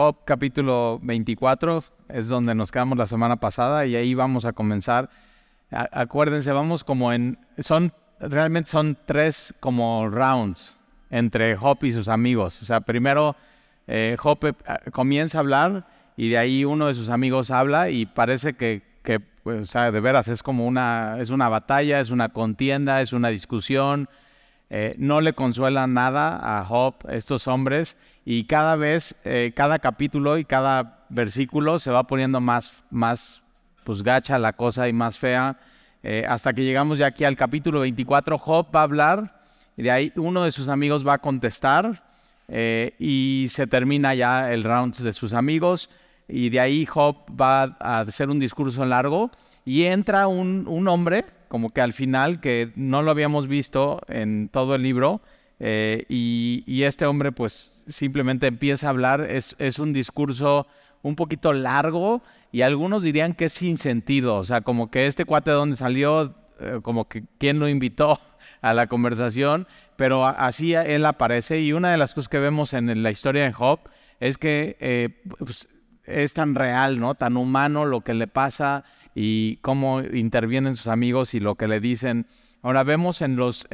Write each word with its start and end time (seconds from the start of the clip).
Job 0.00 0.16
capítulo 0.24 0.98
24, 1.02 1.84
es 2.08 2.26
donde 2.26 2.54
nos 2.54 2.72
quedamos 2.72 2.96
la 2.96 3.04
semana 3.04 3.36
pasada 3.36 3.84
y 3.84 3.96
ahí 3.96 4.14
vamos 4.14 4.46
a 4.46 4.54
comenzar. 4.54 5.10
acuérdense, 5.70 6.52
vamos 6.52 6.84
como 6.84 7.12
en, 7.12 7.38
son, 7.58 7.92
realmente 8.18 8.70
son 8.70 8.96
tres 9.04 9.52
como 9.60 10.08
rounds 10.08 10.78
entre 11.10 11.54
Job 11.54 11.76
y 11.82 11.92
sus 11.92 12.08
amigos. 12.08 12.62
O 12.62 12.64
sea, 12.64 12.80
primero 12.80 13.36
eh, 13.88 14.16
Job 14.18 14.38
eh, 14.46 14.54
comienza 14.90 15.36
a 15.36 15.40
hablar 15.40 15.86
y 16.16 16.30
de 16.30 16.38
ahí 16.38 16.64
uno 16.64 16.86
de 16.86 16.94
sus 16.94 17.10
amigos 17.10 17.50
habla 17.50 17.90
y 17.90 18.06
parece 18.06 18.54
que, 18.54 18.80
que 19.02 19.20
o 19.44 19.66
sea, 19.66 19.92
de 19.92 20.00
veras 20.00 20.28
es 20.28 20.42
como 20.42 20.66
una, 20.66 21.18
es 21.20 21.28
una 21.28 21.50
batalla, 21.50 22.00
es 22.00 22.10
una 22.10 22.30
contienda, 22.30 23.02
es 23.02 23.12
una 23.12 23.28
discusión 23.28 24.08
eh, 24.72 24.94
no 24.98 25.20
le 25.20 25.32
consuela 25.32 25.88
nada 25.88 26.38
a 26.60 26.64
Job, 26.64 26.94
estos 27.08 27.48
hombres, 27.48 27.96
y 28.24 28.44
cada 28.44 28.76
vez, 28.76 29.14
eh, 29.24 29.52
cada 29.54 29.78
capítulo 29.78 30.38
y 30.38 30.44
cada 30.44 31.04
versículo 31.08 31.78
se 31.78 31.90
va 31.90 32.04
poniendo 32.06 32.40
más, 32.40 32.84
más 32.90 33.42
pues 33.84 34.02
gacha 34.02 34.38
la 34.38 34.52
cosa 34.52 34.88
y 34.88 34.92
más 34.92 35.18
fea, 35.18 35.58
eh, 36.02 36.24
hasta 36.28 36.52
que 36.52 36.64
llegamos 36.64 36.98
ya 36.98 37.06
aquí 37.06 37.24
al 37.24 37.36
capítulo 37.36 37.80
24, 37.80 38.38
Job 38.38 38.68
va 38.74 38.80
a 38.80 38.84
hablar, 38.84 39.40
y 39.76 39.82
de 39.82 39.90
ahí 39.90 40.12
uno 40.16 40.44
de 40.44 40.50
sus 40.50 40.68
amigos 40.68 41.06
va 41.06 41.14
a 41.14 41.18
contestar, 41.18 42.04
y 42.98 43.46
se 43.48 43.68
termina 43.68 44.12
ya 44.12 44.52
el 44.52 44.64
round 44.64 44.96
de 44.96 45.12
sus 45.12 45.34
amigos, 45.34 45.88
y 46.26 46.50
de 46.50 46.58
ahí 46.58 46.84
Job 46.84 47.16
va 47.40 47.76
a 47.78 48.00
hacer 48.00 48.28
un 48.28 48.40
discurso 48.40 48.84
largo, 48.84 49.30
y 49.64 49.84
entra 49.84 50.26
un, 50.26 50.66
un 50.66 50.88
hombre, 50.88 51.24
como 51.48 51.70
que 51.70 51.80
al 51.80 51.92
final, 51.92 52.40
que 52.40 52.72
no 52.74 53.02
lo 53.02 53.10
habíamos 53.12 53.46
visto 53.46 54.00
en 54.08 54.48
todo 54.48 54.74
el 54.74 54.82
libro, 54.82 55.20
eh, 55.60 56.06
y, 56.08 56.82
este 56.82 57.04
hombre 57.04 57.32
pues 57.32 57.70
simplemente 57.86 58.46
empieza 58.46 58.86
a 58.86 58.90
hablar, 58.90 59.20
es, 59.20 59.54
es, 59.58 59.78
un 59.78 59.92
discurso 59.92 60.66
un 61.02 61.14
poquito 61.14 61.52
largo 61.52 62.22
y 62.50 62.62
algunos 62.62 63.02
dirían 63.02 63.34
que 63.34 63.44
es 63.44 63.52
sin 63.52 63.76
sentido, 63.76 64.36
o 64.36 64.44
sea, 64.44 64.62
como 64.62 64.90
que 64.90 65.06
este 65.06 65.26
cuate 65.26 65.50
de 65.50 65.56
donde 65.56 65.76
salió, 65.76 66.34
eh, 66.60 66.80
como 66.82 67.08
que 67.08 67.24
quién 67.38 67.58
lo 67.58 67.68
invitó 67.68 68.18
a 68.62 68.72
la 68.72 68.86
conversación, 68.86 69.68
pero 69.96 70.24
así 70.24 70.74
él 70.74 71.04
aparece 71.04 71.60
y 71.60 71.74
una 71.74 71.90
de 71.90 71.98
las 71.98 72.14
cosas 72.14 72.30
que 72.30 72.38
vemos 72.38 72.72
en 72.72 73.02
la 73.02 73.10
historia 73.10 73.44
de 73.44 73.52
Job 73.52 73.80
es 74.18 74.38
que 74.38 74.78
eh, 74.80 75.22
pues, 75.38 75.68
es 76.04 76.32
tan 76.32 76.54
real, 76.54 76.98
¿no? 76.98 77.14
Tan 77.14 77.36
humano 77.36 77.84
lo 77.84 78.00
que 78.00 78.14
le 78.14 78.26
pasa 78.26 78.84
y 79.14 79.56
cómo 79.58 80.00
intervienen 80.00 80.74
sus 80.74 80.86
amigos 80.86 81.34
y 81.34 81.40
lo 81.40 81.56
que 81.56 81.68
le 81.68 81.80
dicen. 81.80 82.26
Ahora 82.62 82.82
vemos 82.82 83.22
en, 83.22 83.36
los, 83.36 83.66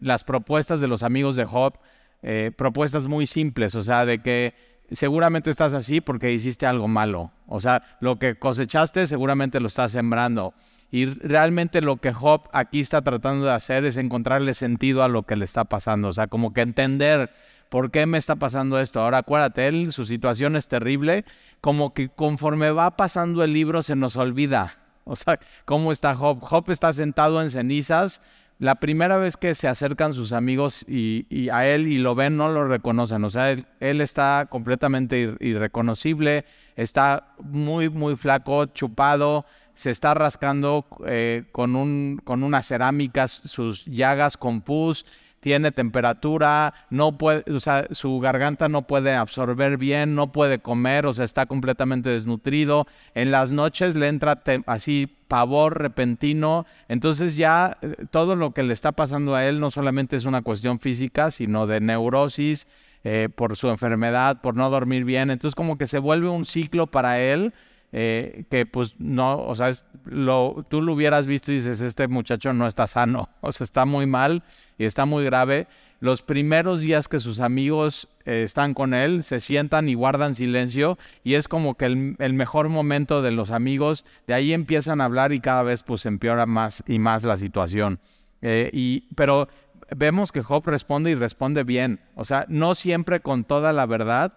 las 0.00 0.24
propuestas 0.24 0.80
de 0.80 0.88
los 0.88 1.02
amigos 1.02 1.36
de 1.36 1.44
Job, 1.44 1.74
eh, 2.22 2.50
propuestas 2.56 3.06
muy 3.06 3.26
simples, 3.26 3.74
o 3.74 3.82
sea, 3.82 4.04
de 4.04 4.18
que 4.18 4.54
seguramente 4.90 5.50
estás 5.50 5.74
así 5.74 6.00
porque 6.00 6.32
hiciste 6.32 6.66
algo 6.66 6.88
malo. 6.88 7.30
O 7.46 7.60
sea, 7.60 7.82
lo 8.00 8.18
que 8.18 8.36
cosechaste 8.36 9.06
seguramente 9.06 9.60
lo 9.60 9.68
estás 9.68 9.92
sembrando. 9.92 10.54
Y 10.90 11.06
realmente 11.06 11.80
lo 11.80 11.96
que 11.96 12.12
Job 12.12 12.48
aquí 12.52 12.80
está 12.80 13.00
tratando 13.00 13.46
de 13.46 13.52
hacer 13.52 13.84
es 13.84 13.96
encontrarle 13.96 14.52
sentido 14.52 15.02
a 15.02 15.08
lo 15.08 15.22
que 15.22 15.36
le 15.36 15.44
está 15.44 15.64
pasando. 15.64 16.08
O 16.08 16.12
sea, 16.12 16.26
como 16.26 16.52
que 16.52 16.60
entender 16.60 17.30
por 17.70 17.90
qué 17.90 18.04
me 18.04 18.18
está 18.18 18.36
pasando 18.36 18.78
esto. 18.78 19.00
Ahora 19.00 19.18
acuérdate, 19.18 19.68
él, 19.68 19.92
su 19.92 20.04
situación 20.04 20.54
es 20.54 20.68
terrible. 20.68 21.24
Como 21.62 21.94
que 21.94 22.10
conforme 22.10 22.70
va 22.72 22.96
pasando 22.98 23.42
el 23.42 23.54
libro 23.54 23.82
se 23.82 23.96
nos 23.96 24.16
olvida 24.16 24.81
o 25.04 25.16
sea, 25.16 25.38
¿cómo 25.64 25.92
está 25.92 26.14
Job? 26.14 26.40
Job 26.40 26.70
está 26.70 26.92
sentado 26.92 27.42
en 27.42 27.50
cenizas. 27.50 28.20
La 28.58 28.76
primera 28.76 29.16
vez 29.16 29.36
que 29.36 29.54
se 29.54 29.66
acercan 29.66 30.14
sus 30.14 30.32
amigos 30.32 30.84
y, 30.86 31.48
a 31.50 31.66
él 31.66 31.88
y 31.88 31.98
lo 31.98 32.14
ven, 32.14 32.36
no 32.36 32.48
lo 32.48 32.68
reconocen. 32.68 33.24
O 33.24 33.30
sea, 33.30 33.50
él, 33.50 34.00
está 34.00 34.46
completamente 34.48 35.34
irreconocible, 35.40 36.44
está 36.76 37.34
muy, 37.42 37.88
muy 37.88 38.14
flaco, 38.14 38.66
chupado, 38.66 39.46
se 39.74 39.90
está 39.90 40.14
rascando 40.14 40.86
eh, 41.06 41.44
con, 41.50 41.74
un, 41.74 42.20
con 42.22 42.44
unas 42.44 42.68
cerámicas 42.68 43.32
sus 43.32 43.84
llagas 43.86 44.36
con 44.36 44.60
pus 44.60 45.04
tiene 45.42 45.72
temperatura, 45.72 46.72
no 46.88 47.18
puede, 47.18 47.42
o 47.52 47.58
sea, 47.58 47.88
su 47.90 48.20
garganta 48.20 48.68
no 48.68 48.86
puede 48.86 49.12
absorber 49.12 49.76
bien, 49.76 50.14
no 50.14 50.30
puede 50.30 50.60
comer, 50.60 51.04
o 51.04 51.12
sea, 51.12 51.24
está 51.24 51.46
completamente 51.46 52.10
desnutrido. 52.10 52.86
En 53.16 53.32
las 53.32 53.50
noches 53.50 53.96
le 53.96 54.06
entra 54.06 54.40
así 54.66 55.12
pavor 55.26 55.80
repentino. 55.80 56.64
Entonces 56.86 57.36
ya 57.36 57.76
eh, 57.82 57.96
todo 58.12 58.36
lo 58.36 58.52
que 58.52 58.62
le 58.62 58.72
está 58.72 58.92
pasando 58.92 59.34
a 59.34 59.44
él 59.44 59.58
no 59.58 59.72
solamente 59.72 60.14
es 60.14 60.26
una 60.26 60.42
cuestión 60.42 60.78
física, 60.78 61.32
sino 61.32 61.66
de 61.66 61.80
neurosis 61.80 62.68
eh, 63.02 63.28
por 63.34 63.56
su 63.56 63.68
enfermedad, 63.68 64.42
por 64.42 64.54
no 64.54 64.70
dormir 64.70 65.04
bien. 65.04 65.32
Entonces 65.32 65.56
como 65.56 65.76
que 65.76 65.88
se 65.88 65.98
vuelve 65.98 66.28
un 66.28 66.44
ciclo 66.44 66.86
para 66.86 67.18
él 67.18 67.52
eh, 67.92 68.44
que 68.50 68.64
pues 68.64 68.94
no, 68.98 69.38
o 69.38 69.54
sea, 69.54 69.70
lo, 70.06 70.64
tú 70.68 70.80
lo 70.80 70.94
hubieras 70.94 71.26
visto 71.26 71.52
y 71.52 71.56
dices, 71.56 71.82
este 71.82 72.08
muchacho 72.08 72.52
no 72.54 72.66
está 72.66 72.86
sano, 72.86 73.28
o 73.40 73.52
sea, 73.52 73.64
está 73.64 73.84
muy 73.84 74.06
mal 74.06 74.42
y 74.78 74.84
está 74.84 75.04
muy 75.04 75.24
grave. 75.24 75.66
Los 76.00 76.22
primeros 76.22 76.80
días 76.80 77.06
que 77.06 77.20
sus 77.20 77.38
amigos 77.38 78.08
eh, 78.24 78.42
están 78.42 78.74
con 78.74 78.92
él, 78.92 79.22
se 79.22 79.38
sientan 79.38 79.88
y 79.88 79.94
guardan 79.94 80.34
silencio 80.34 80.98
y 81.22 81.34
es 81.34 81.46
como 81.46 81.76
que 81.76 81.84
el, 81.84 82.34
mejor 82.34 82.68
momento 82.68 83.22
de 83.22 83.30
los 83.30 83.52
amigos, 83.52 84.04
de 84.26 84.34
ahí 84.34 84.52
empiezan 84.52 85.00
a 85.00 85.04
hablar 85.04 85.32
y 85.32 85.38
cada 85.38 85.62
vez 85.62 85.84
pues 85.84 86.04
empeora 86.06 86.44
más 86.46 86.82
y 86.88 86.98
más 86.98 87.22
la 87.22 87.36
situación. 87.36 88.00
Eh, 88.40 88.70
y, 88.72 89.02
pero 89.14 89.48
vemos 89.94 90.32
que 90.32 90.42
Job 90.42 90.66
responde 90.66 91.10
y 91.10 91.14
responde 91.14 91.62
bien, 91.62 92.00
o 92.16 92.24
sea, 92.24 92.46
no 92.48 92.74
siempre 92.74 93.20
con 93.20 93.44
toda 93.44 93.72
la 93.72 93.86
verdad, 93.86 94.32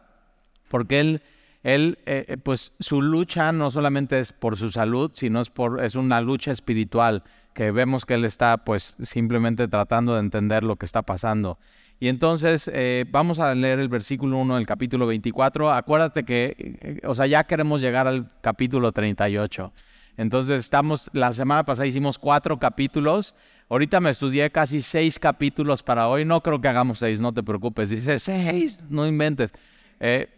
porque 0.70 1.00
él 1.00 1.22
él, 1.66 1.98
eh, 2.06 2.26
eh, 2.28 2.38
pues 2.38 2.74
su 2.80 3.02
lucha 3.02 3.52
no 3.52 3.72
solamente 3.72 4.20
es 4.20 4.31
por 4.31 4.56
su 4.56 4.70
salud, 4.70 5.09
sino 5.16 5.42
es, 5.42 5.50
por, 5.50 5.84
es 5.84 5.96
una 5.96 6.22
lucha 6.22 6.52
espiritual, 6.52 7.24
que 7.56 7.72
vemos 7.72 8.06
que 8.06 8.14
él 8.14 8.24
está 8.24 8.58
pues 8.58 8.96
simplemente 9.02 9.68
tratando 9.68 10.14
de 10.14 10.20
entender 10.20 10.64
lo 10.64 10.76
que 10.76 10.86
está 10.86 11.02
pasando. 11.02 11.58
Y 12.00 12.09
entonces 12.09 12.70
eh, 12.72 13.06
vamos 13.09 13.40
a 13.40 13.56
leer 13.56 13.80
el 13.80 13.90
versículo 13.90 14.38
1 14.38 14.58
del 14.58 14.68
capítulo 14.68 15.08
24. 15.08 15.72
Acuérdate 15.72 16.24
que, 16.24 17.00
o 17.03 17.16
sea, 17.16 17.26
ya 17.26 17.44
queremos 17.46 17.82
llegar 17.82 18.08
al 18.08 18.30
capítulo 18.42 18.92
38. 18.92 19.74
Entonces 20.18 20.59
estamos, 20.59 21.09
la 21.14 21.34
semana 21.34 21.66
pasada 21.66 21.88
hicimos 21.88 22.20
cuatro 22.20 22.59
capítulos. 22.59 23.34
Ahorita 23.70 24.00
me 24.02 24.12
estudié 24.12 24.52
casi 24.52 24.84
seis 24.84 25.18
capítulos 25.18 25.82
para 25.82 26.09
hoy. 26.09 26.26
No 26.26 26.42
creo 26.42 26.62
que 26.62 26.68
hagamos 26.68 27.00
seis, 27.00 27.20
no 27.20 27.34
te 27.34 27.42
preocupes. 27.42 27.90
Dice 27.90 28.20
seis, 28.20 28.86
no 28.88 29.08
inventes. 29.08 29.52
Eh, 30.00 30.30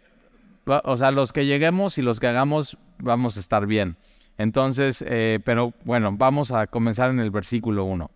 o 0.84 0.96
sea, 0.96 1.10
los 1.10 1.32
que 1.32 1.46
lleguemos 1.46 1.98
y 1.98 2.02
los 2.02 2.20
que 2.20 2.26
hagamos 2.26 2.78
vamos 2.98 3.36
a 3.36 3.40
estar 3.40 3.66
bien. 3.66 3.96
Entonces, 4.36 5.04
eh, 5.06 5.40
pero 5.44 5.74
bueno, 5.84 6.12
vamos 6.16 6.52
a 6.52 6.66
comenzar 6.66 7.10
en 7.10 7.20
el 7.20 7.30
versículo 7.30 7.84
1. 7.84 8.10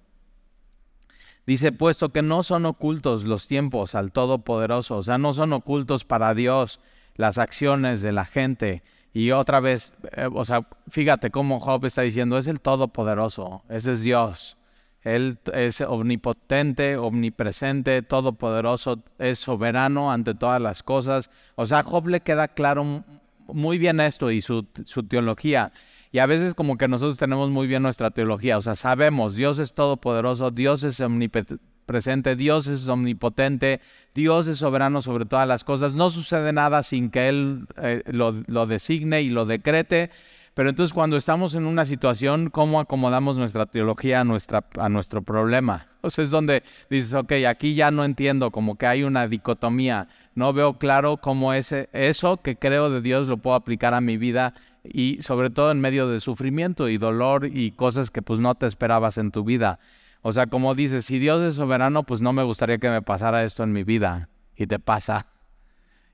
Dice, 1.46 1.72
puesto 1.72 2.10
que 2.10 2.22
no 2.22 2.44
son 2.44 2.66
ocultos 2.66 3.24
los 3.24 3.48
tiempos 3.48 3.96
al 3.96 4.12
Todopoderoso, 4.12 4.98
o 4.98 5.02
sea, 5.02 5.18
no 5.18 5.32
son 5.32 5.52
ocultos 5.52 6.04
para 6.04 6.34
Dios 6.34 6.78
las 7.16 7.38
acciones 7.38 8.00
de 8.00 8.12
la 8.12 8.24
gente. 8.24 8.84
Y 9.12 9.32
otra 9.32 9.58
vez, 9.58 9.98
eh, 10.12 10.28
o 10.32 10.44
sea, 10.44 10.68
fíjate 10.88 11.30
cómo 11.30 11.58
Job 11.58 11.84
está 11.84 12.02
diciendo, 12.02 12.38
es 12.38 12.46
el 12.46 12.60
Todopoderoso, 12.60 13.64
ese 13.68 13.92
es 13.92 14.02
Dios. 14.02 14.56
Él 15.04 15.38
es 15.52 15.80
omnipotente, 15.80 16.96
omnipresente, 16.96 18.02
todopoderoso, 18.02 19.02
es 19.18 19.40
soberano 19.40 20.12
ante 20.12 20.34
todas 20.34 20.62
las 20.62 20.82
cosas. 20.82 21.30
O 21.56 21.66
sea, 21.66 21.82
Job 21.82 22.06
le 22.08 22.20
queda 22.20 22.48
claro 22.48 23.04
muy 23.48 23.78
bien 23.78 24.00
esto 24.00 24.30
y 24.30 24.40
su, 24.40 24.64
teología. 25.08 25.72
Y 26.12 26.18
a 26.18 26.26
veces 26.26 26.54
como 26.54 26.76
que 26.76 26.88
nosotros 26.88 27.16
tenemos 27.16 27.50
muy 27.50 27.66
bien 27.66 27.82
nuestra 27.82 28.10
teología. 28.10 28.58
O 28.58 28.62
sea, 28.62 28.76
sabemos, 28.76 29.34
Dios 29.34 29.58
es 29.58 29.72
todopoderoso, 29.72 30.50
Dios 30.50 30.84
es 30.84 31.00
omnipresente, 31.00 32.36
Dios 32.36 32.68
es 32.68 32.86
omnipotente, 32.86 33.80
Dios 34.14 34.46
es 34.46 34.58
soberano 34.58 35.02
sobre 35.02 35.24
todas 35.24 35.48
las 35.48 35.64
cosas. 35.64 35.94
No 35.94 36.10
sucede 36.10 36.52
nada 36.52 36.82
sin 36.82 37.10
que 37.10 37.28
Él 37.28 37.66
eh, 37.76 38.02
lo, 38.06 38.34
lo 38.46 38.66
designe 38.66 39.22
y 39.22 39.30
lo 39.30 39.46
decrete. 39.46 40.10
Pero 40.54 40.68
entonces 40.68 40.92
cuando 40.92 41.16
estamos 41.16 41.54
en 41.54 41.64
una 41.64 41.86
situación, 41.86 42.50
¿cómo 42.50 42.78
acomodamos 42.78 43.38
nuestra 43.38 43.64
teología 43.64 44.20
a, 44.20 44.24
nuestra, 44.24 44.64
a 44.78 44.90
nuestro 44.90 45.22
problema? 45.22 45.86
O 46.02 46.10
sea, 46.10 46.24
es 46.24 46.30
donde 46.30 46.62
dices, 46.90 47.14
ok, 47.14 47.32
aquí 47.48 47.74
ya 47.74 47.90
no 47.90 48.04
entiendo, 48.04 48.50
como 48.50 48.76
que 48.76 48.86
hay 48.86 49.02
una 49.02 49.28
dicotomía, 49.28 50.08
no 50.34 50.52
veo 50.52 50.74
claro 50.78 51.16
cómo 51.16 51.54
ese, 51.54 51.88
eso 51.94 52.36
que 52.42 52.56
creo 52.56 52.90
de 52.90 53.00
Dios 53.00 53.28
lo 53.28 53.38
puedo 53.38 53.56
aplicar 53.56 53.94
a 53.94 54.02
mi 54.02 54.18
vida 54.18 54.52
y 54.84 55.22
sobre 55.22 55.48
todo 55.48 55.70
en 55.70 55.80
medio 55.80 56.06
de 56.08 56.20
sufrimiento 56.20 56.88
y 56.90 56.98
dolor 56.98 57.46
y 57.46 57.70
cosas 57.70 58.10
que 58.10 58.20
pues 58.20 58.38
no 58.38 58.54
te 58.54 58.66
esperabas 58.66 59.16
en 59.16 59.30
tu 59.30 59.44
vida. 59.44 59.78
O 60.20 60.32
sea, 60.32 60.46
como 60.46 60.74
dices, 60.74 61.06
si 61.06 61.18
Dios 61.18 61.42
es 61.42 61.54
soberano, 61.54 62.02
pues 62.02 62.20
no 62.20 62.34
me 62.34 62.42
gustaría 62.42 62.78
que 62.78 62.90
me 62.90 63.00
pasara 63.00 63.44
esto 63.44 63.62
en 63.62 63.72
mi 63.72 63.84
vida 63.84 64.28
y 64.54 64.66
te 64.66 64.78
pasa. 64.78 65.28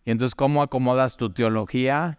Y 0.05 0.13
entonces, 0.13 0.35
¿cómo 0.35 0.63
acomodas 0.63 1.17
tu 1.17 1.31
teología 1.31 2.19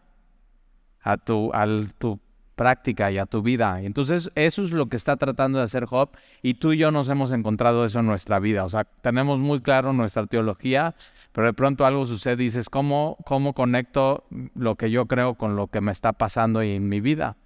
a 1.11 1.17
tu, 1.17 1.51
tu 1.97 2.19
práctica 2.59 3.09
y 3.09 3.17
a 3.17 3.25
tu 3.25 3.41
vida. 3.41 3.81
Entonces, 3.81 4.31
eso 4.35 4.63
es 4.63 4.71
lo 4.71 4.87
que 4.89 4.97
está 4.97 5.15
tratando 5.15 5.59
de 5.59 5.63
hacer 5.63 5.85
Job 5.85 6.09
y 6.41 6.55
tú 6.55 6.73
y 6.73 6.77
yo 6.77 6.91
nos 6.91 7.07
hemos 7.07 7.31
encontrado 7.31 7.85
eso 7.85 7.99
en 7.99 8.05
nuestra 8.05 8.37
vida. 8.39 8.65
O 8.65 8.69
sea, 8.69 8.83
tenemos 8.83 9.39
muy 9.39 9.61
claro 9.61 9.93
nuestra 9.93 10.25
teología, 10.25 10.93
pero 11.31 11.47
de 11.47 11.53
pronto 11.53 11.85
algo 11.85 12.05
sucede 12.05 12.43
y 12.43 12.47
dices, 12.47 12.69
¿cómo, 12.69 13.15
cómo 13.25 13.53
conecto 13.53 14.25
lo 14.55 14.75
que 14.75 14.91
yo 14.91 15.05
creo 15.05 15.35
con 15.35 15.55
lo 15.55 15.67
que 15.67 15.79
me 15.79 15.93
está 15.93 16.11
pasando 16.11 16.61
en 16.61 16.89
mi 16.89 16.99
vida? 16.99 17.37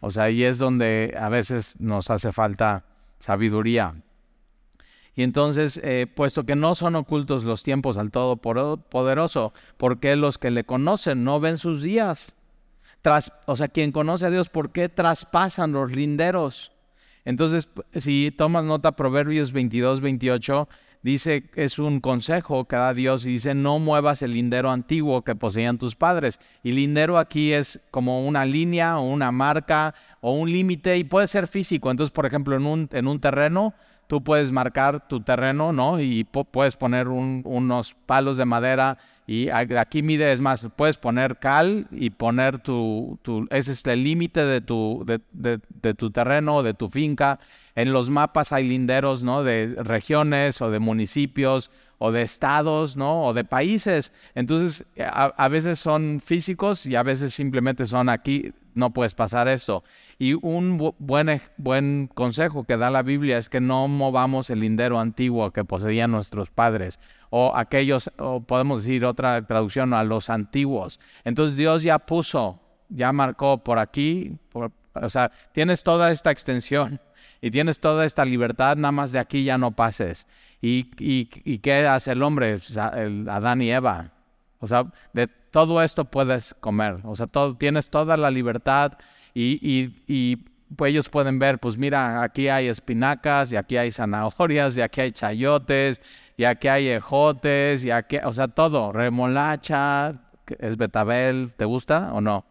O 0.00 0.10
sea, 0.10 0.24
ahí 0.24 0.42
es 0.42 0.58
donde 0.58 1.16
a 1.16 1.28
veces 1.28 1.76
nos 1.78 2.10
hace 2.10 2.32
falta 2.32 2.86
sabiduría. 3.20 3.94
Y 5.14 5.22
entonces, 5.22 5.80
eh, 5.84 6.08
puesto 6.12 6.44
que 6.44 6.56
no 6.56 6.74
son 6.74 6.96
ocultos 6.96 7.44
los 7.44 7.62
tiempos 7.62 7.98
al 7.98 8.10
Todopoderoso, 8.10 9.52
¿por 9.76 10.00
qué 10.00 10.16
los 10.16 10.38
que 10.38 10.50
le 10.50 10.64
conocen 10.64 11.22
no 11.22 11.38
ven 11.38 11.56
sus 11.56 11.82
días? 11.82 12.34
O 13.46 13.56
sea, 13.56 13.68
quien 13.68 13.92
conoce 13.92 14.26
a 14.26 14.30
Dios, 14.30 14.48
¿por 14.48 14.70
qué 14.72 14.88
traspasan 14.88 15.72
los 15.72 15.92
linderos? 15.92 16.72
Entonces, 17.24 17.68
si 17.96 18.32
tomas 18.36 18.64
nota, 18.64 18.92
Proverbios 18.92 19.52
22, 19.52 20.00
28, 20.00 20.68
dice, 21.02 21.50
es 21.54 21.78
un 21.78 22.00
consejo 22.00 22.66
que 22.66 22.76
da 22.76 22.94
Dios 22.94 23.26
y 23.26 23.30
dice, 23.30 23.54
no 23.54 23.78
muevas 23.78 24.22
el 24.22 24.32
lindero 24.32 24.70
antiguo 24.70 25.22
que 25.22 25.34
poseían 25.34 25.78
tus 25.78 25.96
padres. 25.96 26.38
Y 26.62 26.72
lindero 26.72 27.18
aquí 27.18 27.52
es 27.52 27.80
como 27.90 28.26
una 28.26 28.44
línea 28.44 28.98
o 28.98 29.02
una 29.02 29.32
marca 29.32 29.94
o 30.20 30.32
un 30.32 30.50
límite 30.50 30.96
y 30.96 31.04
puede 31.04 31.26
ser 31.26 31.46
físico. 31.48 31.90
Entonces, 31.90 32.12
por 32.12 32.26
ejemplo, 32.26 32.56
en 32.56 32.66
un, 32.66 32.88
en 32.92 33.06
un 33.06 33.20
terreno, 33.20 33.74
tú 34.06 34.22
puedes 34.22 34.52
marcar 34.52 35.08
tu 35.08 35.20
terreno, 35.20 35.72
¿no? 35.72 36.00
Y 36.00 36.24
puedes 36.24 36.76
poner 36.76 37.08
unos 37.08 37.94
palos 38.06 38.36
de 38.36 38.44
madera 38.44 38.98
y 39.26 39.48
aquí 39.50 40.02
mide, 40.02 40.32
es 40.32 40.40
más, 40.40 40.68
puedes 40.76 40.96
poner 40.98 41.38
cal 41.38 41.88
y 41.90 42.10
poner 42.10 42.60
tu, 42.60 43.18
ese 43.50 43.72
es 43.72 43.84
el 43.86 44.04
límite 44.04 44.44
de 44.44 44.60
tu, 44.60 45.02
de, 45.04 45.20
de, 45.32 45.94
tu 45.94 46.12
terreno, 46.12 46.62
de 46.62 46.74
tu 46.74 46.88
finca. 46.88 47.40
En 47.74 47.92
los 47.92 48.08
mapas 48.08 48.52
hay 48.52 48.68
linderos, 48.68 49.24
¿no? 49.24 49.42
De 49.42 49.74
regiones 49.82 50.62
o 50.62 50.70
de 50.70 50.78
municipios 50.78 51.72
o 51.98 52.12
de 52.12 52.22
estados, 52.22 52.96
¿no? 52.96 53.24
O 53.24 53.34
de 53.34 53.42
países. 53.42 54.12
Entonces, 54.36 54.84
a, 54.96 55.48
veces 55.48 55.80
son 55.80 56.20
físicos 56.24 56.86
y 56.86 56.94
a 56.94 57.02
veces 57.02 57.34
simplemente 57.34 57.86
son 57.86 58.08
aquí, 58.08 58.52
no 58.74 58.92
puedes 58.92 59.14
pasar 59.14 59.48
eso. 59.48 59.82
Y 60.20 60.34
un 60.34 60.94
buen, 60.98 61.40
buen 61.56 62.08
consejo 62.14 62.62
que 62.62 62.76
da 62.76 62.90
la 62.90 63.02
Biblia 63.02 63.38
es 63.38 63.48
que 63.48 63.60
no 63.60 63.88
movamos 63.88 64.50
el 64.50 64.60
lindero 64.60 65.00
antiguo 65.00 65.50
que 65.50 65.64
poseían 65.64 66.12
nuestros 66.12 66.50
padres 66.50 67.00
o 67.30 67.56
aquellos, 67.56 68.10
o 68.18 68.40
podemos 68.40 68.84
decir 68.84 69.04
otra 69.04 69.44
traducción, 69.46 69.94
a 69.94 70.04
los 70.04 70.30
antiguos. 70.30 71.00
Entonces 71.24 71.56
Dios 71.56 71.82
ya 71.82 71.98
puso, 71.98 72.60
ya 72.88 73.12
marcó 73.12 73.58
por 73.58 73.78
aquí, 73.78 74.36
o 74.52 75.10
sea, 75.10 75.30
tienes 75.52 75.82
toda 75.82 76.10
esta 76.10 76.30
extensión 76.30 77.00
y 77.40 77.50
tienes 77.50 77.80
toda 77.80 78.04
esta 78.04 78.24
libertad, 78.24 78.76
nada 78.76 78.92
más 78.92 79.12
de 79.12 79.18
aquí 79.18 79.44
ya 79.44 79.58
no 79.58 79.72
pases. 79.72 80.26
¿Y, 80.62 80.90
y, 80.98 81.58
qué 81.58 81.86
hace 81.86 82.12
el 82.12 82.22
hombre? 82.22 82.58
el 82.94 83.28
Adán 83.28 83.60
y 83.60 83.70
Eva. 83.70 84.12
O 84.58 84.66
sea, 84.66 84.90
de 85.12 85.28
todo 85.28 85.82
esto 85.82 86.06
puedes 86.06 86.54
comer. 86.60 86.98
O 87.04 87.14
sea, 87.14 87.26
todo, 87.26 87.56
tienes 87.56 87.90
toda 87.90 88.16
la 88.16 88.30
libertad 88.30 88.98
y, 89.34 90.44
pues 90.74 90.90
ellos 90.90 91.08
pueden 91.08 91.38
ver, 91.38 91.58
pues 91.58 91.78
mira, 91.78 92.22
aquí 92.22 92.48
hay 92.48 92.68
espinacas, 92.68 93.52
y 93.52 93.56
aquí 93.56 93.76
hay 93.76 93.92
zanahorias, 93.92 94.76
y 94.76 94.80
aquí 94.80 95.00
hay 95.00 95.12
chayotes, 95.12 96.00
y 96.36 96.44
aquí 96.44 96.68
hay 96.68 96.88
ejotes, 96.88 97.84
y 97.84 97.90
aquí, 97.90 98.18
o 98.24 98.32
sea, 98.32 98.48
todo, 98.48 98.92
remolacha, 98.92 100.14
es 100.58 100.76
betabel, 100.76 101.52
¿te 101.56 101.64
gusta 101.64 102.12
o 102.12 102.20
no? 102.20 102.44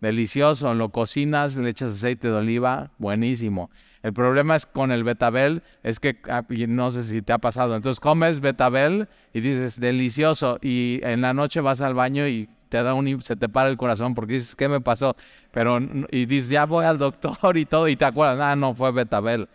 Delicioso, 0.00 0.74
lo 0.74 0.90
cocinas, 0.90 1.56
le 1.56 1.70
echas 1.70 1.92
aceite 1.92 2.28
de 2.28 2.34
oliva, 2.34 2.90
buenísimo. 2.98 3.70
El 4.02 4.12
problema 4.12 4.54
es 4.54 4.66
con 4.66 4.92
el 4.92 5.02
betabel, 5.02 5.62
es 5.82 5.98
que 5.98 6.20
ah, 6.28 6.44
no 6.68 6.90
sé 6.90 7.02
si 7.02 7.22
te 7.22 7.32
ha 7.32 7.38
pasado. 7.38 7.74
Entonces 7.74 7.98
comes 7.98 8.38
betabel 8.40 9.08
y 9.32 9.40
dices 9.40 9.80
delicioso 9.80 10.58
y 10.62 11.00
en 11.02 11.22
la 11.22 11.34
noche 11.34 11.60
vas 11.60 11.80
al 11.80 11.94
baño 11.94 12.28
y 12.28 12.48
te 12.68 12.82
da 12.82 12.94
un, 12.94 13.20
se 13.22 13.36
te 13.36 13.48
para 13.48 13.70
el 13.70 13.76
corazón 13.76 14.14
porque 14.14 14.34
dices, 14.34 14.56
¿qué 14.56 14.68
me 14.68 14.80
pasó? 14.80 15.16
Pero, 15.50 15.78
y 16.10 16.26
dices, 16.26 16.50
ya 16.50 16.66
voy 16.66 16.84
al 16.84 16.98
doctor 16.98 17.56
y 17.56 17.66
todo, 17.66 17.88
y 17.88 17.96
te 17.96 18.04
acuerdas, 18.04 18.38
ah, 18.40 18.56
no, 18.56 18.74
fue 18.74 18.92
Betabel. 18.92 19.48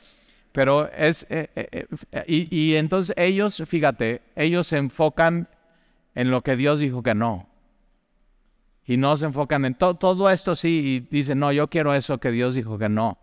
Pero 0.52 0.90
es, 0.92 1.26
eh, 1.30 1.50
eh, 1.56 1.86
eh, 2.12 2.24
y, 2.28 2.56
y, 2.56 2.76
entonces 2.76 3.16
ellos, 3.18 3.64
fíjate, 3.66 4.22
ellos 4.36 4.68
se 4.68 4.78
enfocan 4.78 5.48
en 6.14 6.30
lo 6.30 6.42
que 6.42 6.56
Dios 6.56 6.80
dijo 6.80 7.04
que 7.04 7.16
no. 7.16 7.48
Y 8.86 8.98
no 8.98 9.16
se 9.16 9.28
enfocan 9.28 9.64
en 9.64 9.76
todo 9.76 10.30
esto 10.30 10.56
sí, 10.56 10.82
y 10.86 11.00
dicen, 11.16 11.40
no, 11.40 11.52
yo 11.52 11.70
quiero 11.70 11.94
eso 11.94 12.20
que 12.20 12.32
Dios 12.32 12.56
dijo 12.56 12.78
que 12.78 12.90
no. 12.90 13.20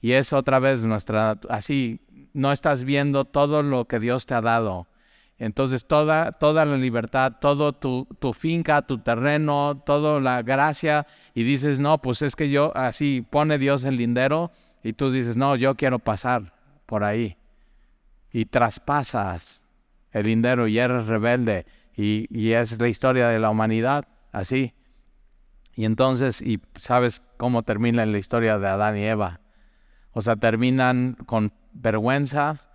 Y 0.00 0.12
es 0.12 0.32
otra 0.32 0.58
vez 0.58 0.84
nuestra, 0.84 1.38
así, 1.50 2.00
no 2.32 2.52
estás 2.52 2.84
viendo 2.84 3.26
todo 3.26 3.62
lo 3.62 3.86
que 3.86 3.98
Dios 3.98 4.24
te 4.24 4.34
ha 4.34 4.40
dado 4.40 4.86
entonces 5.40 5.86
toda, 5.86 6.32
toda 6.32 6.66
la 6.66 6.76
libertad, 6.76 7.36
todo 7.40 7.72
tu, 7.72 8.06
tu, 8.18 8.34
finca, 8.34 8.82
tu 8.82 8.98
terreno, 8.98 9.82
toda 9.86 10.20
la 10.20 10.42
gracia, 10.42 11.06
y 11.34 11.44
dices, 11.44 11.80
no, 11.80 12.02
pues 12.02 12.20
es 12.20 12.36
que 12.36 12.50
yo, 12.50 12.76
así 12.76 13.26
pone 13.28 13.56
Dios 13.56 13.84
el 13.84 13.96
lindero, 13.96 14.52
y 14.82 14.92
tú 14.92 15.10
dices, 15.10 15.38
no, 15.38 15.56
yo 15.56 15.76
quiero 15.76 15.98
pasar 15.98 16.52
por 16.84 17.04
ahí. 17.04 17.38
Y 18.30 18.44
traspasas 18.44 19.64
el 20.12 20.26
lindero 20.26 20.68
y 20.68 20.78
eres 20.78 21.06
rebelde, 21.06 21.64
y, 21.96 22.26
y 22.30 22.52
es 22.52 22.78
la 22.78 22.88
historia 22.88 23.28
de 23.28 23.38
la 23.38 23.48
humanidad, 23.48 24.06
así. 24.32 24.74
Y 25.74 25.86
entonces, 25.86 26.42
y 26.42 26.60
sabes 26.78 27.22
cómo 27.38 27.62
termina 27.62 28.04
la 28.04 28.18
historia 28.18 28.58
de 28.58 28.68
Adán 28.68 28.98
y 28.98 29.06
Eva. 29.06 29.40
O 30.12 30.20
sea, 30.20 30.36
terminan 30.36 31.16
con 31.24 31.54
vergüenza, 31.72 32.69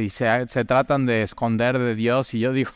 y 0.00 0.08
se, 0.08 0.46
se, 0.48 0.64
tratan 0.64 1.06
de 1.06 1.22
esconder 1.22 1.78
de 1.78 1.94
Dios 1.94 2.34
y 2.34 2.40
yo 2.40 2.52
digo, 2.52 2.70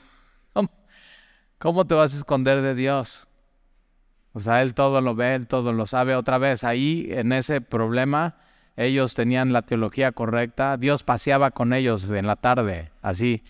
¿cómo, 1.59 1.87
te 1.87 1.95
vas 1.95 2.15
a 2.15 2.19
esconder 2.19 2.63
de 2.63 2.75
Dios? 2.75 3.27
O 4.33 4.41
sea, 4.41 4.63
Él 4.63 4.75
todo 4.75 5.01
lo 5.01 5.15
ve, 5.15 5.35
Él 5.35 5.47
todo 5.47 5.73
lo 5.73 5.87
sabe. 5.87 6.15
Otra 6.15 6.39
vez, 6.39 6.65
ahí 6.65 7.09
en 7.11 7.33
ese 7.33 7.61
problema, 7.61 8.37
ellos 8.77 9.15
tenían 9.15 9.53
la 9.53 9.63
teología 9.63 10.13
correcta. 10.13 10.77
Dios 10.77 11.03
paseaba 11.03 11.51
con 11.51 11.73
ellos 11.73 12.11
en 12.11 12.27
la 12.27 12.37
tarde, 12.37 12.91
así. 13.03 13.43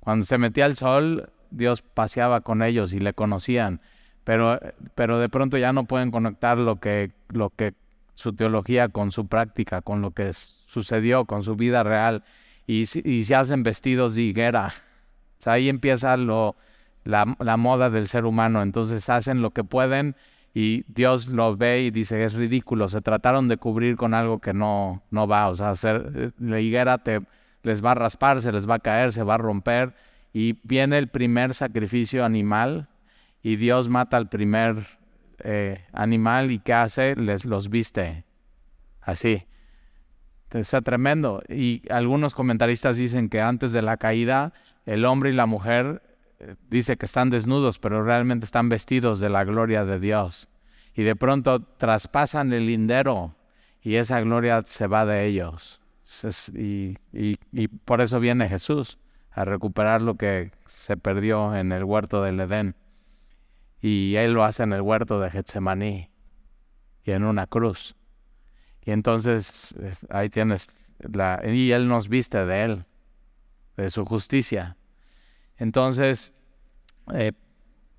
Cuando 0.00 0.24
se 0.24 0.38
metía 0.38 0.66
el 0.66 0.76
sol, 0.76 1.30
Dios 1.50 1.82
paseaba 1.82 2.40
con 2.40 2.62
ellos 2.62 2.92
y 2.92 3.00
le 3.00 3.12
conocían. 3.12 3.80
Pero, 4.24 4.60
pero 4.94 5.18
de 5.18 5.28
pronto 5.28 5.58
ya 5.58 5.72
no 5.72 5.84
pueden 5.84 6.10
conectar 6.10 6.58
lo 6.58 6.80
que, 6.80 7.12
lo 7.28 7.50
que 7.50 7.74
su 8.22 8.34
teología 8.34 8.88
con 8.88 9.10
su 9.10 9.26
práctica, 9.26 9.82
con 9.82 10.00
lo 10.00 10.12
que 10.12 10.32
sucedió 10.32 11.24
con 11.24 11.42
su 11.42 11.56
vida 11.56 11.82
real 11.82 12.22
y, 12.66 12.82
y 12.82 13.24
se 13.24 13.34
hacen 13.34 13.62
vestidos 13.62 14.14
de 14.14 14.22
higuera. 14.22 14.72
O 15.38 15.44
sea, 15.44 15.54
ahí 15.54 15.68
empieza 15.68 16.16
lo, 16.16 16.54
la, 17.02 17.56
moda 17.56 17.90
del 17.90 18.06
ser 18.06 18.24
humano. 18.24 18.62
Entonces 18.62 19.08
hacen 19.08 19.42
lo 19.42 19.50
que 19.50 19.64
pueden 19.64 20.14
y 20.54 20.84
Dios 20.86 21.26
lo 21.26 21.56
ve 21.56 21.82
y 21.82 21.90
dice, 21.90 22.22
es 22.22 22.34
ridículo. 22.34 22.88
Se 22.88 23.00
trataron 23.00 23.48
de 23.48 23.56
cubrir 23.56 23.96
con 23.96 24.14
algo 24.14 24.38
que 24.38 24.52
no, 24.52 25.02
no 25.10 25.26
va. 25.26 25.48
O 25.48 25.56
sea, 25.56 25.70
hacer, 25.70 26.32
la 26.38 26.60
higuera 26.60 26.98
te, 26.98 27.22
les 27.64 27.84
va 27.84 27.90
a 27.90 27.96
raspar, 27.96 28.40
se 28.40 28.52
les 28.52 28.70
va 28.70 28.76
a 28.76 28.78
caer, 28.78 29.10
se 29.10 29.24
va 29.24 29.34
a 29.34 29.38
romper. 29.38 29.94
Y 30.32 30.60
viene 30.62 30.96
el 30.98 31.08
primer 31.08 31.54
sacrificio 31.54 32.24
animal 32.24 32.88
y 33.42 33.56
Dios 33.56 33.88
mata 33.88 34.16
al 34.16 34.28
primer 34.28 34.76
eh, 35.38 35.84
animal 35.92 36.50
y 36.50 36.58
¿qué 36.58 36.72
hace? 36.72 37.16
Les 37.16 37.44
los 37.44 37.68
viste. 37.68 38.24
Así. 39.00 39.46
Está 40.50 40.82
tremendo. 40.82 41.42
Y 41.48 41.82
algunos 41.90 42.34
comentaristas 42.34 42.96
dicen 42.96 43.28
que 43.28 43.40
antes 43.40 43.72
de 43.72 43.82
la 43.82 43.96
caída, 43.96 44.52
el 44.84 45.04
hombre 45.04 45.30
y 45.30 45.32
la 45.32 45.46
mujer 45.46 46.02
eh, 46.38 46.56
dice 46.68 46.96
que 46.96 47.06
están 47.06 47.30
desnudos, 47.30 47.78
pero 47.78 48.04
realmente 48.04 48.44
están 48.44 48.68
vestidos 48.68 49.18
de 49.18 49.30
la 49.30 49.44
gloria 49.44 49.84
de 49.84 49.98
Dios. 49.98 50.48
Y 50.94 51.04
de 51.04 51.16
pronto 51.16 51.62
traspasan 51.62 52.52
el 52.52 52.66
lindero 52.66 53.34
y 53.80 53.96
esa 53.96 54.20
gloria 54.20 54.62
se 54.66 54.86
va 54.86 55.06
de 55.06 55.26
ellos. 55.26 55.80
Y 57.12 57.68
por 57.84 58.02
eso 58.02 58.20
viene 58.20 58.48
Jesús 58.48 58.98
a 59.30 59.44
recuperar 59.44 60.02
lo 60.02 60.16
que 60.16 60.52
se 60.66 60.96
perdió 60.96 61.56
en 61.56 61.72
el 61.72 61.84
huerto 61.84 62.22
del 62.22 62.40
Edén. 62.40 62.74
Y 63.82 64.14
Él 64.16 64.32
lo 64.32 64.44
hace 64.44 64.62
en 64.62 64.72
el 64.72 64.80
huerto 64.80 65.20
de 65.20 65.30
Getsemaní 65.30 66.08
y 67.04 67.10
en 67.10 67.24
una 67.24 67.46
cruz. 67.46 67.94
Y 68.84 68.92
entonces 68.92 69.74
ahí 70.08 70.30
tienes 70.30 70.70
la... 71.00 71.42
Y 71.44 71.72
Él 71.72 71.88
nos 71.88 72.08
viste 72.08 72.46
de 72.46 72.64
Él, 72.64 72.84
de 73.76 73.90
su 73.90 74.04
justicia. 74.04 74.76
Entonces, 75.58 76.32
eh, 77.12 77.32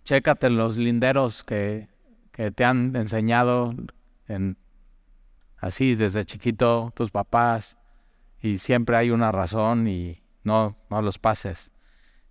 chécate 0.06 0.50
los 0.50 0.78
linderos 0.78 1.44
que, 1.44 1.90
que 2.32 2.52
te 2.52 2.66
han 2.66 2.96
enseñado 2.96 3.76
en, 4.28 4.58
así 5.58 5.96
desde 5.96 6.26
chiquito 6.26 6.92
tus 6.96 7.12
papás 7.12 7.78
y 8.42 8.58
siempre 8.58 8.98
hay 8.98 9.12
una 9.12 9.32
razón 9.32 9.88
y 9.88 10.22
no, 10.44 10.76
no 10.90 11.02
los 11.02 11.20
pases. 11.20 11.72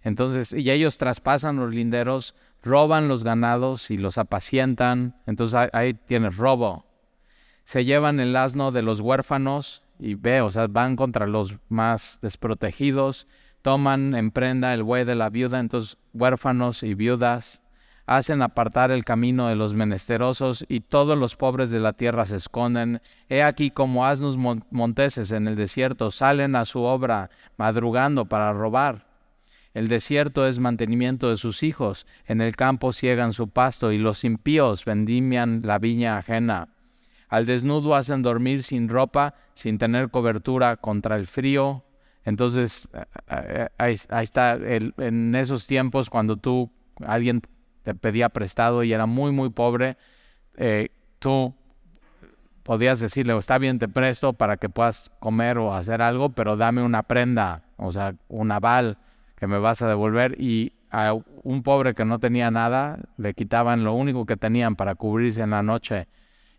Entonces, 0.02 0.52
y 0.52 0.70
ellos 0.70 0.98
traspasan 0.98 1.56
los 1.56 1.72
linderos, 1.72 2.34
roban 2.62 3.08
los 3.08 3.24
ganados 3.24 3.90
y 3.90 3.98
los 3.98 4.18
apacientan. 4.18 5.16
Entonces 5.26 5.70
ahí, 5.72 5.94
tienes 5.94 6.36
robo. 6.36 6.86
Se 7.64 7.84
llevan 7.84 8.20
el 8.20 8.34
asno 8.36 8.72
de 8.72 8.82
los 8.82 9.00
huérfanos 9.00 9.82
y 9.98 10.14
ve, 10.14 10.40
o 10.40 10.50
sea, 10.50 10.66
van 10.66 10.96
contra 10.96 11.26
los 11.26 11.56
más 11.68 12.18
desprotegidos, 12.22 13.28
toman 13.62 14.14
en 14.14 14.30
prenda 14.30 14.74
el 14.74 14.82
buey 14.82 15.04
de 15.04 15.14
la 15.14 15.30
viuda, 15.30 15.60
entonces 15.60 15.96
huérfanos 16.12 16.82
y 16.82 16.94
viudas 16.94 17.62
hacen 18.06 18.42
apartar 18.42 18.90
el 18.90 19.04
camino 19.04 19.48
de 19.48 19.54
los 19.54 19.74
menesterosos 19.74 20.64
y 20.68 20.80
todos 20.80 21.16
los 21.16 21.36
pobres 21.36 21.70
de 21.70 21.80
la 21.80 21.92
tierra 21.92 22.26
se 22.26 22.36
esconden. 22.36 23.00
He 23.28 23.42
aquí 23.42 23.70
como 23.70 24.06
asnos 24.06 24.36
monteses 24.36 25.30
en 25.32 25.46
el 25.46 25.56
desierto 25.56 26.10
salen 26.10 26.56
a 26.56 26.64
su 26.64 26.82
obra 26.82 27.30
madrugando 27.56 28.24
para 28.26 28.52
robar. 28.52 29.11
El 29.74 29.88
desierto 29.88 30.46
es 30.46 30.58
mantenimiento 30.58 31.30
de 31.30 31.36
sus 31.36 31.62
hijos, 31.62 32.06
en 32.26 32.40
el 32.40 32.56
campo 32.56 32.92
ciegan 32.92 33.32
su 33.32 33.48
pasto 33.48 33.90
y 33.90 33.98
los 33.98 34.24
impíos 34.24 34.84
vendimian 34.84 35.62
la 35.64 35.78
viña 35.78 36.18
ajena. 36.18 36.68
Al 37.28 37.46
desnudo 37.46 37.94
hacen 37.94 38.20
dormir 38.20 38.62
sin 38.62 38.90
ropa, 38.90 39.34
sin 39.54 39.78
tener 39.78 40.10
cobertura 40.10 40.76
contra 40.76 41.16
el 41.16 41.26
frío. 41.26 41.82
Entonces, 42.24 42.90
ahí, 43.78 43.94
está, 43.94 44.54
en 44.56 45.34
esos 45.34 45.66
tiempos 45.66 46.10
cuando 46.10 46.36
tú, 46.36 46.70
alguien 47.06 47.40
te 47.82 47.94
pedía 47.94 48.28
prestado 48.28 48.84
y 48.84 48.92
era 48.92 49.06
muy, 49.06 49.32
muy 49.32 49.48
pobre, 49.48 49.96
eh, 50.56 50.90
tú 51.18 51.54
podías 52.62 53.00
decirle, 53.00 53.36
está 53.36 53.58
bien, 53.58 53.78
te 53.78 53.88
presto 53.88 54.34
para 54.34 54.58
que 54.58 54.68
puedas 54.68 55.10
comer 55.18 55.58
o 55.58 55.74
hacer 55.74 56.02
algo, 56.02 56.28
pero 56.28 56.56
dame 56.56 56.82
una 56.82 57.02
prenda, 57.02 57.64
o 57.76 57.90
sea, 57.92 58.14
un 58.28 58.52
aval 58.52 58.98
que 59.42 59.48
me 59.48 59.58
vas 59.58 59.82
a 59.82 59.88
devolver. 59.88 60.40
Y 60.40 60.74
a 60.92 61.14
un 61.42 61.64
pobre 61.64 61.94
que 61.94 62.04
no 62.04 62.20
tenía 62.20 62.52
nada, 62.52 63.00
le 63.16 63.34
quitaban 63.34 63.82
lo 63.82 63.92
único 63.92 64.24
que 64.24 64.36
tenían 64.36 64.76
para 64.76 64.94
cubrirse 64.94 65.42
en 65.42 65.50
la 65.50 65.64
noche 65.64 66.06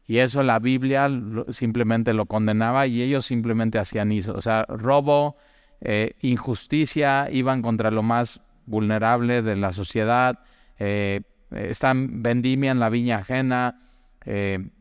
y 0.06 0.18
eso 0.18 0.44
la 0.44 0.60
Biblia 0.60 1.10
simplemente 1.48 2.14
lo 2.14 2.26
condenaba 2.26 2.86
y 2.86 3.02
ellos 3.02 3.26
simplemente 3.26 3.80
hacían 3.80 4.12
eso. 4.12 4.34
O 4.34 4.42
sea, 4.42 4.66
robo, 4.68 5.38
eh, 5.80 6.18
injusticia, 6.20 7.30
iban 7.32 7.62
contra 7.62 7.90
lo 7.90 8.04
más 8.04 8.42
vulnerable 8.66 9.42
de 9.42 9.56
la 9.56 9.72
sociedad, 9.72 10.40
eh, 10.78 11.22
están 11.52 12.22
vendimian 12.22 12.82
la 12.82 12.90
viña 12.90 13.20
ajena, 13.20 13.80
eh, 14.26 14.72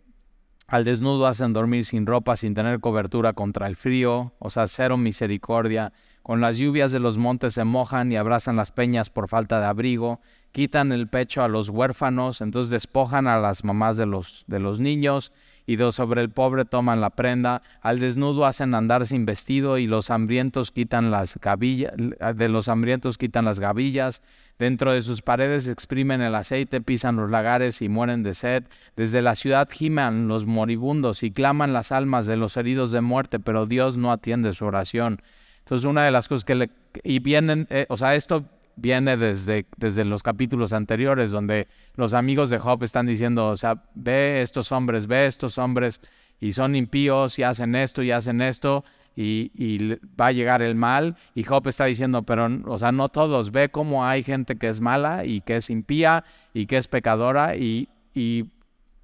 al 0.66 0.82
desnudo 0.82 1.28
hacen 1.28 1.52
dormir 1.52 1.84
sin 1.84 2.04
ropa, 2.04 2.34
sin 2.34 2.52
tener 2.54 2.80
cobertura 2.80 3.32
contra 3.32 3.68
el 3.68 3.76
frío, 3.76 4.32
o 4.40 4.50
sea, 4.50 4.66
cero 4.66 4.96
misericordia. 4.96 5.92
Con 6.22 6.40
las 6.40 6.58
lluvias 6.58 6.92
de 6.92 7.00
los 7.00 7.18
montes 7.18 7.54
se 7.54 7.64
mojan 7.64 8.12
y 8.12 8.16
abrazan 8.16 8.56
las 8.56 8.70
peñas 8.70 9.10
por 9.10 9.28
falta 9.28 9.60
de 9.60 9.66
abrigo 9.66 10.20
quitan 10.52 10.92
el 10.92 11.08
pecho 11.08 11.42
a 11.42 11.48
los 11.48 11.70
huérfanos, 11.70 12.40
entonces 12.40 12.70
despojan 12.70 13.26
a 13.26 13.38
las 13.38 13.64
mamás 13.64 13.96
de 13.96 14.06
los, 14.06 14.44
de 14.46 14.60
los 14.60 14.78
niños 14.80 15.32
y 15.64 15.76
de 15.76 15.92
sobre 15.92 16.20
el 16.20 16.30
pobre 16.30 16.64
toman 16.64 17.00
la 17.00 17.10
prenda, 17.10 17.62
al 17.80 18.00
desnudo 18.00 18.46
hacen 18.46 18.74
andar 18.74 19.06
sin 19.06 19.24
vestido 19.24 19.78
y 19.78 19.86
los 19.86 20.10
hambrientos 20.10 20.72
quitan 20.72 21.10
las 21.10 21.38
gavillas, 21.38 21.92
de 21.96 22.48
los 22.48 22.68
hambrientos 22.68 23.16
quitan 23.16 23.44
las 23.44 23.60
gavillas, 23.60 24.22
dentro 24.58 24.92
de 24.92 25.02
sus 25.02 25.22
paredes 25.22 25.68
exprimen 25.68 26.20
el 26.20 26.34
aceite, 26.34 26.80
pisan 26.80 27.16
los 27.16 27.30
lagares 27.30 27.80
y 27.80 27.88
mueren 27.88 28.22
de 28.22 28.34
sed, 28.34 28.64
desde 28.96 29.22
la 29.22 29.36
ciudad 29.36 29.68
giman 29.70 30.28
los 30.28 30.46
moribundos 30.46 31.22
y 31.22 31.30
claman 31.30 31.72
las 31.72 31.92
almas 31.92 32.26
de 32.26 32.36
los 32.36 32.56
heridos 32.56 32.90
de 32.90 33.00
muerte, 33.00 33.38
pero 33.38 33.64
Dios 33.64 33.96
no 33.96 34.12
atiende 34.12 34.52
su 34.54 34.64
oración. 34.64 35.22
Entonces 35.62 35.86
una 35.86 36.04
de 36.04 36.10
las 36.10 36.28
cosas 36.28 36.44
que 36.44 36.54
le... 36.54 36.70
y 37.02 37.20
vienen, 37.20 37.66
eh, 37.70 37.86
o 37.88 37.96
sea, 37.96 38.14
esto 38.14 38.44
viene 38.76 39.16
desde, 39.16 39.66
desde 39.76 40.04
los 40.04 40.22
capítulos 40.22 40.72
anteriores, 40.72 41.30
donde 41.30 41.68
los 41.94 42.14
amigos 42.14 42.50
de 42.50 42.58
Job 42.58 42.82
están 42.82 43.06
diciendo, 43.06 43.48
o 43.48 43.56
sea, 43.56 43.82
ve 43.94 44.42
estos 44.42 44.72
hombres, 44.72 45.06
ve 45.06 45.26
estos 45.26 45.58
hombres, 45.58 46.00
y 46.40 46.52
son 46.54 46.74
impíos 46.74 47.38
y 47.38 47.44
hacen 47.44 47.74
esto 47.74 48.02
y 48.02 48.10
hacen 48.10 48.40
esto, 48.40 48.84
y, 49.14 49.98
va 50.20 50.28
a 50.28 50.32
llegar 50.32 50.62
el 50.62 50.74
mal. 50.74 51.16
Y 51.34 51.44
Job 51.44 51.68
está 51.68 51.84
diciendo, 51.84 52.22
pero, 52.22 52.48
o 52.66 52.78
sea, 52.78 52.92
no 52.92 53.08
todos, 53.08 53.52
ve 53.52 53.68
cómo 53.68 54.04
hay 54.06 54.22
gente 54.22 54.56
que 54.56 54.68
es 54.68 54.80
mala 54.80 55.24
y 55.24 55.42
que 55.42 55.56
es 55.56 55.70
impía 55.70 56.24
y 56.54 56.66
que 56.66 56.78
es 56.78 56.88
pecadora 56.88 57.56
y, 57.56 57.88
y, 58.14 58.46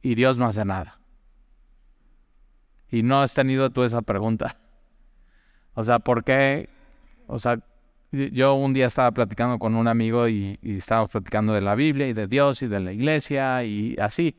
y 0.02 0.14
Dios 0.14 0.38
no 0.38 0.46
hace 0.46 0.64
nada. 0.64 0.98
Y 2.90 3.02
no 3.02 3.20
has 3.20 3.34
tenido 3.34 3.70
tú 3.70 3.84
esa 3.84 4.00
pregunta. 4.00 4.56
O 5.78 5.84
sea, 5.84 6.00
¿por 6.00 6.24
qué? 6.24 6.68
O 7.28 7.38
sea, 7.38 7.60
yo 8.10 8.54
un 8.54 8.74
día 8.74 8.86
estaba 8.86 9.12
platicando 9.12 9.60
con 9.60 9.76
un 9.76 9.86
amigo 9.86 10.26
y, 10.26 10.58
estábamos 10.60 11.10
platicando 11.10 11.52
de 11.52 11.60
la 11.60 11.76
Biblia 11.76 12.08
y 12.08 12.14
de 12.14 12.26
Dios 12.26 12.62
y 12.62 12.66
de 12.66 12.80
la 12.80 12.92
iglesia 12.92 13.62
y 13.62 13.94
así. 14.00 14.36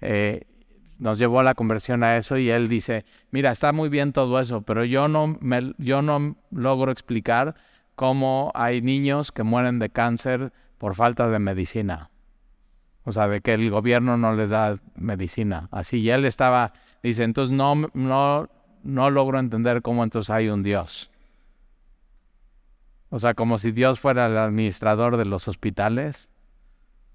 Eh, 0.00 0.44
nos 1.00 1.18
llevó 1.18 1.42
la 1.42 1.54
conversión 1.54 2.04
a 2.04 2.16
eso 2.16 2.38
y 2.38 2.50
él 2.50 2.68
dice, 2.68 3.04
mira, 3.32 3.50
está 3.50 3.72
muy 3.72 3.88
bien 3.88 4.12
todo 4.12 4.38
eso, 4.38 4.62
pero 4.62 4.84
yo 4.84 5.08
no, 5.08 5.36
me, 5.40 5.74
yo 5.78 6.02
no 6.02 6.36
logro 6.52 6.92
explicar 6.92 7.56
cómo 7.96 8.52
hay 8.54 8.80
niños 8.80 9.32
que 9.32 9.42
mueren 9.42 9.80
de 9.80 9.90
cáncer 9.90 10.52
por 10.78 10.94
falta 10.94 11.28
de 11.28 11.40
medicina. 11.40 12.10
O 13.02 13.10
sea, 13.10 13.26
de 13.26 13.40
que 13.40 13.54
el 13.54 13.70
gobierno 13.70 14.16
no 14.16 14.36
les 14.36 14.50
da 14.50 14.76
medicina. 14.94 15.66
Así, 15.72 15.98
y 15.98 16.10
él 16.10 16.24
estaba, 16.24 16.74
dice, 17.02 17.24
entonces 17.24 17.56
no, 17.56 17.74
no, 17.92 18.48
no 18.86 19.10
logro 19.10 19.38
entender 19.38 19.82
cómo 19.82 20.04
entonces 20.04 20.30
hay 20.30 20.48
un 20.48 20.62
Dios. 20.62 21.10
O 23.10 23.18
sea, 23.18 23.34
como 23.34 23.58
si 23.58 23.72
Dios 23.72 24.00
fuera 24.00 24.26
el 24.26 24.36
administrador 24.36 25.16
de 25.16 25.24
los 25.24 25.48
hospitales. 25.48 26.28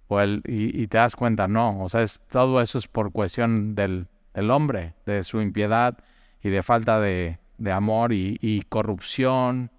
O 0.07 0.19
el, 0.19 0.41
y, 0.45 0.87
te 0.87 0.97
das 0.97 1.15
cuenta, 1.15 1.47
no. 1.47 1.81
O 1.81 1.89
sea, 1.89 2.01
es, 2.01 2.19
todo 2.29 2.61
eso 2.61 2.77
es 2.77 2.87
por 2.87 3.11
cuestión 3.11 3.75
del, 3.75 4.07
hombre, 4.49 4.93
de 5.05 5.23
su 5.23 5.41
impiedad 5.41 5.97
y 6.43 6.49
de 6.49 6.63
falta 6.63 6.99
de, 6.99 7.37
amor 7.71 8.11
y, 8.11 8.61
corrupción 8.67 9.71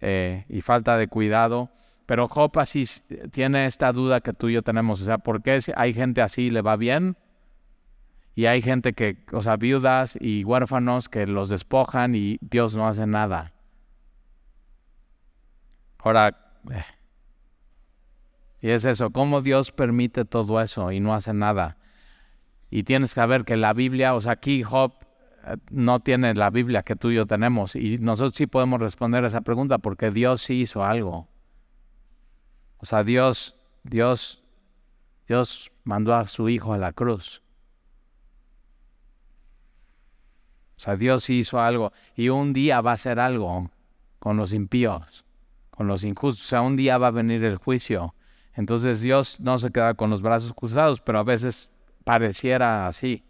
eh, 0.00 0.44
y 0.48 0.60
falta 0.60 0.96
de 0.96 1.06
cuidado. 1.06 1.70
Pero 2.06 2.28
Job 2.28 2.58
así 2.58 2.84
tiene 3.30 3.66
esta 3.66 3.92
duda 3.92 4.20
que 4.20 4.32
tú 4.32 4.48
y 4.48 4.54
yo 4.54 4.62
tenemos. 4.62 5.00
O 5.00 5.04
sea, 5.04 5.18
¿por 5.18 5.42
qué 5.42 5.60
hay 5.76 5.94
gente 5.94 6.22
así 6.22 6.50
le 6.50 6.62
va 6.62 6.76
bien? 6.76 7.16
Y 8.36 8.44
hay 8.44 8.60
gente 8.60 8.92
que, 8.92 9.24
o 9.32 9.40
sea, 9.40 9.56
viudas 9.56 10.18
y 10.20 10.44
huérfanos 10.44 11.08
que 11.08 11.26
los 11.26 11.48
despojan 11.48 12.14
y 12.14 12.36
Dios 12.42 12.76
no 12.76 12.86
hace 12.86 13.06
nada. 13.06 13.54
Ahora, 15.98 16.60
eh, 16.70 16.84
y 18.60 18.68
es 18.68 18.84
eso, 18.84 19.08
cómo 19.08 19.40
Dios 19.40 19.72
permite 19.72 20.26
todo 20.26 20.60
eso 20.60 20.92
y 20.92 21.00
no 21.00 21.14
hace 21.14 21.32
nada. 21.32 21.78
Y 22.70 22.82
tienes 22.82 23.14
que 23.14 23.20
saber 23.20 23.46
que 23.46 23.56
la 23.56 23.72
Biblia, 23.72 24.14
o 24.14 24.20
sea, 24.20 24.32
aquí 24.32 24.62
Job 24.62 24.92
eh, 25.46 25.56
no 25.70 26.00
tiene 26.00 26.34
la 26.34 26.50
Biblia 26.50 26.82
que 26.82 26.94
tú 26.94 27.10
y 27.10 27.14
yo 27.14 27.24
tenemos. 27.24 27.74
Y 27.74 27.96
nosotros 27.96 28.34
sí 28.36 28.46
podemos 28.46 28.80
responder 28.80 29.24
a 29.24 29.28
esa 29.28 29.40
pregunta 29.40 29.78
porque 29.78 30.10
Dios 30.10 30.42
sí 30.42 30.60
hizo 30.60 30.84
algo. 30.84 31.26
O 32.76 32.84
sea, 32.84 33.02
Dios, 33.02 33.56
Dios, 33.82 34.44
Dios 35.26 35.72
mandó 35.84 36.14
a 36.14 36.28
su 36.28 36.50
Hijo 36.50 36.74
a 36.74 36.76
la 36.76 36.92
cruz. 36.92 37.40
O 40.76 40.80
sea, 40.80 40.96
Dios 40.96 41.30
hizo 41.30 41.60
algo. 41.60 41.92
Y 42.14 42.28
un 42.28 42.52
día 42.52 42.80
va 42.80 42.92
a 42.92 42.94
hacer 42.94 43.18
algo 43.18 43.70
con 44.18 44.36
los 44.36 44.52
impíos 44.52 45.26
con 45.76 45.86
los 45.86 46.04
injustos. 46.04 46.46
O 46.46 46.48
sea, 46.48 46.62
un 46.62 46.76
día 46.76 46.98
va 46.98 47.08
a 47.08 47.12
venir 47.12 47.44
el 47.44 47.56
juicio. 47.56 48.14
Entonces 48.54 49.02
Dios 49.02 49.38
no 49.38 49.58
se 49.58 49.70
queda 49.70 49.94
con 49.94 50.10
los 50.10 50.22
brazos 50.22 50.52
cruzados, 50.54 51.00
pero 51.02 51.18
a 51.18 51.22
veces 51.22 51.70
pareciera 52.04 52.86
así. 52.86 53.22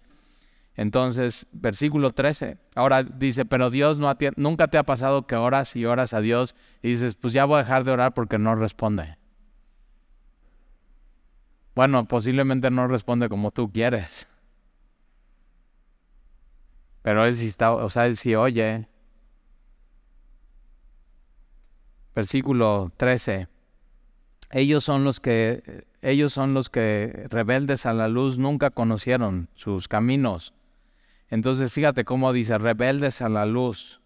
Entonces, 0.76 1.48
versículo 1.52 2.10
13. 2.10 2.58
Ahora 2.76 3.02
dice, 3.02 3.44
pero 3.44 3.70
Dios 3.70 3.98
no 3.98 4.16
nunca 4.36 4.68
te 4.68 4.78
ha 4.78 4.84
pasado 4.84 5.26
que 5.26 5.34
oras 5.34 5.74
y 5.74 5.84
oras 5.86 6.14
a 6.14 6.20
Dios 6.20 6.54
y 6.82 6.90
dices, 6.90 7.16
pues 7.16 7.32
ya 7.32 7.44
voy 7.44 7.56
a 7.56 7.62
dejar 7.62 7.82
de 7.82 7.90
orar 7.90 8.14
porque 8.14 8.38
no 8.38 8.54
responde. 8.54 9.18
Bueno, 11.74 12.06
posiblemente 12.06 12.70
no 12.70 12.86
responde 12.86 13.28
como 13.28 13.50
tú 13.50 13.72
quieres. 13.72 14.28
Pero 17.06 17.24
él 17.24 17.36
sí 17.36 17.46
está, 17.46 17.70
o 17.70 17.88
sea, 17.88 18.06
él 18.06 18.16
sí 18.16 18.34
oye. 18.34 18.88
versículo 22.16 22.90
13. 22.96 23.46
Ellos 24.50 24.82
son 24.82 25.04
los 25.04 25.20
que 25.20 25.84
ellos 26.02 26.32
son 26.32 26.52
los 26.52 26.68
que 26.68 27.28
rebeldes 27.30 27.86
a 27.86 27.92
la 27.92 28.08
luz 28.08 28.38
nunca 28.38 28.70
conocieron 28.70 29.48
sus 29.54 29.86
caminos. 29.86 30.52
Entonces 31.28 31.72
fíjate 31.72 32.04
cómo 32.04 32.32
dice 32.32 32.58
rebeldes 32.58 33.22
a 33.22 33.28
la 33.28 33.46
luz. 33.46 34.00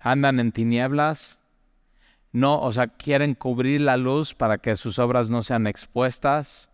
Andan 0.00 0.40
en 0.40 0.50
tinieblas, 0.50 1.38
no, 2.32 2.60
o 2.60 2.72
sea, 2.72 2.88
quieren 2.88 3.36
cubrir 3.36 3.80
la 3.80 3.96
luz 3.96 4.34
para 4.34 4.58
que 4.58 4.74
sus 4.74 4.98
obras 4.98 5.30
no 5.30 5.44
sean 5.44 5.68
expuestas. 5.68 6.68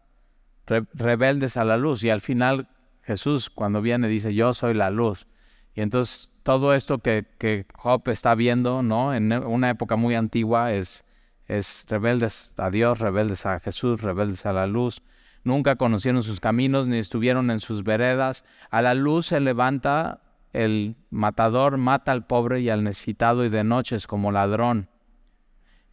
rebeldes 0.64 1.59
a 1.59 1.64
la 1.64 1.76
luz 1.76 2.02
y 2.02 2.09
al 2.09 2.23
final 2.23 2.71
Jesús 3.02 3.50
cuando 3.50 3.82
viene 3.82 4.09
dice, 4.09 4.35
"Yo 4.35 4.54
soy 4.54 4.75
la 4.75 4.90
luz." 4.90 5.26
Y 5.75 5.80
entonces 5.80 6.30
todo 6.42 6.75
esto 6.75 6.99
que, 6.99 7.26
que, 7.38 7.66
Job 7.75 8.09
está 8.09 8.35
viendo, 8.35 8.82
¿no? 8.82 9.14
En 9.14 9.32
una 9.32 9.71
época 9.71 9.97
muy 9.97 10.14
antigua 10.14 10.73
es, 10.73 11.04
es 11.47 11.87
rebeldes 11.88 12.52
a 12.56 12.71
Dios, 12.71 12.99
rebeldes 12.99 13.47
a 13.47 13.61
Jesús, 13.61 14.02
rebeldes 14.02 14.47
a 14.47 14.52
la 14.52 14.66
luz. 14.66 15.02
nunca 15.44 15.75
conocieron 15.75 16.23
sus 16.23 16.38
caminos 16.38 16.87
ni 16.87 16.99
estuvieron 16.99 17.50
en 17.50 17.61
sus 17.61 17.82
veredas. 17.82 18.44
A 18.71 18.80
la 18.80 18.94
luz 18.94 19.26
se 19.26 19.40
levanta 19.40 20.21
el 20.52 20.97
matador, 21.11 21.78
mata 21.78 22.12
al 22.12 22.26
pobre 22.26 22.61
y 22.61 22.68
al 22.68 22.85
necesitado 22.85 23.44
y 23.44 23.49
de 23.49 23.64
noches 23.64 24.06
como 24.06 24.30
ladrón. 24.30 24.88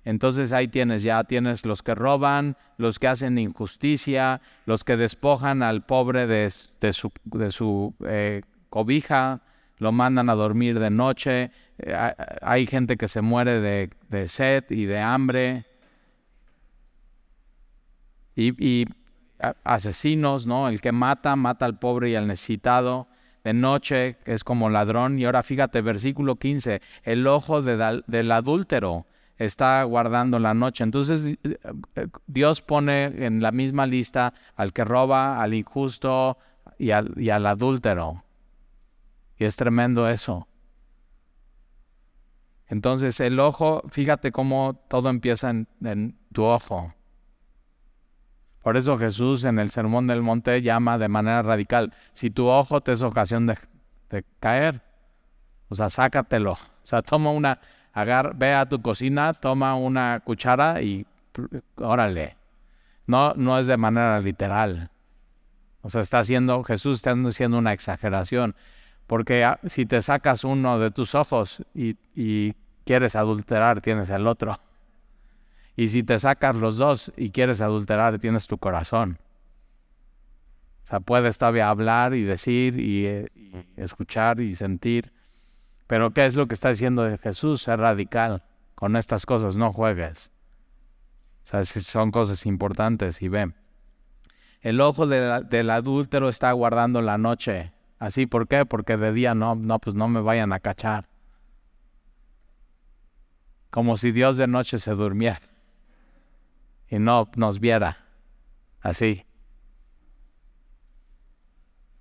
Entonces 0.06 0.52
ahí 0.52 0.68
tienes, 0.68 1.04
ya 1.04 1.24
tienes 1.24 1.66
los 1.66 1.84
que 1.84 1.94
roban, 1.94 2.58
los 2.78 3.00
que 3.00 3.08
hacen 3.08 3.38
injusticia, 3.38 4.42
los 4.66 4.84
que 4.84 4.98
despojan 4.98 5.62
al 5.62 5.86
pobre 5.86 6.26
de, 6.26 6.50
su, 6.50 7.94
eh, 8.08 8.42
cobija, 8.70 9.42
lo 9.78 9.92
mandan 9.92 10.30
a 10.30 10.36
dormir 10.36 10.80
de 10.80 10.90
noche, 10.90 11.52
eh, 11.80 12.14
hay 12.42 12.66
gente 12.66 12.98
que 12.98 13.08
se 13.08 13.22
muere 13.22 13.60
de, 13.60 13.90
de 14.10 14.28
sed 14.28 14.64
y 14.70 14.86
de 14.86 15.00
hambre, 15.00 15.66
y, 18.40 18.86
asesinos, 19.64 20.46
¿no? 20.46 20.68
El 20.68 20.82
que 20.82 20.92
mata, 20.92 21.36
mata 21.36 21.66
al 21.66 21.80
pobre 21.80 22.10
y 22.12 22.16
al 22.16 22.28
necesitado. 22.28 23.08
De 23.44 23.54
noche, 23.54 24.18
que 24.26 24.34
es 24.34 24.44
como 24.44 24.70
ladrón. 24.70 25.18
Y 25.18 25.26
ahora 25.26 25.44
fíjate, 25.44 25.82
versículo 25.82 26.36
15, 26.36 26.82
el 27.04 27.26
ojo 27.26 27.62
del 27.62 28.32
adúltero 28.32 29.06
está 29.40 29.82
guardando 29.84 30.38
la 30.38 30.54
noche. 30.54 30.84
Entonces 30.84 31.26
eh, 31.26 31.60
eh, 31.96 32.08
Dios 32.28 32.62
pone 32.62 33.26
en 33.26 33.42
la 33.42 33.52
misma 33.52 33.88
lista 33.88 34.36
al 34.56 34.72
que 34.72 34.86
roba, 34.86 35.42
al 35.42 35.56
injusto 35.56 36.38
y 36.78 36.92
al, 36.92 37.14
y 37.18 37.32
al 37.32 37.48
adúltero. 37.48 38.24
Y 39.38 39.46
es 39.46 39.56
tremendo 39.56 40.08
eso. 40.08 40.48
Entonces 42.68 43.20
el 43.20 43.40
ojo, 43.40 43.82
fíjate 43.90 44.32
cómo 44.32 44.80
todo 44.88 45.10
empieza 45.10 45.50
en 45.50 46.20
tu 46.32 46.44
ojo. 46.44 46.94
Por 48.62 48.76
eso 48.76 48.98
Jesús 48.98 49.46
en 49.46 49.58
el 49.58 49.72
Sermón 49.72 50.08
del 50.08 50.22
Monte 50.22 50.62
llama 50.62 50.98
de 50.98 51.08
manera 51.08 51.42
radical, 51.42 51.94
si 52.14 52.30
tu 52.30 52.48
ojo 52.48 52.82
te 52.82 52.92
es 52.92 53.02
ocasión 53.02 53.48
de, 53.48 53.58
caer, 54.40 54.82
o 55.70 55.76
sea, 55.76 55.90
sácatelo. 55.90 56.52
O 56.54 56.58
sea, 56.84 57.02
toma 57.02 57.32
una, 57.32 57.60
ve 58.36 58.54
a 58.54 58.66
tu 58.68 58.82
cocina, 58.82 59.34
toma 59.34 59.76
una 59.76 60.22
cuchara 60.22 60.82
y 60.82 61.06
órale. 61.76 62.38
No, 63.08 63.34
no 63.36 63.58
es 63.58 63.68
de 63.68 63.78
manera 63.78 64.20
literal. 64.20 64.92
O 65.82 65.90
sea, 65.90 66.02
está 66.02 66.20
haciendo, 66.20 66.64
Jesús 66.64 66.98
está 66.98 67.12
haciendo 67.12 67.58
una 67.58 67.74
exageración. 67.74 68.56
Porque 69.08 69.44
ah, 69.44 69.60
si 69.66 69.86
te 69.86 70.02
sacas 70.02 70.44
uno 70.44 70.78
de 70.78 70.92
tus 70.92 71.16
ojos 71.16 71.64
y, 71.74 71.98
y 72.14 72.54
quieres 72.86 73.16
adulterar, 73.16 73.82
tienes 73.82 74.10
el 74.10 74.28
otro. 74.28 74.60
Y 75.76 75.88
si 75.88 76.04
te 76.04 76.20
sacas 76.20 76.56
los 76.58 76.78
dos 76.78 77.12
y 77.16 77.32
quieres 77.32 77.62
adulterar, 77.62 78.20
tienes 78.20 78.48
tu 78.48 78.58
corazón. 78.58 79.18
O 80.84 80.88
sea, 80.90 81.00
puedes 81.00 81.38
todavía 81.38 81.70
hablar 81.70 82.16
y 82.16 82.24
decir 82.24 82.80
y, 82.80 83.06
eh, 83.06 83.28
escuchar 83.78 84.42
y 84.42 84.56
sentir. 84.56 85.14
Pero 85.90 86.12
¿qué 86.12 86.28
es 86.28 86.36
lo 86.36 86.48
que 86.48 86.54
está 86.54 86.70
diciendo 86.70 87.02
de 87.02 87.18
Jesús? 87.18 87.64
Ser 87.64 87.80
radical. 87.80 88.44
Con 88.76 88.96
estas 88.96 89.26
cosas 89.26 89.56
no 89.56 89.74
juegues. 89.74 90.32
Son 91.42 92.12
cosas 92.12 92.46
importantes 92.46 93.24
y 93.24 93.28
ven. 93.28 93.56
El 94.62 94.82
ojo 94.82 95.08
del 95.08 95.70
adúltero 95.72 96.30
está 96.30 96.52
guardando 96.52 97.02
la 97.02 97.18
noche. 97.18 97.74
Así, 97.98 98.28
¿por 98.28 98.48
qué? 98.48 98.68
Porque 98.68 98.98
de 98.98 99.12
día 99.12 99.34
no, 99.34 99.56
no, 99.56 99.80
pues 99.80 99.96
no 99.96 100.08
me 100.08 100.22
vayan 100.22 100.54
a 100.54 100.60
cachar. 100.60 101.10
Como 103.72 103.98
si 103.98 104.12
Dios 104.12 104.38
de 104.38 104.46
noche 104.46 104.78
se 104.78 104.94
durmiera 104.94 105.42
y 106.88 107.00
no 107.00 107.32
nos 107.36 107.60
viera 107.60 108.06
así. 108.80 109.26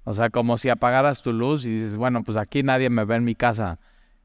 O 0.09 0.15
sea, 0.15 0.31
como 0.31 0.57
si 0.57 0.71
apagaras 0.71 1.21
tu 1.21 1.35
luz 1.35 1.67
y 1.67 1.69
dices, 1.69 1.99
bueno, 1.99 2.25
pues 2.25 2.39
aquí 2.39 2.63
nadie 2.63 2.89
me 2.89 3.05
ve 3.05 3.17
en 3.17 3.25
mi 3.25 3.35
casa. 3.35 3.79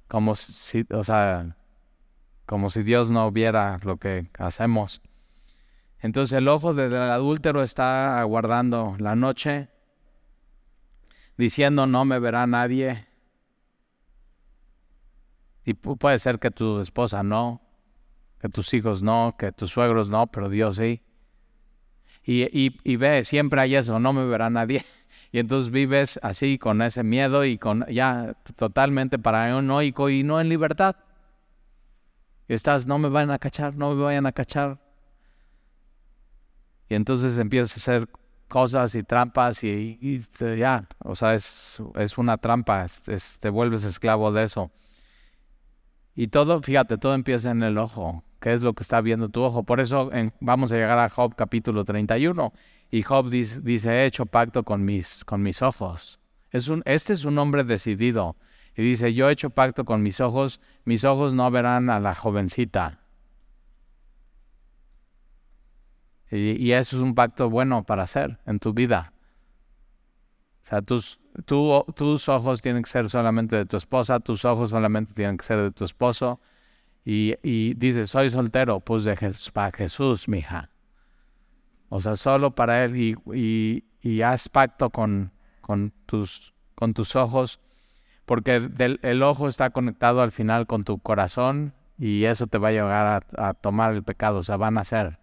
Como 0.08 0.34
si, 0.34 0.86
o 0.90 1.04
sea, 1.04 1.58
como 2.46 2.70
si 2.70 2.84
Dios 2.84 3.12
no 3.12 3.30
viera 3.34 3.82
lo 3.84 3.98
que 3.98 4.30
hacemos. 4.40 5.02
Entonces 6.00 6.38
el 6.38 6.48
ojo 6.48 6.74
del 6.74 6.96
adúltero 6.96 7.63
está 7.63 8.22
aguardando 8.22 8.96
la 8.98 9.18
noche, 9.18 9.68
diciendo, 11.36 11.86
no 11.86 12.06
me 12.06 12.18
verá 12.18 12.48
nadie. 12.48 13.06
Y 15.65 15.74
puede 15.74 16.17
ser 16.17 16.39
que 16.39 16.50
tu 16.50 16.80
esposa 16.80 17.24
no, 17.24 17.62
que 18.39 18.48
tus 18.48 18.74
hijos 18.74 19.04
no, 19.04 19.36
que 19.38 19.52
tus 19.52 19.72
suegros 19.72 20.08
no, 20.08 20.28
pero 20.28 20.48
Dios 20.48 20.78
sí. 20.78 21.02
Y, 22.24 22.72
y, 22.89 22.96
ve, 22.96 23.26
siempre 23.26 23.60
hay 23.60 23.76
eso, 23.76 24.00
no 24.00 24.13
me 24.13 24.26
verá 24.26 24.50
nadie. 24.50 24.86
Y 25.34 25.39
entonces 25.39 25.72
vives 25.72 26.19
así 26.22 26.60
con 26.60 26.84
ese 26.84 27.02
miedo 27.02 27.43
y 27.43 27.58
con 27.58 27.88
ya 27.88 28.36
totalmente 28.56 29.17
paranoico 29.17 30.12
y 30.12 30.22
no 30.22 30.39
en 30.39 30.48
libertad. 30.48 30.96
Estás, 32.48 32.86
no 32.86 33.00
me 33.00 33.10
van 33.10 33.32
a 33.32 33.39
cachar, 33.39 33.74
no 33.76 33.96
me 33.96 34.04
vayan 34.04 34.28
a 34.28 34.32
cachar. 34.32 34.80
Y 36.88 36.93
entonces 36.93 37.39
empiezas 37.39 37.72
a 37.72 37.80
hacer 37.82 38.10
cosas 38.48 38.93
y 38.93 39.02
trampas 39.02 39.63
y, 39.63 40.22
ya, 40.56 40.88
o 41.00 41.15
sea, 41.15 41.34
es, 41.34 41.82
es 41.96 42.19
una 42.19 42.38
trampa, 42.38 42.86
te 43.39 43.50
vuelves 43.50 43.84
esclavo 43.86 44.32
de 44.32 44.43
eso. 44.43 44.69
Y 46.13 46.28
todo, 46.28 46.62
fíjate, 46.62 47.00
todo 47.00 47.15
empieza 47.15 47.50
en 47.50 47.63
el 47.63 47.80
ojo 47.80 48.24
qué 48.39 48.54
es 48.54 48.62
lo 48.62 48.74
que 48.74 48.84
está 48.84 49.02
viendo 49.02 49.30
tu 49.30 49.41
ojo. 49.41 49.63
Por 49.63 49.80
eso 49.80 50.12
vamos 50.41 50.72
a 50.72 50.76
llegar 50.76 51.00
a 51.00 51.10
Job 51.10 51.34
capítulo 51.34 51.86
31. 51.86 52.54
Y 52.93 53.01
Job 53.01 53.32
dice, 53.32 53.91
he 53.91 54.06
hecho 54.06 54.27
pacto 54.27 54.62
con 54.62 54.86
mis, 54.86 55.25
con 55.25 55.41
mis 55.41 55.63
ojos. 55.63 56.19
Es 56.51 56.67
un, 56.67 56.84
este 56.86 57.13
es 57.13 57.25
un 57.25 57.39
hombre 57.39 57.63
decidido. 57.63 58.36
Y 58.77 58.84
dice, 58.84 59.15
yo 59.15 59.27
he 59.27 59.32
hecho 59.32 59.49
pacto 59.49 59.84
con 59.84 60.03
mis 60.03 60.21
ojos, 60.21 60.62
mis 60.86 61.03
ojos 61.03 61.34
no 61.34 61.49
verán 61.49 61.89
a 61.89 61.99
la 61.99 62.13
jovencita. 62.13 62.99
Y, 66.29 66.71
eso 66.71 66.97
es 66.97 67.01
un 67.01 67.15
pacto 67.15 67.49
bueno 67.49 67.84
para 67.84 68.03
hacer 68.03 68.38
en 68.45 68.60
tu 68.60 68.75
vida. 68.75 69.12
O 70.62 70.65
sea, 70.67 70.84
tus, 70.84 71.19
tus 71.45 72.29
ojos 72.29 72.62
tienen 72.62 72.84
que 72.84 72.91
ser 72.91 73.10
solamente 73.10 73.56
de 73.56 73.65
tu 73.65 73.75
esposa, 73.75 74.19
tus 74.19 74.45
ojos 74.45 74.69
solamente 74.69 75.15
tienen 75.15 75.38
que 75.38 75.45
ser 75.45 75.60
de 75.60 75.71
tu 75.71 75.84
esposo, 75.84 76.39
y, 77.03 77.34
y 77.41 77.73
dice, 77.73 78.06
soy 78.06 78.29
soltero, 78.29 78.82
pues 78.82 79.03
de 79.03 79.15
Jesús, 79.15 79.49
para 79.49 79.71
Jesús, 79.71 80.27
mija. 80.27 80.69
O 81.95 81.99
sea, 81.99 82.15
solo 82.15 82.56
para 82.56 82.84
Él 82.84 82.95
y, 82.97 84.21
haz 84.23 84.49
pacto 84.49 84.89
con, 84.89 85.32
tus, 86.08 87.15
ojos, 87.15 87.60
porque 88.25 88.67
el 89.03 89.21
ojo 89.21 89.47
está 89.47 89.69
conectado 89.69 90.23
al 90.23 90.32
final 90.32 90.65
con 90.65 90.86
tu 90.86 90.97
corazón 90.97 91.75
y 91.99 92.23
eso 92.23 92.47
te 92.47 92.58
va 92.58 92.69
a 92.69 92.71
llevar 92.71 93.23
a, 93.38 93.49
a 93.49 93.53
tomar 93.53 93.93
el 93.93 94.01
pecado, 94.01 94.39
o 94.39 94.43
sea, 94.43 94.58
van 94.58 94.79
a 94.79 94.84
ser. 94.84 95.19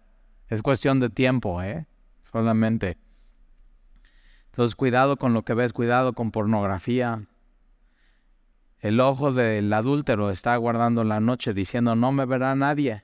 Es 0.47 0.61
cuestión 0.61 1.01
de 1.01 1.09
tiempo, 1.09 1.61
¿eh? 1.61 1.87
Solamente. 2.31 2.97
Entonces, 4.45 4.77
cuidado 4.77 5.17
con 5.17 5.33
lo 5.33 5.43
que 5.43 5.53
ves, 5.53 5.73
cuidado 5.73 6.13
con 6.13 6.31
pornografía, 6.31 7.25
el 8.79 9.01
ojo 9.01 9.33
del 9.33 9.73
adúltero 9.73 10.29
está 10.29 10.55
guardando 10.55 11.03
la 11.03 11.19
noche 11.19 11.53
diciendo, 11.53 11.97
no 11.97 12.13
me 12.13 12.25
verá 12.25 12.55
nadie, 12.55 13.03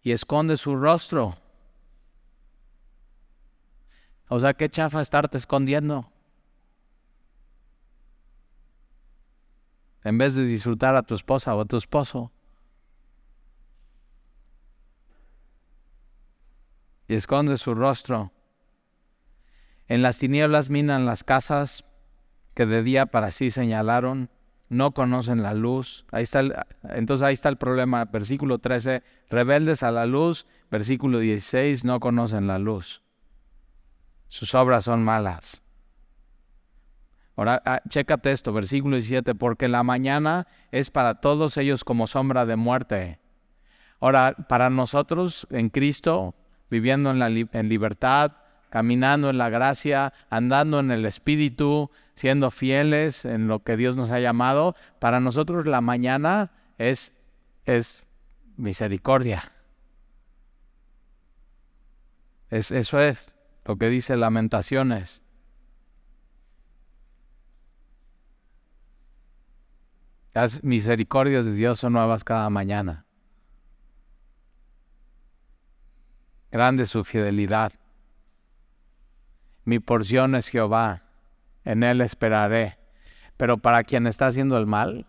y 0.00 0.12
esconde 0.12 0.56
su 0.56 0.76
rostro. 0.76 1.41
O 4.34 4.40
sea, 4.40 4.54
qué 4.54 4.70
chafa 4.70 5.02
estarte 5.02 5.36
escondiendo. 5.36 6.10
En 10.04 10.16
vez 10.16 10.34
de 10.34 10.46
disfrutar 10.46 10.96
a 10.96 11.02
tu 11.02 11.14
esposa 11.14 11.54
o 11.54 11.60
a 11.60 11.66
tu 11.66 11.76
esposo. 11.76 12.32
Y 17.08 17.14
esconde 17.14 17.58
su 17.58 17.74
rostro. 17.74 18.32
En 19.86 20.00
las 20.00 20.16
tinieblas 20.16 20.70
minan 20.70 21.04
las 21.04 21.24
casas 21.24 21.84
que 22.54 22.64
de 22.64 22.82
día 22.82 23.04
para 23.04 23.32
sí 23.32 23.50
señalaron 23.50 24.30
no 24.70 24.92
conocen 24.92 25.42
la 25.42 25.52
luz. 25.52 26.06
Ahí 26.10 26.22
está 26.22 26.66
entonces 26.84 27.22
ahí 27.22 27.34
está 27.34 27.50
el 27.50 27.58
problema. 27.58 28.06
Versículo 28.06 28.60
13, 28.60 29.02
rebeldes 29.28 29.82
a 29.82 29.90
la 29.90 30.06
luz. 30.06 30.46
Versículo 30.70 31.18
16, 31.18 31.84
no 31.84 32.00
conocen 32.00 32.46
la 32.46 32.58
luz. 32.58 33.02
Sus 34.32 34.54
obras 34.54 34.84
son 34.84 35.04
malas. 35.04 35.62
Ahora, 37.36 37.60
ah, 37.66 37.82
chécate 37.86 38.32
esto, 38.32 38.54
versículo 38.54 38.96
17, 38.96 39.34
porque 39.34 39.68
la 39.68 39.82
mañana 39.82 40.46
es 40.70 40.88
para 40.88 41.20
todos 41.20 41.58
ellos 41.58 41.84
como 41.84 42.06
sombra 42.06 42.46
de 42.46 42.56
muerte. 42.56 43.18
Ahora, 44.00 44.34
para 44.48 44.70
nosotros 44.70 45.46
en 45.50 45.68
Cristo, 45.68 46.34
viviendo 46.70 47.10
en, 47.10 47.18
la, 47.18 47.26
en 47.28 47.68
libertad, 47.68 48.32
caminando 48.70 49.28
en 49.28 49.36
la 49.36 49.50
gracia, 49.50 50.14
andando 50.30 50.80
en 50.80 50.92
el 50.92 51.04
Espíritu, 51.04 51.90
siendo 52.14 52.50
fieles 52.50 53.26
en 53.26 53.48
lo 53.48 53.62
que 53.62 53.76
Dios 53.76 53.96
nos 53.96 54.10
ha 54.12 54.18
llamado, 54.18 54.74
para 54.98 55.20
nosotros 55.20 55.66
la 55.66 55.82
mañana 55.82 56.52
es, 56.78 57.14
es 57.66 58.06
misericordia. 58.56 59.52
Es, 62.48 62.70
eso 62.70 62.98
es. 62.98 63.34
Lo 63.64 63.76
que 63.76 63.88
dice 63.88 64.16
Lamentaciones. 64.16 65.22
Las 70.32 70.64
misericordias 70.64 71.44
de 71.44 71.52
Dios 71.52 71.78
son 71.78 71.92
nuevas 71.92 72.24
cada 72.24 72.48
mañana. 72.48 73.04
Grande 76.50 76.86
su 76.86 77.04
fidelidad. 77.04 77.72
Mi 79.64 79.78
porción 79.78 80.34
es 80.34 80.48
Jehová, 80.48 81.02
en 81.64 81.82
él 81.82 82.00
esperaré. 82.00 82.78
Pero 83.36 83.58
para 83.58 83.84
quien 83.84 84.06
está 84.06 84.26
haciendo 84.26 84.58
el 84.58 84.66
mal, 84.66 85.06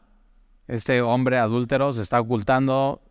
este 0.68 1.02
hombre 1.02 1.40
adúltero 1.40 1.94
se 1.94 2.02
está 2.02 2.20
ocultando, 2.20 3.02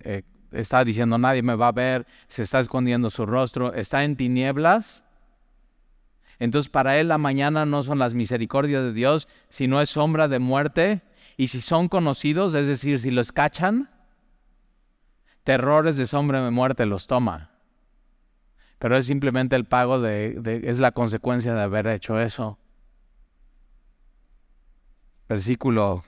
eh, 0.00 0.22
está 0.60 0.84
diciendo 0.84 1.18
nadie 1.18 1.42
me 1.42 1.54
va 1.54 1.68
a 1.68 1.72
ver, 1.72 2.06
se 2.28 2.42
está 2.42 2.60
escondiendo 2.60 3.10
su 3.10 3.26
rostro, 3.26 3.74
está 3.74 4.04
en 4.04 4.16
tinieblas. 4.16 5.04
Entonces 6.38 6.70
para 6.70 6.98
él 6.98 7.08
la 7.08 7.18
mañana 7.18 7.64
no 7.66 7.82
son 7.82 7.98
las 7.98 8.14
misericordias 8.14 8.82
de 8.82 8.92
Dios, 8.92 9.28
sino 9.48 9.80
es 9.80 9.90
sombra 9.90 10.28
de 10.28 10.38
muerte. 10.38 11.02
Y 11.36 11.48
si 11.48 11.60
son 11.60 11.88
conocidos, 11.88 12.54
es 12.54 12.66
decir, 12.66 12.98
si 12.98 13.10
los 13.10 13.32
cachan, 13.32 13.90
terrores 15.44 15.96
de 15.96 16.06
sombra 16.06 16.42
de 16.44 16.50
muerte 16.50 16.86
los 16.86 17.06
toma. 17.06 17.50
Pero 18.78 18.96
es 18.96 19.06
simplemente 19.06 19.56
el 19.56 19.64
pago 19.64 20.00
de, 20.00 20.60
es 20.64 20.78
la 20.78 20.92
consecuencia 20.92 21.54
de 21.54 21.62
haber 21.62 21.86
hecho 21.86 22.20
eso. 22.20 22.58
Versículo. 25.28 26.04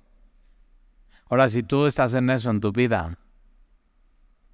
Ahora, 1.30 1.48
si 1.48 1.62
tú 1.62 1.86
estás 1.86 2.14
en 2.14 2.30
eso 2.30 2.50
en 2.50 2.60
tu 2.60 2.72
vida, 2.72 3.18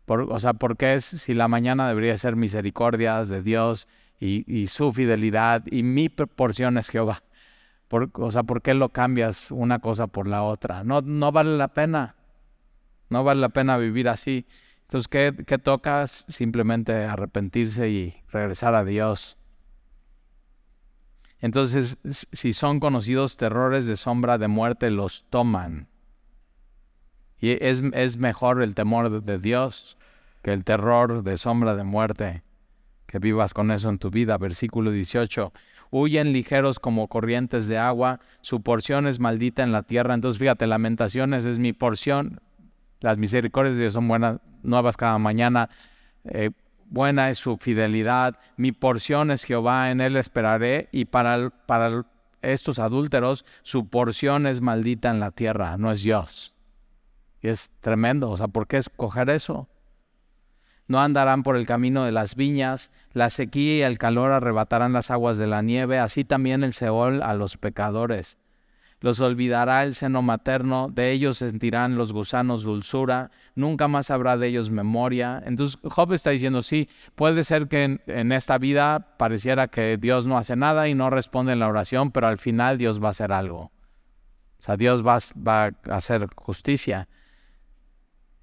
o 0.07 0.39
sea, 0.39 0.55
¿por 0.55 0.77
qué 0.77 0.95
es 0.95 1.05
si 1.05 1.35
la 1.35 1.49
mañana 1.49 1.89
debería 1.89 2.17
ser 2.17 2.37
misericordias 2.37 3.29
de 3.29 3.43
Dios 3.43 3.89
y, 4.21 4.67
su 4.69 4.93
fidelidad 4.93 5.65
y 5.71 5.83
mi 5.83 6.09
porción 6.09 6.79
es 6.79 6.89
Jehová? 6.91 7.23
o 7.91 8.33
sea, 8.33 8.43
¿por 8.43 8.61
qué 8.61 8.75
lo 8.75 8.89
cambias 8.89 9.51
una 9.51 9.79
cosa 9.79 10.09
por 10.09 10.27
la 10.27 10.43
otra? 10.43 10.83
No, 10.83 11.01
no 11.01 11.31
vale 11.31 11.57
la 11.57 11.69
pena. 11.69 12.17
No 13.09 13.23
vale 13.23 13.41
la 13.41 13.51
pena 13.51 13.77
vivir 13.77 14.09
así. 14.09 14.47
Entonces, 14.83 15.09
¿qué, 15.09 15.45
¿qué 15.47 15.59
tocas? 15.59 16.25
Simplemente 16.29 17.05
arrepentirse 17.05 17.89
y 17.91 18.17
regresar 18.33 18.75
a 18.75 18.85
Dios. 18.85 19.37
Entonces, 21.39 21.99
si 22.33 22.53
son 22.53 22.81
conocidos 22.81 23.37
terrores 23.37 23.87
de 23.87 23.97
sombra 23.97 24.39
de 24.39 24.49
muerte, 24.49 24.91
los 24.91 25.27
toman. 25.31 25.89
Y 27.45 27.59
es, 27.61 28.17
mejor 28.17 28.63
el 28.63 28.75
temor 28.75 29.23
de 29.23 29.39
Dios 29.39 29.99
que 30.41 30.55
el 30.55 30.65
terror 30.65 31.23
de 31.23 31.37
sombra 31.37 31.75
de 31.75 31.85
muerte. 31.85 32.43
Que 33.05 33.19
vivas 33.19 33.53
con 33.53 33.71
eso 33.71 33.91
en 33.91 33.99
tu 33.99 34.09
vida. 34.09 34.39
Versículo 34.39 34.91
18. 34.91 35.53
Huyen 35.91 36.33
ligeros 36.33 36.81
como 36.81 37.07
corrientes 37.07 37.67
de 37.67 37.77
agua, 37.77 38.19
su 38.41 38.63
porción 38.63 39.07
es 39.07 39.21
maldita 39.21 39.63
en 39.63 39.73
la 39.73 39.83
tierra. 39.83 40.15
Entonces, 40.15 40.39
fíjate, 40.39 40.67
lamentaciones 40.67 41.45
es 41.45 41.59
mi 41.59 41.75
porción. 41.75 42.41
Las 43.01 43.19
misericordias 43.19 43.75
de 43.75 43.83
Dios 43.83 43.93
son 43.93 44.09
buenas, 44.09 44.39
nuevas 44.63 44.97
cada 44.97 45.19
mañana. 45.19 45.69
Eh, 46.25 46.49
buena 46.89 47.29
es 47.29 47.37
su 47.37 47.59
fidelidad. 47.59 48.39
Mi 48.57 48.73
porción 48.73 49.31
es 49.31 49.45
Jehová, 49.45 49.91
en 49.91 50.01
él 50.01 50.17
esperaré. 50.17 50.89
Y 50.93 51.05
para 51.05 51.53
estos 52.41 52.79
adúlteros, 52.79 53.45
su 53.63 53.91
porción 53.91 54.47
es 54.47 54.63
maldita 54.63 55.11
en 55.11 55.21
la 55.21 55.31
tierra, 55.31 55.77
no 55.77 55.93
es 55.93 56.03
Dios. 56.03 56.54
Y 57.45 57.49
es 57.49 57.71
tremendo. 57.83 58.31
O 58.31 58.39
sea, 58.39 58.49
¿por 58.49 58.67
qué 58.67 58.79
escoger 58.79 59.29
eso? 59.29 59.69
No 60.89 60.99
andarán 61.01 61.43
por 61.43 61.57
el 61.57 61.67
camino 61.67 62.03
de 62.05 62.11
las 62.11 62.37
viñas, 62.37 62.91
la 63.13 63.29
sequía 63.29 63.77
y 63.77 63.83
el 63.83 63.99
calor 63.99 64.33
arrebatarán 64.33 64.95
las 64.95 65.11
aguas 65.11 65.37
de 65.37 65.47
la 65.47 65.61
nieve, 65.61 65.99
así 65.99 66.25
también 66.25 66.65
el 66.65 66.73
Seol 66.73 67.23
a 67.23 67.35
los 67.35 67.59
pecadores. 67.59 68.39
Los 69.01 69.21
olvidará 69.21 69.83
el 69.83 69.95
seno 69.95 70.23
materno, 70.23 70.89
de 70.91 71.11
ellos 71.11 71.37
sentirán 71.37 71.97
los 71.97 72.15
gusanos 72.15 72.63
dulzura, 72.63 73.31
nunca 73.55 73.89
más 73.89 74.11
habrá 74.11 74.39
de 74.39 74.47
ellos 74.47 74.71
memoria. 74.71 75.43
Entonces 75.45 75.79
Job 75.83 76.15
está 76.15 76.31
diciendo, 76.31 76.63
sí, 76.63 76.89
puede 77.15 77.45
ser 77.45 77.69
que 77.69 78.01
en, 78.07 78.33
esta 78.33 78.57
vida 78.57 79.19
pareciera 79.19 79.69
que 79.69 79.99
Dios 79.99 80.25
no 80.25 80.39
hace 80.39 80.57
nada 80.57 80.89
y 80.89 80.95
no 80.95 81.11
responde 81.11 81.53
en 81.53 81.59
la 81.59 81.69
oración, 81.69 82.11
pero 82.11 82.27
al 82.27 82.39
final 82.39 82.79
Dios 82.79 83.03
va 83.03 83.09
a 83.09 83.11
hacer 83.11 83.33
algo. 83.33 83.71
O 84.59 84.63
sea, 84.63 84.79
Dios 84.79 85.07
va, 85.07 85.19
va 85.47 85.65
a 85.65 85.97
hacer 85.97 86.27
justicia. 86.37 87.07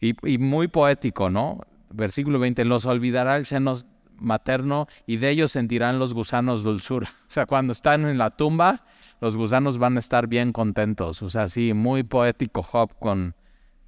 Y, 0.02 0.38
muy 0.40 0.68
poético, 0.68 1.30
¿no? 1.30 1.60
Versículo 1.92 2.40
20, 2.40 2.66
los 2.66 2.86
olvidará 2.86 3.38
el 3.38 3.46
seno 3.46 3.76
materno 4.18 4.88
y 5.06 5.18
de 5.18 5.30
ellos 5.30 5.52
sentirán 5.52 6.00
los 6.00 6.14
gusanos 6.14 6.64
dulzura. 6.64 7.08
O 7.28 7.34
sea, 7.34 7.46
cuando 7.46 7.72
están 7.72 8.06
en 8.06 8.18
la 8.18 8.32
tumba, 8.32 8.84
los 9.22 9.38
gusanos 9.38 9.78
van 9.78 9.96
a 9.96 10.00
estar 10.00 10.28
bien 10.28 10.52
contentos. 10.52 11.22
O 11.22 11.30
sea, 11.30 11.48
sí, 11.48 11.74
muy 11.74 12.04
poético 12.04 12.64
Job 12.64 12.98
con 13.00 13.36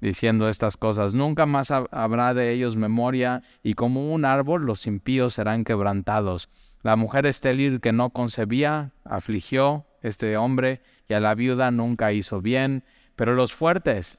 diciendo 0.00 0.48
estas 0.48 0.76
cosas. 0.76 1.14
Nunca 1.14 1.46
más 1.46 1.70
habrá 1.70 2.32
de 2.32 2.52
ellos 2.52 2.76
memoria 2.76 3.42
y 3.62 3.74
como 3.74 4.12
un 4.12 4.24
árbol 4.24 4.66
los 4.66 4.86
impíos 4.86 5.34
serán 5.34 5.64
quebrantados. 5.64 6.48
La 6.82 6.96
mujer 6.96 7.26
estéril 7.26 7.80
que 7.80 7.92
no 7.92 8.10
concebía 8.10 8.92
afligió 9.04 9.86
este 10.02 10.36
hombre 10.36 10.82
y 11.08 11.14
a 11.14 11.20
la 11.20 11.34
viuda 11.34 11.70
nunca 11.70 12.12
hizo 12.12 12.40
bien, 12.42 12.84
pero 13.16 13.34
los 13.34 13.54
fuertes 13.54 14.18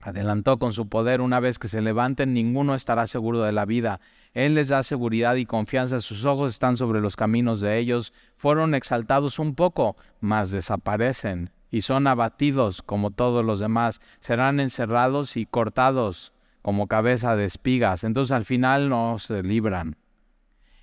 Adelantó 0.00 0.58
con 0.58 0.72
su 0.72 0.88
poder, 0.88 1.20
una 1.20 1.40
vez 1.40 1.58
que 1.58 1.68
se 1.68 1.82
levanten, 1.82 2.32
ninguno 2.32 2.74
estará 2.74 3.06
seguro 3.06 3.42
de 3.42 3.52
la 3.52 3.66
vida. 3.66 4.00
Él 4.32 4.54
les 4.54 4.68
da 4.68 4.82
seguridad 4.82 5.34
y 5.34 5.44
confianza, 5.44 6.00
sus 6.00 6.24
ojos 6.24 6.52
están 6.52 6.78
sobre 6.78 7.02
los 7.02 7.16
caminos 7.16 7.60
de 7.60 7.78
ellos. 7.78 8.14
Fueron 8.36 8.74
exaltados 8.74 9.38
un 9.38 9.54
poco, 9.54 9.96
mas 10.20 10.50
desaparecen, 10.50 11.50
y 11.70 11.82
son 11.82 12.06
abatidos 12.06 12.82
como 12.82 13.10
todos 13.10 13.44
los 13.44 13.60
demás. 13.60 14.00
Serán 14.20 14.58
encerrados 14.58 15.36
y 15.36 15.44
cortados 15.44 16.32
como 16.62 16.86
cabeza 16.86 17.36
de 17.36 17.44
espigas. 17.44 18.02
Entonces 18.02 18.32
al 18.32 18.46
final 18.46 18.88
no 18.88 19.18
se 19.18 19.42
libran. 19.42 19.96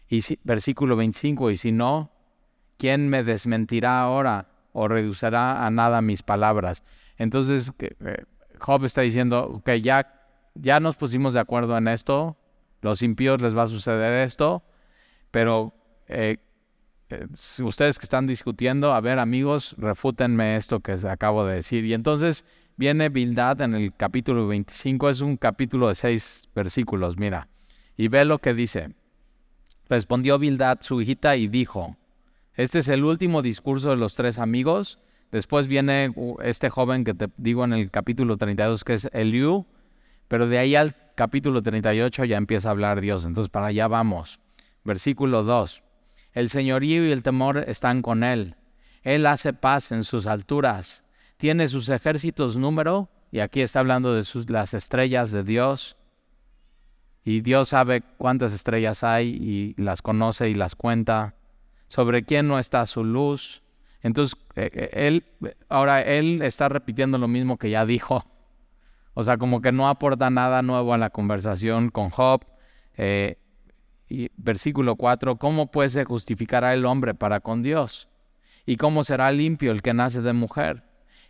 Y 0.10 0.22
versículo 0.44 0.96
25, 0.96 1.52
y 1.52 1.58
si 1.58 1.72
no, 1.72 2.12
¿quién 2.78 3.10
me 3.10 3.24
desmentirá 3.24 4.00
ahora 4.00 4.50
o 4.74 4.88
reducirá 4.88 5.66
a 5.66 5.72
nada 5.72 6.02
mis 6.02 6.22
palabras? 6.22 6.84
Entonces, 7.18 7.74
eh, 7.80 8.24
Job 8.60 8.86
está 8.86 9.02
diciendo, 9.02 9.62
que 9.66 9.82
ya, 9.82 10.14
ya 10.56 10.80
nos 10.80 10.96
pusimos 10.96 11.34
de 11.34 11.40
acuerdo 11.40 11.78
en 11.78 11.88
esto, 11.88 12.38
los 12.82 13.02
impíos 13.02 13.42
les 13.42 13.58
va 13.58 13.64
a 13.64 13.68
suceder 13.68 14.24
esto, 14.24 14.64
pero 15.32 15.74
eh, 16.08 16.38
eh, 17.10 17.28
ustedes 17.64 18.00
que 18.00 18.06
están 18.06 18.28
discutiendo, 18.28 18.94
a 18.94 19.02
ver 19.02 19.20
amigos, 19.20 19.76
refútenme 19.78 20.56
esto 20.56 20.80
que 20.82 20.94
acabo 21.08 21.46
de 21.46 21.56
decir. 21.56 21.86
Y 21.86 21.94
entonces 21.94 22.46
viene 22.76 23.10
Bildad 23.10 23.62
en 23.62 23.76
el 23.76 23.96
capítulo 23.96 24.48
25, 24.48 25.10
es 25.10 25.22
un 25.22 25.38
capítulo 25.38 25.88
de 25.88 25.96
seis 25.96 26.50
versículos, 26.54 27.18
mira, 27.18 27.48
y 27.96 28.08
ve 28.08 28.26
lo 28.26 28.40
que 28.40 28.54
dice. 28.54 28.94
Respondió 29.90 30.38
Bildad 30.38 30.80
su 30.82 31.02
hijita 31.02 31.38
y 31.38 31.48
dijo, 31.48 31.96
este 32.56 32.80
es 32.80 32.88
el 32.90 33.06
último 33.06 33.42
discurso 33.42 33.92
de 33.92 33.98
los 33.98 34.16
tres 34.16 34.38
amigos, 34.38 35.00
Después 35.32 35.68
viene 35.68 36.14
este 36.44 36.70
joven 36.70 37.04
que 37.04 37.14
te 37.14 37.30
digo 37.38 37.66
en 37.66 37.74
el 37.74 37.92
capítulo 37.92 38.38
32 38.38 38.84
que 38.84 38.94
es 38.94 39.10
Eliú, 39.12 39.66
pero 40.28 40.48
de 40.48 40.58
ahí 40.58 40.76
al 40.76 40.96
capítulo 41.16 41.62
38 41.62 42.26
ya 42.26 42.38
empieza 42.38 42.70
a 42.70 42.72
hablar 42.72 43.02
Dios. 43.02 43.26
Entonces 43.26 43.50
para 43.50 43.68
allá 43.68 43.88
vamos. 43.88 44.40
Versículo 44.84 45.44
2. 45.44 45.84
El 46.34 46.50
señorío 46.50 47.06
y 47.06 47.12
el 47.12 47.24
temor 47.24 47.58
están 47.68 48.02
con 48.02 48.24
él. 48.24 48.56
Él 49.04 49.26
hace 49.26 49.54
paz 49.54 49.92
en 49.92 50.04
sus 50.04 50.28
alturas. 50.28 51.04
Tiene 51.38 51.68
sus 51.68 51.90
ejércitos 51.90 52.58
número, 52.58 53.10
y 53.32 53.40
aquí 53.40 53.62
está 53.62 53.80
hablando 53.80 54.14
de 54.14 54.24
las 54.48 54.74
estrellas 54.74 55.32
de 55.32 55.44
Dios. 55.44 55.98
Y 57.24 57.42
Dios 57.42 57.70
sabe 57.70 58.02
cuántas 58.18 58.54
estrellas 58.54 59.04
hay 59.04 59.30
y 59.30 59.82
las 59.82 60.02
conoce 60.02 60.50
y 60.50 60.54
las 60.54 60.76
cuenta. 60.76 61.36
Sobre 61.90 62.24
quién 62.24 62.48
no 62.48 62.60
está 62.60 62.86
su 62.86 63.04
luz 63.04 63.62
entonces, 64.02 64.40
eh, 64.56 64.70
eh, 64.74 64.90
él, 64.94 65.26
ahora 65.70 66.02
él 66.02 66.42
está 66.42 66.70
repitiendo 66.70 67.18
lo 67.18 67.28
mismo 67.28 67.58
que 67.58 67.70
ya 67.70 67.86
dijo. 67.86 68.26
O 69.14 69.24
sea, 69.24 69.38
como 69.38 69.62
que 69.62 69.72
no 69.72 69.90
aporta 69.90 70.30
nada 70.30 70.62
nuevo 70.62 70.94
a 70.94 70.98
la 70.98 71.10
conversación 71.10 71.90
con 71.90 72.10
Job. 72.10 72.46
Eh, 72.98 73.38
y 74.10 74.30
versículo 74.38 74.96
4, 74.96 75.38
¿cómo 75.38 75.70
pues 75.72 75.92
se 75.92 76.06
justificará 76.06 76.74
el 76.74 76.86
hombre 76.86 77.14
para 77.14 77.40
con 77.40 77.62
Dios? 77.62 78.08
¿Y 78.66 78.78
cómo 78.78 79.04
será 79.04 79.32
limpio 79.32 79.72
el 79.72 79.82
que 79.82 79.94
nace 79.94 80.22
de 80.22 80.34
mujer? 80.34 80.84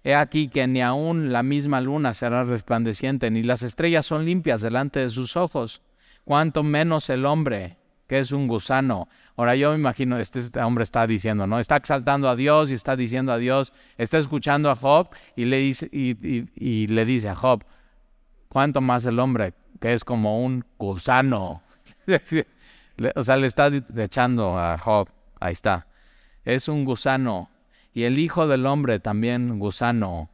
He 0.03 0.15
aquí 0.15 0.47
que 0.47 0.67
ni 0.67 0.81
aun 0.81 1.31
la 1.31 1.43
misma 1.43 1.81
luna 1.81 2.13
será 2.13 2.43
resplandeciente, 2.43 3.31
ni 3.31 3.43
las 3.43 3.61
estrellas 3.61 4.05
son 4.05 4.25
limpias 4.25 4.61
delante 4.61 4.99
de 4.99 5.09
sus 5.09 5.35
ojos, 5.35 5.81
cuanto 6.23 6.63
menos 6.63 7.09
el 7.09 7.25
hombre, 7.25 7.77
que 8.07 8.19
es 8.19 8.31
un 8.31 8.47
gusano. 8.47 9.09
Ahora 9.37 9.55
yo 9.55 9.69
me 9.69 9.75
imagino, 9.75 10.17
este, 10.17 10.39
este, 10.39 10.59
hombre 10.61 10.83
está 10.83 11.05
diciendo, 11.05 11.45
¿no? 11.45 11.59
Está 11.59 11.75
exaltando 11.75 12.27
a 12.27 12.35
Dios 12.35 12.71
y 12.71 12.73
está 12.73 12.95
diciendo 12.95 13.31
a 13.31 13.37
Dios, 13.37 13.71
está 13.95 14.17
escuchando 14.17 14.71
a 14.71 14.75
Job 14.75 15.09
y 15.35 15.45
le 15.45 15.57
dice, 15.57 15.87
y, 15.91 16.87
le 16.87 17.05
dice 17.05 17.29
a 17.29 17.35
Job, 17.35 17.63
¿cuánto 18.49 18.81
más 18.81 19.05
el 19.05 19.19
hombre 19.19 19.53
que 19.79 19.93
es 19.93 20.03
como 20.03 20.43
un 20.43 20.65
gusano? 20.79 21.61
o 23.15 23.23
sea, 23.23 23.37
le 23.37 23.45
está 23.45 23.69
echando 23.95 24.57
a 24.57 24.75
Job, 24.79 25.07
ahí 25.39 25.53
está. 25.53 25.85
Es 26.43 26.67
un 26.67 26.83
gusano. 26.83 27.51
Y 27.93 28.03
el 28.05 28.17
hijo 28.17 28.47
del 28.47 28.65
hombre 28.65 28.99
también 28.99 29.59
gusano. 29.59 30.31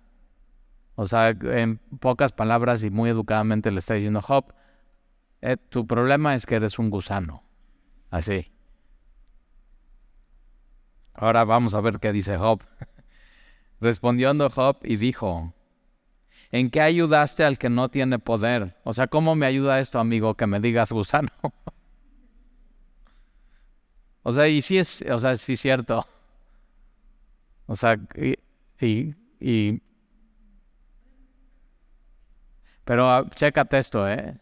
O 0.95 1.07
sea, 1.07 1.29
en 1.29 1.77
pocas 1.99 2.31
palabras 2.31 2.85
y 2.85 2.89
muy 2.89 3.09
educadamente 3.09 3.69
le 3.69 3.79
está 3.79 3.95
diciendo, 3.95 4.21
Job, 4.21 4.53
eh, 5.41 5.57
tu 5.57 5.85
problema 5.85 6.35
es 6.35 6.45
que 6.45 6.55
eres 6.55 6.79
un 6.79 6.89
gusano. 6.89 7.43
Así. 8.09 8.52
Ahora 11.13 11.43
vamos 11.43 11.73
a 11.73 11.81
ver 11.81 11.99
qué 11.99 12.11
dice 12.11 12.37
Job. 12.37 12.63
Respondiendo 13.81 14.49
Job 14.49 14.77
y 14.83 14.95
dijo, 14.95 15.53
¿en 16.51 16.69
qué 16.69 16.81
ayudaste 16.81 17.43
al 17.43 17.57
que 17.57 17.69
no 17.69 17.89
tiene 17.89 18.19
poder? 18.19 18.77
O 18.83 18.93
sea, 18.93 19.07
¿cómo 19.07 19.35
me 19.35 19.45
ayuda 19.45 19.79
esto, 19.79 19.99
amigo, 19.99 20.35
que 20.35 20.47
me 20.47 20.59
digas 20.59 20.91
gusano? 20.91 21.29
o 24.23 24.31
sea, 24.31 24.47
y 24.47 24.61
sí 24.61 24.77
es, 24.77 25.03
o 25.09 25.19
sea, 25.19 25.35
sí 25.37 25.57
cierto. 25.57 26.07
O 27.65 27.75
sea, 27.75 27.97
y, 28.79 29.15
y, 29.39 29.81
pero 32.83 33.19
uh, 33.19 33.29
chécate 33.29 33.77
esto, 33.77 34.09
¿eh? 34.09 34.37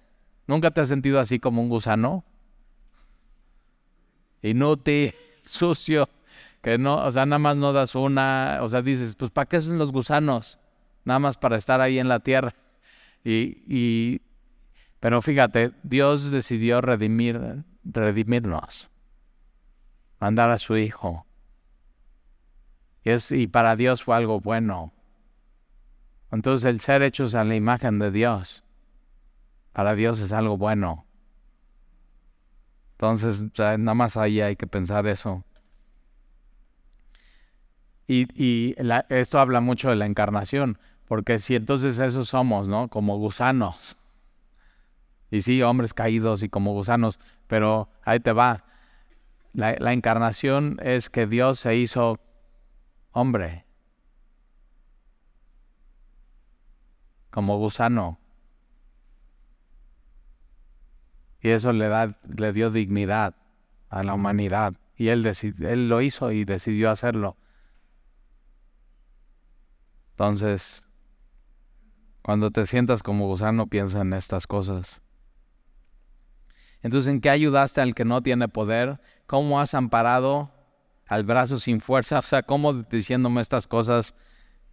¿Nunca 0.48 0.72
te 0.72 0.82
has 0.82 0.88
sentido 0.88 1.20
así 1.20 1.40
como 1.40 1.62
un 1.62 1.70
gusano? 1.70 2.26
Inútil, 4.42 5.14
sucio, 5.46 6.10
que 6.62 6.78
no, 6.78 7.04
o 7.04 7.12
sea, 7.12 7.26
nada 7.26 7.40
más 7.40 7.58
no 7.58 7.74
das 7.74 7.96
una, 7.96 8.60
o 8.62 8.70
sea, 8.70 8.82
dices, 8.82 9.16
pues 9.16 9.32
¿para 9.32 9.48
qué 9.48 9.62
son 9.62 9.78
los 9.78 9.92
gusanos? 9.92 10.60
Nada 11.06 11.20
más 11.20 11.38
para 11.38 11.56
estar 11.56 11.82
ahí 11.82 12.00
en 12.00 12.08
la 12.08 12.20
tierra. 12.20 12.56
Y, 13.24 13.64
y 13.68 14.22
pero 15.00 15.22
fíjate, 15.22 15.74
Dios 15.84 16.32
decidió 16.32 16.82
redimir, 16.82 17.64
redimirnos, 17.84 18.90
mandar 20.20 20.50
a 20.50 20.58
su 20.58 20.76
Hijo 20.76 21.28
y, 23.04 23.10
es, 23.10 23.32
y 23.32 23.48
para 23.48 23.76
Dios 23.76 24.04
fue 24.04 24.16
algo 24.16 24.40
bueno. 24.40 24.94
Entonces 26.32 26.70
el 26.70 26.80
ser 26.80 27.02
hechos 27.02 27.36
a 27.36 27.44
la 27.44 27.56
imagen 27.56 28.00
de 28.00 28.12
Dios, 28.12 28.64
para 29.74 29.96
Dios 29.96 30.20
es 30.20 30.32
algo 30.32 30.58
bueno. 30.58 31.06
Entonces, 32.94 33.44
nada 33.58 33.94
más 33.96 34.16
ahí 34.16 34.42
hay 34.42 34.56
que 34.56 34.68
pensar 34.68 35.08
eso. 35.08 35.44
Y, 38.12 38.28
y 38.36 38.76
esto 39.08 39.40
habla 39.40 39.62
mucho 39.62 39.90
de 39.90 39.96
la 39.96 40.06
encarnación, 40.06 40.78
porque 41.08 41.40
si 41.40 41.56
entonces 41.56 41.98
eso 41.98 42.26
somos, 42.26 42.68
¿no? 42.68 42.90
Como 42.90 43.18
gusanos. 43.18 43.96
Y 45.30 45.44
sí, 45.44 45.62
hombres 45.62 45.94
caídos 45.94 46.44
y 46.44 46.50
como 46.50 46.74
gusanos, 46.74 47.22
pero 47.48 47.88
ahí 48.04 48.20
te 48.20 48.34
va. 48.34 48.66
la 49.54 49.94
encarnación 49.94 50.78
es 50.84 51.10
que 51.10 51.26
Dios 51.26 51.62
se 51.62 51.78
hizo 51.78 52.20
hombre, 53.14 53.64
como 57.30 57.60
gusano. 57.60 58.20
Y 61.40 61.52
eso 61.52 61.72
le, 61.72 61.88
da, 61.88 62.20
le 62.28 62.52
dio 62.52 62.72
dignidad 62.72 63.36
a 63.88 64.04
la 64.04 64.16
humanidad. 64.16 64.74
Y 64.98 65.08
él, 65.08 65.26
él 65.26 65.88
lo 65.88 66.02
hizo 66.02 66.34
y 66.34 66.44
decidió 66.44 66.92
hacerlo. 66.92 67.38
Entonces, 70.22 70.84
cuando 72.22 72.52
te 72.52 72.68
sientas 72.68 73.02
como 73.02 73.26
gusano, 73.26 73.66
piensa 73.66 74.02
en 74.02 74.14
estas 74.14 74.46
cosas. 74.46 75.02
Entonces, 76.84 77.12
¿en 77.12 77.22
qué 77.22 77.32
ayudaste 77.32 77.82
al 77.82 77.96
que 77.96 78.06
no 78.06 78.22
tiene 78.22 78.48
poder? 78.48 79.02
¿Cómo 79.26 79.60
has 79.60 79.74
amparado 79.74 80.52
al 81.08 81.24
brazo 81.24 81.58
sin 81.58 81.82
fuerza, 81.82 82.20
o 82.20 82.22
sea, 82.22 82.44
¿cómo 82.44 82.72
diciéndome 82.72 83.42
estas 83.42 83.66
cosas 83.66 84.14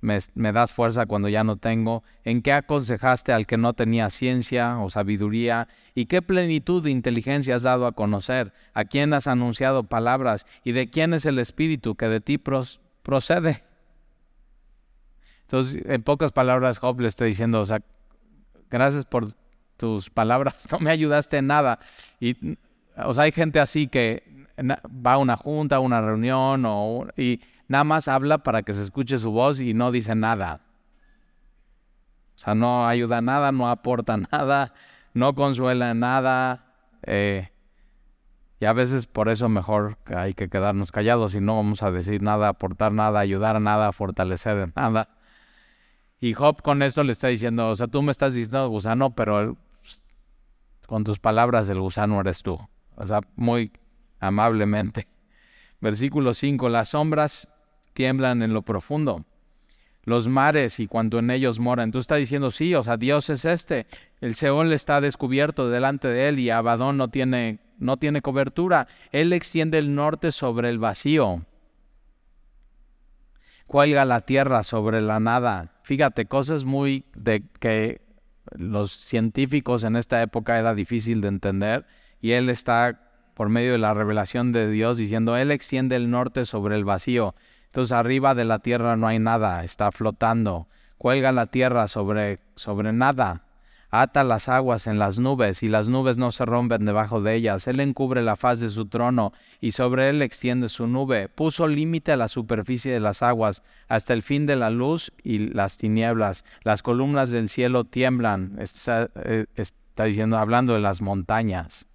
me, 0.03 0.21
das 0.53 0.75
fuerza 0.75 1.07
cuando 1.07 1.31
ya 1.31 1.45
no 1.45 1.57
tengo? 1.57 2.03
¿En 2.25 2.43
qué 2.43 2.53
aconsejaste 2.53 3.33
al 3.33 3.47
que 3.47 3.57
no 3.57 3.73
tenía 3.73 4.11
ciencia 4.11 4.79
o 4.79 4.91
sabiduría? 4.91 5.69
¿Y 5.95 6.07
qué 6.07 6.21
plenitud 6.21 6.85
de 6.85 6.91
inteligencia 6.91 7.57
has 7.57 7.63
dado 7.63 7.87
a 7.87 7.93
conocer? 7.93 8.53
¿A 8.75 8.85
quién 8.85 9.15
has 9.15 9.27
anunciado 9.27 9.85
palabras? 9.85 10.45
¿Y 10.63 10.73
de 10.73 10.91
quién 10.91 11.15
es 11.15 11.25
el 11.25 11.39
espíritu 11.39 11.95
que 11.95 12.09
de 12.09 12.21
ti 12.21 12.37
procede? 12.37 13.68
Entonces, 15.49 15.83
en 15.87 16.03
pocas 16.03 16.31
palabras, 16.31 16.79
Job 16.79 17.01
le 17.01 17.09
está 17.09 17.25
diciendo, 17.25 17.63
o 17.63 17.67
sea, 17.67 17.81
gracias 18.69 19.07
por 19.07 19.33
tus 19.79 20.11
palabras, 20.11 20.69
no 20.71 20.79
me 20.79 20.91
ayudaste 20.91 21.39
en 21.39 21.47
nada. 21.47 21.79
Y, 22.21 22.59
o 22.97 23.15
sea, 23.15 23.25
hay 23.25 23.33
gente 23.33 23.59
así 23.59 23.89
que 23.89 24.47
va 24.61 25.15
a 25.15 25.19
una 25.19 25.39
junta, 25.39 25.77
a 25.77 25.81
una 25.81 26.03
reunión 26.03 26.65
o, 26.67 27.07
y 27.17 27.41
nada 27.67 27.85
más 27.85 28.09
habla 28.09 28.39
para 28.39 28.63
que 28.63 28.75
se 28.75 28.83
escuche 28.83 29.17
su 29.17 29.31
voz 29.31 29.59
y 29.59 29.73
no 29.73 29.91
dice 29.91 30.15
nada. 30.15 30.61
O 32.37 32.39
sea, 32.39 32.55
no 32.55 32.87
ayuda 32.87 33.23
nada, 33.23 33.51
no 33.51 33.71
aporta 33.71 34.19
nada, 34.31 34.75
no 35.15 35.35
consuela 35.35 35.95
nada. 35.95 36.75
Eh, 37.05 37.49
y 38.61 38.67
a 38.67 38.75
veces 38.75 39.07
por 39.07 39.31
eso 39.31 39.49
mejor 39.49 39.97
hay 40.15 40.35
que 40.35 40.51
quedarnos 40.51 40.93
callados 40.93 41.35
y 41.35 41.41
no 41.41 41.57
vamos 41.57 41.83
a 41.83 41.91
decir 41.91 42.21
nada, 42.21 42.49
aportar 42.49 42.93
nada, 42.93 43.21
ayudar 43.21 43.57
a 43.57 43.61
nada, 43.61 43.93
fortalecer 43.93 44.73
nada. 44.77 45.09
Y 46.21 46.35
Job 46.35 46.63
con 46.63 46.83
esto 46.83 47.05
le 47.05 47.13
está 47.13 47.29
diciendo, 47.29 47.69
o 47.69 47.77
sea, 47.77 47.87
tú 47.87 48.03
me 48.03 48.11
estás 48.11 48.35
diciendo 48.35 48.69
gusano, 48.69 49.11
pero 49.11 49.57
con 50.87 51.05
tus 51.05 51.19
palabras 51.19 51.69
el 51.69 51.81
gusano 51.81 52.21
eres 52.21 52.43
tú. 52.43 52.59
O 52.97 53.07
sea, 53.07 53.21
muy 53.37 53.71
amablemente. 54.19 55.07
Versículo 55.81 56.35
5, 56.35 56.69
las 56.69 56.91
sombras 56.91 57.49
tiemblan 57.93 58.43
en 58.43 58.53
lo 58.53 58.63
profundo, 58.63 59.25
los 60.03 60.29
mares 60.29 60.81
y 60.81 60.89
cuanto 60.89 61.21
en 61.21 61.31
ellos 61.31 61.61
mora. 61.61 61.85
Entonces 61.85 62.05
está 62.05 62.17
diciendo, 62.17 62.51
sí, 62.51 62.75
o 62.75 62.83
sea, 62.83 62.97
Dios 62.97 63.31
es 63.31 63.45
este. 63.45 63.87
El 64.21 64.35
Seol 64.35 64.73
está 64.73 65.01
descubierto 65.01 65.71
delante 65.71 66.09
de 66.09 66.29
él 66.29 66.39
y 66.41 66.51
Abadón 66.51 66.97
no 66.97 67.09
tiene, 67.09 67.61
no 67.79 67.97
tiene 67.97 68.23
cobertura. 68.23 68.89
Él 69.13 69.33
extiende 69.33 69.79
el 69.79 69.95
norte 69.95 70.33
sobre 70.33 70.69
el 70.69 70.79
vacío. 70.79 71.45
Cuelga 73.69 74.07
la 74.07 74.23
tierra 74.23 74.63
sobre 74.63 75.03
la 75.03 75.21
nada. 75.21 75.75
Fíjate, 75.83 76.25
cosas 76.25 76.65
muy 76.65 77.05
de 77.15 77.45
que 77.61 78.01
los 78.57 78.91
científicos 78.93 79.85
en 79.85 79.95
esta 79.95 80.23
época 80.23 80.59
era 80.59 80.75
difícil 80.75 81.21
de 81.21 81.29
entender 81.29 81.87
y 82.23 82.33
él 82.33 82.49
está 82.49 83.09
por 83.35 83.51
medio 83.51 83.73
de 83.73 83.79
la 83.79 83.95
revelación 83.95 84.53
de 84.53 84.71
Dios, 84.71 84.97
diciendo, 84.97 85.37
Él 85.37 85.53
extiende 85.53 85.95
el 85.95 86.11
norte 86.11 86.45
sobre 86.45 86.77
el 86.77 86.85
vacío. 86.85 87.37
Entonces 87.67 87.93
arriba 87.93 88.35
de 88.35 88.45
la 88.45 88.59
tierra 88.59 88.97
no 88.97 89.07
hay 89.07 89.19
nada, 89.19 89.63
está 89.65 89.93
flotando. 89.93 90.67
Cuelga 90.97 91.31
la 91.31 91.47
tierra 91.47 91.87
sobre, 91.87 92.41
sobre 92.57 92.93
nada. 92.93 93.45
Ata 93.91 94.23
las 94.23 94.49
aguas 94.49 94.87
en 94.87 94.99
las 94.99 95.19
nubes, 95.19 95.63
y 95.63 95.69
las 95.69 95.89
nubes 95.89 96.19
no 96.19 96.31
se 96.31 96.45
rompen 96.45 96.85
debajo 96.85 97.21
de 97.23 97.35
ellas. 97.35 97.67
Él 97.67 97.81
encubre 97.81 98.23
la 98.23 98.37
faz 98.37 98.61
de 98.61 98.69
su 98.69 98.87
trono, 98.87 99.33
y 99.61 99.73
sobre 99.73 100.11
él 100.11 100.21
extiende 100.21 100.69
su 100.69 100.87
nube. 100.87 101.29
Puso 101.29 101.67
límite 101.67 102.13
a 102.13 102.17
la 102.17 102.29
superficie 102.29 102.93
de 102.93 103.01
las 103.01 103.23
aguas, 103.23 103.63
hasta 103.89 104.13
el 104.13 104.23
fin 104.23 104.47
de 104.47 104.57
la 104.57 104.71
luz 104.71 105.13
y 105.23 105.39
las 105.39 105.79
tinieblas. 105.79 106.45
Las 106.63 106.83
columnas 106.83 107.31
del 107.31 107.49
cielo 107.49 107.85
tiemblan. 107.85 108.57
Está, 108.59 109.11
eh, 109.17 109.47
diciendo, 109.97 110.39
hablando 110.39 110.75
de 110.75 110.81
las 110.81 111.01
montañas 111.01 111.89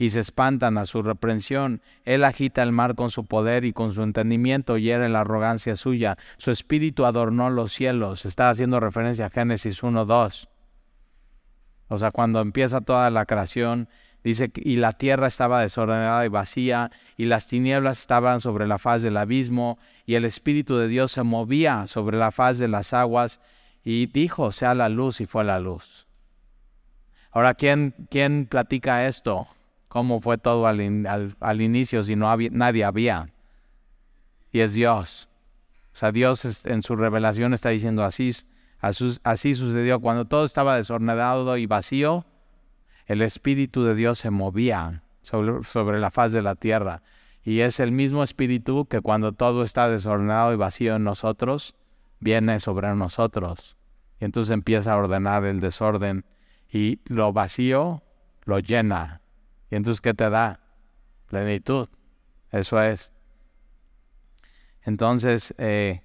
y 0.00 0.08
se 0.10 0.20
espantan 0.20 0.78
a 0.78 0.86
su 0.86 1.02
reprensión. 1.02 1.82
Él 2.06 2.24
agita 2.24 2.62
el 2.62 2.72
mar 2.72 2.94
con 2.94 3.10
su 3.10 3.26
poder 3.26 3.66
y 3.66 3.74
con 3.74 3.92
su 3.92 4.02
entendimiento 4.02 4.78
hiere 4.78 5.10
la 5.10 5.20
arrogancia 5.20 5.76
suya. 5.76 6.16
Su 6.38 6.50
espíritu 6.50 7.04
adornó 7.04 7.50
los 7.50 7.72
cielos. 7.72 8.24
Está 8.24 8.48
haciendo 8.48 8.80
referencia 8.80 9.26
a 9.26 9.30
Génesis 9.30 9.82
1.2. 9.82 10.49
O 11.90 11.98
sea, 11.98 12.10
cuando 12.10 12.40
empieza 12.40 12.80
toda 12.80 13.10
la 13.10 13.26
creación, 13.26 13.88
dice, 14.24 14.50
y 14.54 14.76
la 14.76 14.94
tierra 14.94 15.26
estaba 15.26 15.60
desordenada 15.60 16.24
y 16.24 16.28
vacía, 16.28 16.90
y 17.18 17.26
las 17.26 17.46
tinieblas 17.46 18.00
estaban 18.00 18.40
sobre 18.40 18.66
la 18.66 18.78
faz 18.78 19.02
del 19.02 19.18
abismo, 19.18 19.78
y 20.06 20.14
el 20.14 20.24
Espíritu 20.24 20.78
de 20.78 20.88
Dios 20.88 21.12
se 21.12 21.22
movía 21.22 21.86
sobre 21.86 22.16
la 22.16 22.30
faz 22.30 22.58
de 22.58 22.68
las 22.68 22.94
aguas, 22.94 23.42
y 23.84 24.06
dijo, 24.06 24.52
sea 24.52 24.74
la 24.74 24.88
luz, 24.88 25.20
y 25.20 25.26
fue 25.26 25.44
la 25.44 25.60
luz. 25.60 26.06
Ahora, 27.30 27.52
¿quién, 27.52 27.94
quién 28.08 28.46
platica 28.46 29.06
esto? 29.06 29.46
cómo 29.90 30.20
fue 30.20 30.38
todo 30.38 30.68
al, 30.68 31.60
inicio 31.60 32.04
si 32.04 32.14
no 32.14 32.30
había, 32.30 32.48
nadie 32.52 32.84
había. 32.84 33.28
Y 34.52 34.60
es 34.60 34.72
Dios. 34.72 35.28
O 35.92 35.96
sea, 35.96 36.12
Dios 36.12 36.64
en 36.64 36.82
su 36.82 36.94
revelación 36.94 37.52
está 37.54 37.70
diciendo 37.70 38.04
así, 38.04 38.32
así 38.80 39.54
sucedió. 39.54 40.00
Cuando 40.00 40.24
todo 40.26 40.44
estaba 40.44 40.76
desordenado 40.76 41.56
y 41.56 41.66
vacío, 41.66 42.24
el 43.06 43.22
Espíritu 43.22 43.84
de 43.84 43.94
Dios 43.94 44.18
se 44.18 44.30
movía 44.30 45.02
sobre, 45.22 46.00
la 46.00 46.10
faz 46.10 46.32
de 46.32 46.42
la 46.42 46.54
tierra. 46.54 47.02
Y 47.42 47.60
es 47.60 47.80
el 47.80 47.92
mismo 47.92 48.22
Espíritu 48.22 48.86
que 48.86 49.00
cuando 49.00 49.32
todo 49.32 49.62
está 49.62 49.88
desordenado 49.88 50.52
y 50.52 50.56
vacío 50.56 50.96
en 50.96 51.04
nosotros, 51.04 51.74
viene 52.18 52.60
sobre 52.60 52.94
nosotros. 52.94 53.76
Y 54.20 54.24
entonces 54.24 54.52
empieza 54.52 54.92
a 54.92 54.96
ordenar 54.96 55.44
el 55.44 55.60
desorden 55.60 56.24
y 56.70 57.00
lo 57.06 57.32
vacío 57.32 58.02
lo 58.44 58.58
llena 58.58 59.20
¿Y 59.70 59.76
entonces 59.76 60.00
qué 60.00 60.14
te 60.14 60.28
da? 60.28 60.60
Plenitud. 61.26 61.88
Eso 62.50 62.82
es. 62.82 63.12
Entonces, 64.82 65.54
eh, 65.58 66.02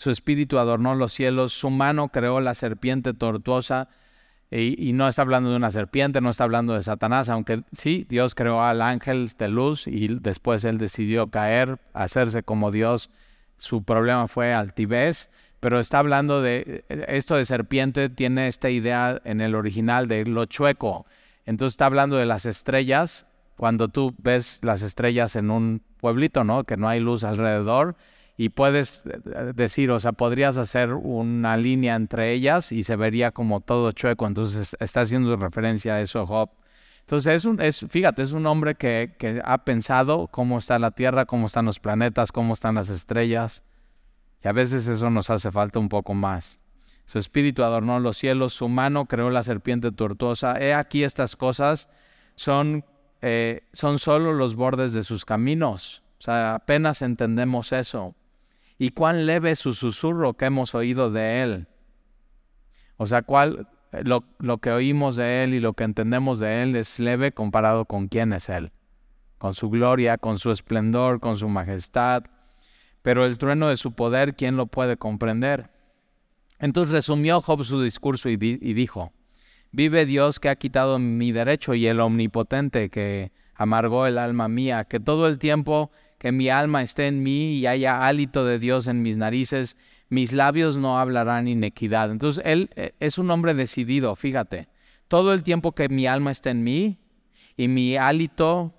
su 0.00 0.10
espíritu 0.10 0.58
adornó 0.58 0.94
los 0.94 1.12
cielos, 1.12 1.52
su 1.52 1.68
mano 1.68 2.08
creó 2.08 2.40
la 2.40 2.54
serpiente 2.54 3.12
tortuosa, 3.12 3.90
y, 4.50 4.94
no 4.94 5.06
está 5.06 5.20
hablando 5.20 5.50
de 5.50 5.56
una 5.56 5.70
serpiente, 5.70 6.22
no 6.22 6.30
está 6.30 6.44
hablando 6.44 6.72
de 6.72 6.82
Satanás, 6.82 7.28
aunque 7.28 7.64
sí, 7.72 8.06
Dios 8.08 8.34
creó 8.34 8.62
al 8.62 8.80
ángel 8.80 9.30
de 9.38 9.48
luz 9.48 9.86
y 9.86 10.08
después 10.08 10.64
él 10.64 10.78
decidió 10.78 11.26
caer, 11.26 11.78
hacerse 11.92 12.42
como 12.42 12.70
Dios. 12.70 13.10
Su 13.58 13.82
problema 13.82 14.26
fue 14.26 14.54
altivez, 14.54 15.28
pero 15.60 15.78
está 15.78 15.98
hablando 15.98 16.40
de 16.40 16.82
esto 16.88 17.36
de 17.36 17.44
serpiente, 17.44 18.08
tiene 18.08 18.48
esta 18.48 18.70
idea 18.70 19.20
en 19.24 19.42
el 19.42 19.54
original 19.54 20.08
de 20.08 20.24
lo 20.24 20.46
chueco. 20.46 21.04
Entonces 21.44 21.74
está 21.74 21.84
hablando 21.84 22.16
de 22.16 22.24
las 22.24 22.46
estrellas, 22.46 23.26
cuando 23.58 23.88
tú 23.88 24.14
ves 24.16 24.60
las 24.62 24.80
estrellas 24.80 25.36
en 25.36 25.50
un 25.50 25.82
pueblito, 25.98 26.42
¿no? 26.42 26.64
Que 26.64 26.78
no 26.78 26.88
hay 26.88 27.00
luz 27.00 27.22
alrededor 27.22 27.96
y 28.40 28.48
puedes 28.48 29.04
eh, 29.04 29.52
decir, 29.54 29.90
o 29.90 30.00
sea, 30.00 30.12
podrías 30.12 30.56
hacer 30.56 30.94
una 30.94 31.58
línea 31.58 31.94
entre 31.94 32.32
ellas 32.32 32.72
y 32.72 32.84
se 32.84 32.96
vería 32.96 33.32
como 33.32 33.60
todo 33.60 33.92
chueco. 33.92 34.26
Entonces 34.26 34.74
está 34.80 35.02
haciendo 35.02 35.36
referencia 35.36 35.96
a 35.96 36.00
eso 36.00 36.26
Job. 36.26 36.48
Entonces 37.00 37.34
es 37.34 37.44
un, 37.44 37.60
es, 37.60 37.84
fíjate, 37.90 38.22
es 38.22 38.32
un 38.32 38.46
hombre 38.46 38.76
que, 38.76 39.14
que 39.18 39.42
ha 39.44 39.58
pensado 39.66 40.26
cómo 40.28 40.56
está 40.56 40.78
la 40.78 40.92
Tierra, 40.92 41.26
cómo 41.26 41.48
están 41.48 41.66
los 41.66 41.80
planetas, 41.80 42.32
cómo 42.32 42.54
están 42.54 42.76
las 42.76 42.88
estrellas. 42.88 43.62
Y 44.42 44.48
a 44.48 44.52
veces 44.52 44.88
eso 44.88 45.10
nos 45.10 45.28
hace 45.28 45.50
falta 45.50 45.78
un 45.78 45.90
poco 45.90 46.14
más. 46.14 46.60
Su 47.04 47.18
espíritu 47.18 47.62
adornó 47.62 48.00
los 48.00 48.16
cielos, 48.16 48.54
su 48.54 48.70
mano 48.70 49.04
creó 49.04 49.28
la 49.28 49.42
serpiente 49.42 49.92
tortuosa. 49.92 50.58
He 50.58 50.72
aquí 50.72 51.04
estas 51.04 51.36
cosas 51.36 51.90
son, 52.36 52.86
eh, 53.20 53.64
son 53.74 53.98
solo 53.98 54.32
los 54.32 54.54
bordes 54.54 54.94
de 54.94 55.04
sus 55.04 55.26
caminos. 55.26 56.02
O 56.18 56.22
sea, 56.22 56.54
apenas 56.54 57.02
entendemos 57.02 57.72
eso 57.72 58.14
y 58.80 58.92
cuán 58.92 59.26
leve 59.26 59.56
su 59.56 59.74
susurro 59.74 60.32
que 60.32 60.46
hemos 60.46 60.74
oído 60.74 61.10
de 61.10 61.42
Él. 61.42 61.66
O 62.96 63.06
sea, 63.06 63.20
cuál, 63.20 63.68
lo, 63.92 64.24
lo, 64.38 64.56
que 64.56 64.70
oímos 64.72 65.16
de 65.16 65.44
Él 65.44 65.52
y 65.52 65.60
lo 65.60 65.74
que 65.74 65.84
entendemos 65.84 66.38
de 66.38 66.62
Él 66.62 66.74
es 66.74 66.98
leve 66.98 67.32
comparado 67.32 67.84
con 67.84 68.08
quién 68.08 68.32
es 68.32 68.48
Él, 68.48 68.72
con 69.36 69.52
su 69.52 69.68
gloria, 69.68 70.16
con 70.16 70.38
su 70.38 70.50
esplendor, 70.50 71.20
con 71.20 71.36
su 71.36 71.46
majestad. 71.50 72.24
Pero 73.02 73.26
el 73.26 73.36
trueno 73.36 73.68
de 73.68 73.76
su 73.76 73.92
poder, 73.92 74.34
¿quién 74.34 74.56
lo 74.56 74.64
puede 74.64 74.96
comprender? 74.96 75.68
Entonces 76.58 76.94
resumió 76.94 77.42
Job 77.42 77.62
su 77.64 77.82
discurso 77.82 78.30
y, 78.30 78.38
y 78.40 78.72
dijo, 78.72 79.12
Vive 79.72 80.06
Dios 80.06 80.40
que 80.40 80.48
ha 80.48 80.56
quitado 80.56 80.98
mi 80.98 81.32
derecho 81.32 81.74
y 81.74 81.86
el 81.86 82.00
omnipotente 82.00 82.88
que 82.88 83.30
amargó 83.54 84.06
el 84.06 84.16
alma 84.16 84.48
mía, 84.48 84.84
que 84.84 85.00
todo 85.00 85.28
el 85.28 85.38
tiempo 85.38 85.90
que 86.20 86.32
mi 86.32 86.50
alma 86.50 86.82
esté 86.82 87.06
en 87.06 87.22
mí 87.22 87.54
y 87.54 87.66
haya 87.66 88.04
hálito 88.04 88.44
de 88.44 88.58
Dios 88.58 88.86
en 88.88 89.00
mis 89.00 89.16
narices, 89.16 89.78
mis 90.10 90.34
labios 90.34 90.76
no 90.76 90.98
hablarán 90.98 91.48
inequidad. 91.48 92.10
Entonces, 92.10 92.42
él 92.44 92.68
eh, 92.76 92.92
es 93.00 93.16
un 93.16 93.30
hombre 93.30 93.54
decidido, 93.54 94.14
fíjate. 94.14 94.68
Todo 95.08 95.32
el 95.32 95.42
tiempo 95.42 95.72
que 95.72 95.88
mi 95.88 96.06
alma 96.06 96.30
esté 96.30 96.50
en 96.50 96.62
mí 96.62 96.98
y 97.56 97.68
mi 97.68 97.96
hálito 97.96 98.74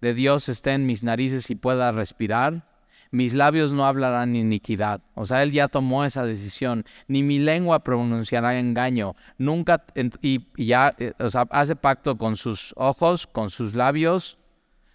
de 0.00 0.14
Dios 0.14 0.48
esté 0.48 0.70
en 0.70 0.86
mis 0.86 1.02
narices 1.02 1.50
y 1.50 1.56
pueda 1.56 1.90
respirar, 1.90 2.64
mis 3.10 3.34
labios 3.34 3.72
no 3.72 3.86
hablarán 3.86 4.36
iniquidad. 4.36 5.00
O 5.14 5.26
sea, 5.26 5.42
él 5.42 5.50
ya 5.50 5.66
tomó 5.66 6.04
esa 6.04 6.24
decisión. 6.24 6.84
Ni 7.08 7.24
mi 7.24 7.40
lengua 7.40 7.82
pronunciará 7.82 8.56
engaño. 8.56 9.16
Nunca, 9.36 9.84
y, 10.22 10.46
ya, 10.64 10.94
eh, 10.98 11.12
o 11.18 11.28
sea, 11.28 11.48
hace 11.50 11.74
pacto 11.74 12.16
con 12.16 12.36
sus 12.36 12.72
ojos, 12.76 13.26
con 13.26 13.50
sus 13.50 13.74
labios, 13.74 14.36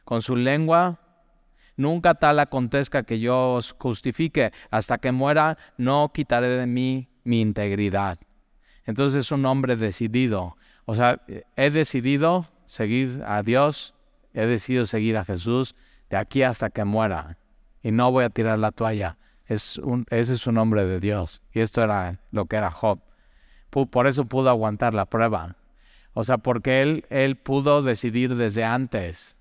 con 0.06 0.22
su 0.22 0.38
lengua, 0.38 1.00
Nunca 1.80 2.14
tal 2.16 2.40
acontezca 2.40 3.04
que 3.04 3.22
yo 3.22 3.54
os 3.54 3.74
justifique. 3.80 4.52
Hasta 4.70 4.98
que 4.98 5.14
muera, 5.14 5.58
no 5.78 6.12
quitaré 6.14 6.50
de 6.50 6.68
mí 6.68 7.08
mi 7.24 7.40
integridad. 7.40 8.20
Entonces 8.84 9.22
es 9.22 9.32
un 9.32 9.46
hombre 9.46 9.78
decidido. 9.78 10.58
O 10.84 10.96
sea, 10.96 11.22
he 11.56 11.70
decidido 11.70 12.48
seguir 12.66 13.24
a 13.26 13.44
Dios, 13.44 13.96
he 14.34 14.46
decidido 14.46 14.86
seguir 14.86 15.16
a 15.16 15.24
Jesús 15.24 15.74
de 16.10 16.18
aquí 16.18 16.44
hasta 16.44 16.70
que 16.70 16.84
muera. 16.84 17.38
Y 17.82 17.92
no 17.92 18.12
voy 18.12 18.26
a 18.26 18.30
tirar 18.30 18.60
la 18.60 18.72
toalla. 18.72 19.18
Es 19.46 19.80
ese 20.10 20.34
es 20.34 20.48
un 20.48 20.58
hombre 20.58 20.86
de 20.86 21.00
Dios. 21.00 21.42
Y 21.54 21.62
esto 21.62 21.82
era 21.82 22.20
lo 22.32 22.48
que 22.48 22.58
era 22.58 22.72
Job. 22.72 23.00
Por 23.70 24.06
eso 24.06 24.26
pudo 24.26 24.50
aguantar 24.50 24.94
la 24.94 25.06
prueba. 25.06 25.56
O 26.12 26.26
sea, 26.26 26.40
porque 26.40 26.82
él, 26.82 27.06
él 27.10 27.38
pudo 27.38 27.82
decidir 27.84 28.36
desde 28.36 28.66
antes 28.66 29.39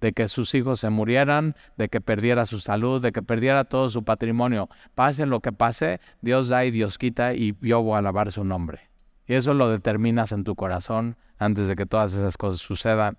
de 0.00 0.12
que 0.12 0.28
sus 0.28 0.54
hijos 0.54 0.80
se 0.80 0.90
murieran, 0.90 1.54
de 1.76 1.88
que 1.88 2.00
perdiera 2.00 2.46
su 2.46 2.60
salud, 2.60 3.02
de 3.02 3.12
que 3.12 3.22
perdiera 3.22 3.64
todo 3.64 3.88
su 3.90 4.02
patrimonio. 4.02 4.68
Pase 4.94 5.26
lo 5.26 5.40
que 5.40 5.52
pase, 5.52 6.00
Dios 6.22 6.48
da 6.48 6.64
y 6.64 6.70
Dios 6.70 6.98
quita 6.98 7.34
y 7.34 7.54
yo 7.60 7.82
voy 7.82 7.96
a 7.96 7.98
alabar 7.98 8.32
su 8.32 8.44
nombre. 8.44 8.90
Y 9.26 9.34
eso 9.34 9.54
lo 9.54 9.68
determinas 9.68 10.32
en 10.32 10.44
tu 10.44 10.56
corazón 10.56 11.16
antes 11.38 11.68
de 11.68 11.76
que 11.76 11.86
todas 11.86 12.14
esas 12.14 12.36
cosas 12.36 12.60
sucedan. 12.60 13.18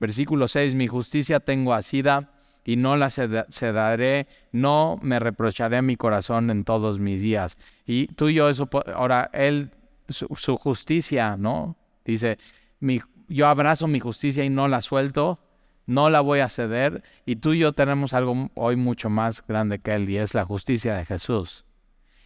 Versículo 0.00 0.48
6, 0.48 0.74
mi 0.74 0.88
justicia 0.88 1.40
tengo 1.40 1.74
asida 1.74 2.30
y 2.64 2.76
no 2.76 2.96
la 2.96 3.10
sedaré, 3.10 4.26
no 4.52 4.98
me 5.02 5.18
reprocharé 5.18 5.82
mi 5.82 5.96
corazón 5.96 6.50
en 6.50 6.64
todos 6.64 6.98
mis 6.98 7.20
días. 7.20 7.58
Y 7.86 8.08
tú 8.08 8.30
yo 8.30 8.48
eso, 8.48 8.68
ahora, 8.94 9.30
él, 9.32 9.70
su, 10.08 10.28
su 10.34 10.56
justicia, 10.56 11.36
¿no? 11.36 11.76
Dice, 12.04 12.38
mi, 12.80 13.00
yo 13.28 13.46
abrazo 13.46 13.86
mi 13.86 14.00
justicia 14.00 14.44
y 14.44 14.50
no 14.50 14.68
la 14.68 14.82
suelto, 14.82 15.38
no 15.86 16.10
la 16.10 16.20
voy 16.20 16.40
a 16.40 16.48
ceder 16.48 17.02
y 17.26 17.36
tú 17.36 17.52
y 17.52 17.60
yo 17.60 17.72
tenemos 17.72 18.12
algo 18.12 18.50
hoy 18.54 18.76
mucho 18.76 19.10
más 19.10 19.44
grande 19.46 19.78
que 19.78 19.94
él 19.94 20.08
y 20.08 20.18
es 20.18 20.34
la 20.34 20.44
justicia 20.44 20.94
de 20.96 21.04
Jesús. 21.04 21.64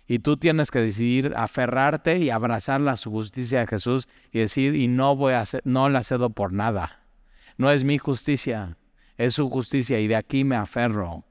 Y 0.09 0.21
tú 0.21 0.37
tienes 0.37 0.71
que 0.71 0.79
decidir 0.79 1.33
aferrarte 1.37 2.19
y 2.19 2.31
abrazar 2.31 2.81
la 2.81 2.97
justicia 2.97 3.61
de 3.61 3.66
Jesús 3.66 4.09
y 4.31 4.38
decir, 4.38 4.77
y 4.77 4.87
no 4.87 5.16
voy 5.16 5.33
a 5.33 5.45
no 5.64 5.88
la 5.88 6.05
cedo 6.05 6.31
por 6.31 6.53
nada. 6.53 7.03
No 7.57 7.71
es 7.71 7.83
mi 7.83 7.99
justicia, 7.99 8.77
es 9.16 9.35
su 9.35 9.51
justicia 9.51 9.99
y 9.99 10.07
de 10.07 10.16
aquí 10.16 10.45
me 10.45 10.57
aferro. 10.57 11.25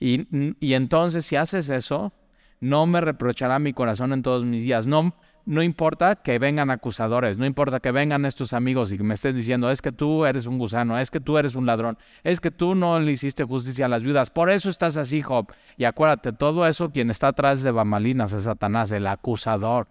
Y, 0.00 0.26
y 0.58 0.74
entonces 0.74 1.26
si 1.26 1.36
haces 1.36 1.68
eso, 1.68 2.12
no 2.58 2.86
me 2.86 3.00
reprochará 3.00 3.58
mi 3.58 3.72
corazón 3.72 4.12
en 4.12 4.22
todos 4.22 4.44
mis 4.44 4.62
días. 4.62 4.86
No, 4.86 5.14
no 5.46 5.62
importa 5.62 6.16
que 6.16 6.38
vengan 6.38 6.70
acusadores, 6.70 7.38
no 7.38 7.46
importa 7.46 7.80
que 7.80 7.90
vengan 7.90 8.24
estos 8.24 8.52
amigos 8.52 8.92
y 8.92 8.98
que 8.98 9.04
me 9.04 9.14
estés 9.14 9.34
diciendo, 9.34 9.70
es 9.70 9.82
que 9.82 9.92
tú 9.92 10.24
eres 10.24 10.46
un 10.46 10.58
gusano, 10.58 10.98
es 10.98 11.10
que 11.10 11.20
tú 11.20 11.38
eres 11.38 11.54
un 11.54 11.66
ladrón, 11.66 11.98
es 12.22 12.40
que 12.40 12.50
tú 12.50 12.74
no 12.74 12.98
le 13.00 13.12
hiciste 13.12 13.44
justicia 13.44 13.86
a 13.86 13.88
las 13.88 14.02
viudas, 14.02 14.30
por 14.30 14.50
eso 14.50 14.70
estás 14.70 14.96
así, 14.96 15.22
Job. 15.22 15.52
Y 15.76 15.84
acuérdate, 15.84 16.32
todo 16.32 16.66
eso 16.66 16.90
quien 16.90 17.10
está 17.10 17.28
atrás 17.28 17.62
de 17.62 17.70
Bamalinas 17.70 18.32
es 18.32 18.42
Satanás, 18.42 18.92
el 18.92 19.06
acusador. 19.06 19.88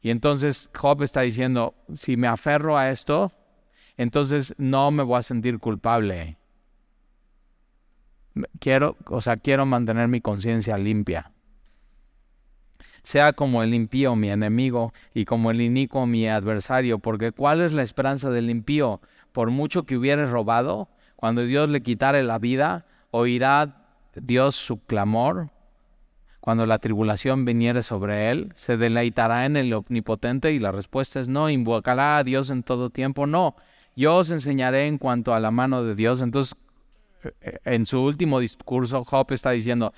Y 0.00 0.10
entonces 0.10 0.70
Job 0.74 1.02
está 1.02 1.22
diciendo, 1.22 1.74
si 1.94 2.16
me 2.16 2.28
aferro 2.28 2.76
a 2.76 2.90
esto, 2.90 3.32
entonces 3.96 4.54
no 4.58 4.90
me 4.90 5.02
voy 5.02 5.18
a 5.18 5.22
sentir 5.22 5.58
culpable. 5.58 6.36
Quiero, 8.60 8.96
o 9.06 9.20
sea, 9.20 9.36
quiero 9.36 9.66
mantener 9.66 10.06
mi 10.06 10.20
conciencia 10.20 10.78
limpia 10.78 11.32
sea 13.02 13.32
como 13.32 13.62
el 13.62 13.74
impío 13.74 14.16
mi 14.16 14.30
enemigo 14.30 14.92
y 15.14 15.24
como 15.24 15.50
el 15.50 15.60
inicuo 15.60 16.06
mi 16.06 16.28
adversario, 16.28 16.98
porque 16.98 17.32
¿cuál 17.32 17.60
es 17.60 17.72
la 17.72 17.82
esperanza 17.82 18.30
del 18.30 18.50
impío? 18.50 19.00
Por 19.32 19.50
mucho 19.50 19.84
que 19.84 19.96
hubiere 19.96 20.26
robado, 20.26 20.88
cuando 21.16 21.42
Dios 21.42 21.68
le 21.68 21.82
quitare 21.82 22.22
la 22.22 22.38
vida, 22.38 22.86
oirá 23.10 23.86
Dios 24.14 24.56
su 24.56 24.80
clamor. 24.84 25.50
Cuando 26.40 26.64
la 26.64 26.78
tribulación 26.78 27.44
viniere 27.44 27.82
sobre 27.82 28.30
él, 28.30 28.52
se 28.54 28.76
deleitará 28.76 29.44
en 29.44 29.56
el 29.56 29.72
omnipotente 29.74 30.52
y 30.52 30.58
la 30.58 30.72
respuesta 30.72 31.20
es 31.20 31.28
no, 31.28 31.50
invocará 31.50 32.18
a 32.18 32.24
Dios 32.24 32.50
en 32.50 32.62
todo 32.62 32.90
tiempo, 32.90 33.26
no. 33.26 33.56
Yo 33.96 34.16
os 34.16 34.30
enseñaré 34.30 34.86
en 34.86 34.98
cuanto 34.98 35.34
a 35.34 35.40
la 35.40 35.50
mano 35.50 35.82
de 35.82 35.94
Dios. 35.96 36.22
Entonces, 36.22 36.54
eh, 37.40 37.58
en 37.64 37.84
su 37.84 38.00
último 38.00 38.38
discurso, 38.38 39.04
Job 39.04 39.26
está 39.32 39.50
diciendo, 39.50 39.92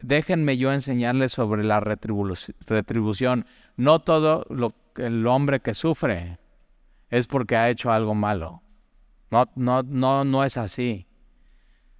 déjenme 0.00 0.56
yo 0.56 0.72
enseñarles 0.72 1.32
sobre 1.32 1.64
la 1.64 1.80
retribución. 1.80 3.46
No 3.76 4.00
todo 4.00 4.46
lo, 4.50 4.72
el 4.96 5.26
hombre 5.26 5.60
que 5.60 5.74
sufre 5.74 6.38
es 7.10 7.26
porque 7.26 7.56
ha 7.56 7.70
hecho 7.70 7.92
algo 7.92 8.14
malo. 8.14 8.62
No, 9.30 9.46
no, 9.54 9.82
no, 9.82 10.24
no 10.24 10.44
es 10.44 10.56
así. 10.56 11.06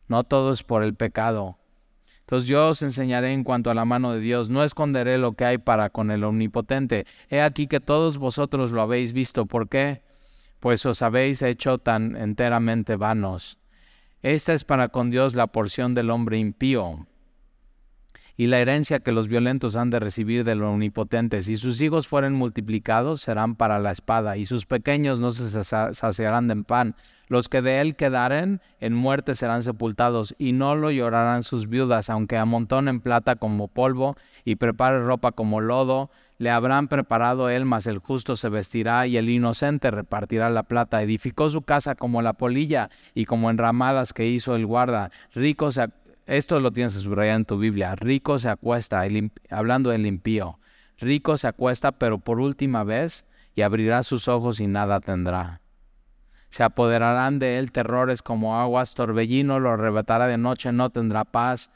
No 0.09 0.22
todo 0.22 0.53
es 0.53 0.62
por 0.62 0.82
el 0.82 0.95
pecado. 0.95 1.59
Entonces 2.20 2.49
yo 2.49 2.68
os 2.68 2.82
enseñaré 2.82 3.32
en 3.32 3.45
cuanto 3.45 3.70
a 3.70 3.74
la 3.74 3.84
mano 3.84 4.12
de 4.12 4.20
Dios, 4.20 4.49
no 4.49 4.64
esconderé 4.64 5.18
lo 5.18 5.32
que 5.32 5.45
hay 5.45 5.59
para 5.59 5.90
con 5.90 6.11
el 6.11 6.24
omnipotente. 6.24 7.07
He 7.28 7.42
aquí 7.42 7.66
que 7.66 7.80
todos 7.80 8.18
vosotros 8.18 8.70
lo 8.70 8.80
habéis 8.80 9.12
visto. 9.12 9.47
¿Por 9.47 9.68
qué? 9.68 10.03
Pues 10.61 10.86
os 10.86 11.03
habéis 11.03 11.42
hecho 11.42 11.78
tan 11.78 12.16
enteramente 12.16 12.97
vanos. 12.97 13.59
Esta 14.22 14.55
es 14.55 14.64
para 14.64 14.88
con 14.88 15.11
Dios 15.11 15.34
la 15.34 15.49
porción 15.49 15.95
del 15.95 16.11
hombre 16.11 16.38
impío 16.38 17.07
y 18.37 18.49
la 18.49 18.59
herencia 18.59 19.01
que 19.01 19.12
los 19.12 19.28
violentos 19.28 19.76
han 19.76 19.91
de 19.91 20.01
recibir 20.01 20.45
de 20.45 20.55
los 20.55 20.72
omnipotentes. 20.72 21.47
Si 21.47 21.57
sus 21.57 21.80
hijos 21.80 22.09
fueren 22.09 22.35
multiplicados, 22.35 23.22
serán 23.22 23.55
para 23.55 23.78
la 23.78 23.93
espada, 23.93 24.37
y 24.37 24.45
sus 24.45 24.66
pequeños 24.66 25.20
no 25.20 25.32
se 25.32 25.64
saciarán 25.64 26.49
de 26.49 26.57
pan. 26.57 26.97
Los 27.28 27.49
que 27.49 27.62
de 27.62 27.80
él 27.80 27.97
quedaren 27.97 28.61
en 28.80 28.95
muerte 28.95 29.35
serán 29.35 29.62
sepultados, 29.62 30.35
y 30.39 30.53
no 30.53 30.74
lo 30.74 30.91
llorarán 30.91 31.43
sus 31.43 31.68
viudas, 31.68 32.11
aunque 32.11 32.37
amontonen 32.37 33.01
plata 33.01 33.37
como 33.37 33.68
polvo, 33.68 34.16
y 34.45 34.57
prepare 34.57 35.03
ropa 35.03 35.32
como 35.32 35.61
lodo, 35.61 36.11
le 36.39 36.51
habrán 36.51 36.89
preparado 36.89 37.49
él, 37.49 37.64
mas 37.64 37.87
el 37.87 37.99
justo 37.99 38.35
se 38.35 38.49
vestirá, 38.49 39.07
y 39.07 39.16
el 39.16 39.28
inocente 39.28 39.93
repartirá 39.93 40.51
la 40.51 40.64
plata. 40.64 41.01
Edificó 41.01 41.49
su 41.49 41.62
casa 41.62 41.95
como 41.95 42.20
la 42.20 42.32
polilla, 42.32 42.91
y 43.14 43.24
como 43.26 43.51
enramadas 43.51 44.12
que 44.12 44.26
hizo 44.26 44.57
el 44.57 44.66
guarda. 44.66 45.12
Rico 45.32 45.70
se 45.70 45.82
esto 46.27 46.61
lo 46.61 46.70
tienes 46.72 46.95
que 46.95 47.01
subrayar 47.01 47.37
en 47.37 47.45
tu 47.45 47.59
Biblia. 47.59 47.95
Rico 47.95 48.39
se 48.39 48.49
acuesta, 48.49 49.03
hablando 49.51 49.91
del 49.91 50.07
impío. 50.07 50.59
Rico 50.99 51.37
se 51.37 51.49
acuesta, 51.49 51.93
pero 51.93 52.18
por 52.18 52.41
última 52.41 52.85
vez, 52.85 53.27
y 53.55 53.62
abrirá 53.62 54.03
sus 54.03 54.29
ojos 54.29 54.61
y 54.61 54.66
nada 54.66 55.01
tendrá. 55.01 55.61
Se 56.49 56.62
apoderarán 56.62 57.39
de 57.41 57.59
él 57.59 57.72
terrores 57.72 58.22
como 58.22 58.61
aguas, 58.61 58.95
torbellino 58.95 59.59
lo 59.59 59.70
arrebatará 59.70 60.27
de 60.27 60.39
noche, 60.39 60.72
no 60.72 60.91
tendrá 60.91 61.25
paz. 61.25 61.70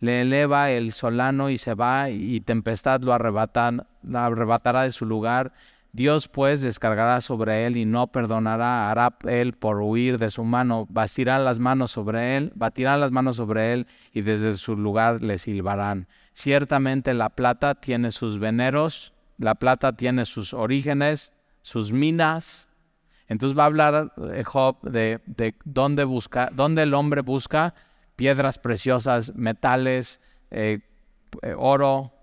Le 0.00 0.22
eleva 0.22 0.70
el 0.70 0.92
solano 0.92 1.50
y 1.50 1.58
se 1.58 1.74
va, 1.74 2.10
y 2.10 2.40
tempestad 2.40 3.00
lo, 3.02 3.12
arrebatará 3.12 4.82
de 4.82 4.92
su 4.92 5.06
lugar. 5.06 5.52
Dios 5.94 6.26
pues 6.26 6.60
descargará 6.60 7.20
sobre 7.20 7.66
él 7.66 7.76
y 7.76 7.84
no 7.84 8.08
perdonará, 8.08 8.90
hará 8.90 9.16
él 9.28 9.52
por 9.52 9.80
huir 9.80 10.18
de 10.18 10.28
su 10.28 10.42
mano, 10.42 10.88
bastirá 10.90 11.38
las 11.38 11.60
manos 11.60 11.92
sobre 11.92 12.36
él, 12.36 12.50
batirán 12.56 12.98
las 12.98 13.12
manos 13.12 13.36
sobre 13.36 13.72
él 13.72 13.86
y 14.12 14.22
desde 14.22 14.56
su 14.56 14.76
lugar 14.76 15.22
le 15.22 15.38
silbarán. 15.38 16.08
Ciertamente 16.32 17.14
la 17.14 17.30
plata 17.30 17.76
tiene 17.76 18.10
sus 18.10 18.40
veneros, 18.40 19.12
la 19.38 19.54
plata 19.54 19.92
tiene 19.92 20.24
sus 20.24 20.52
orígenes, 20.52 21.32
sus 21.62 21.92
minas. 21.92 22.68
Entonces 23.28 23.56
va 23.56 23.62
a 23.62 23.66
hablar 23.66 24.12
eh, 24.32 24.42
Job 24.42 24.82
de, 24.82 25.20
de 25.26 25.54
dónde, 25.64 26.02
busca, 26.02 26.50
dónde 26.52 26.82
el 26.82 26.92
hombre 26.92 27.20
busca 27.20 27.72
piedras 28.16 28.58
preciosas, 28.58 29.32
metales, 29.36 30.20
eh, 30.50 30.80
eh, 31.42 31.54
oro, 31.56 32.13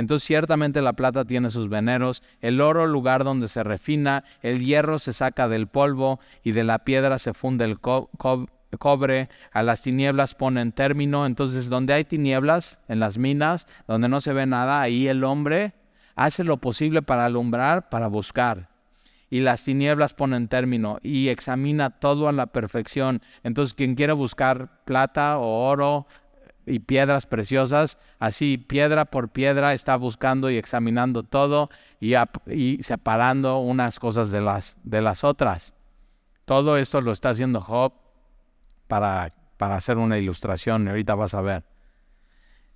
entonces 0.00 0.26
ciertamente 0.26 0.80
la 0.80 0.94
plata 0.94 1.26
tiene 1.26 1.50
sus 1.50 1.68
veneros, 1.68 2.22
el 2.40 2.62
oro 2.62 2.86
lugar 2.86 3.22
donde 3.22 3.48
se 3.48 3.62
refina, 3.62 4.24
el 4.40 4.64
hierro 4.64 4.98
se 4.98 5.12
saca 5.12 5.46
del 5.46 5.66
polvo 5.66 6.20
y 6.42 6.52
de 6.52 6.64
la 6.64 6.80
piedra 6.80 7.18
se 7.18 7.34
funde 7.34 7.66
el 7.66 7.78
cobre, 7.78 9.28
a 9.52 9.62
las 9.62 9.82
tinieblas 9.82 10.34
ponen 10.34 10.72
término. 10.72 11.26
Entonces 11.26 11.68
donde 11.68 11.92
hay 11.92 12.04
tinieblas, 12.04 12.78
en 12.88 12.98
las 12.98 13.18
minas, 13.18 13.66
donde 13.86 14.08
no 14.08 14.22
se 14.22 14.32
ve 14.32 14.46
nada, 14.46 14.80
ahí 14.80 15.06
el 15.06 15.22
hombre 15.22 15.74
hace 16.16 16.44
lo 16.44 16.56
posible 16.56 17.02
para 17.02 17.26
alumbrar, 17.26 17.90
para 17.90 18.06
buscar. 18.06 18.70
Y 19.28 19.40
las 19.40 19.64
tinieblas 19.64 20.14
ponen 20.14 20.48
término 20.48 20.98
y 21.02 21.28
examina 21.28 21.90
todo 21.90 22.26
a 22.26 22.32
la 22.32 22.46
perfección. 22.46 23.20
Entonces 23.42 23.74
quien 23.74 23.96
quiera 23.96 24.14
buscar 24.14 24.82
plata 24.86 25.38
o 25.38 25.68
oro, 25.68 26.06
y 26.66 26.80
piedras 26.80 27.26
preciosas, 27.26 27.98
así 28.18 28.58
piedra 28.58 29.06
por 29.06 29.30
piedra 29.30 29.72
está 29.72 29.96
buscando 29.96 30.50
y 30.50 30.56
examinando 30.56 31.22
todo 31.22 31.70
y, 32.00 32.14
y, 32.46 32.82
separando 32.82 33.58
unas 33.58 33.98
cosas 33.98 34.30
de 34.30 34.40
las, 34.40 34.76
de 34.82 35.00
las 35.00 35.24
otras. 35.24 35.74
Todo 36.44 36.76
esto 36.76 37.00
lo 37.00 37.12
está 37.12 37.30
haciendo 37.30 37.60
Job 37.60 37.92
para, 38.88 39.34
para 39.56 39.76
hacer 39.76 39.98
una 39.98 40.18
ilustración, 40.18 40.88
ahorita 40.88 41.14
vas 41.14 41.34
a 41.34 41.40
ver. 41.40 41.69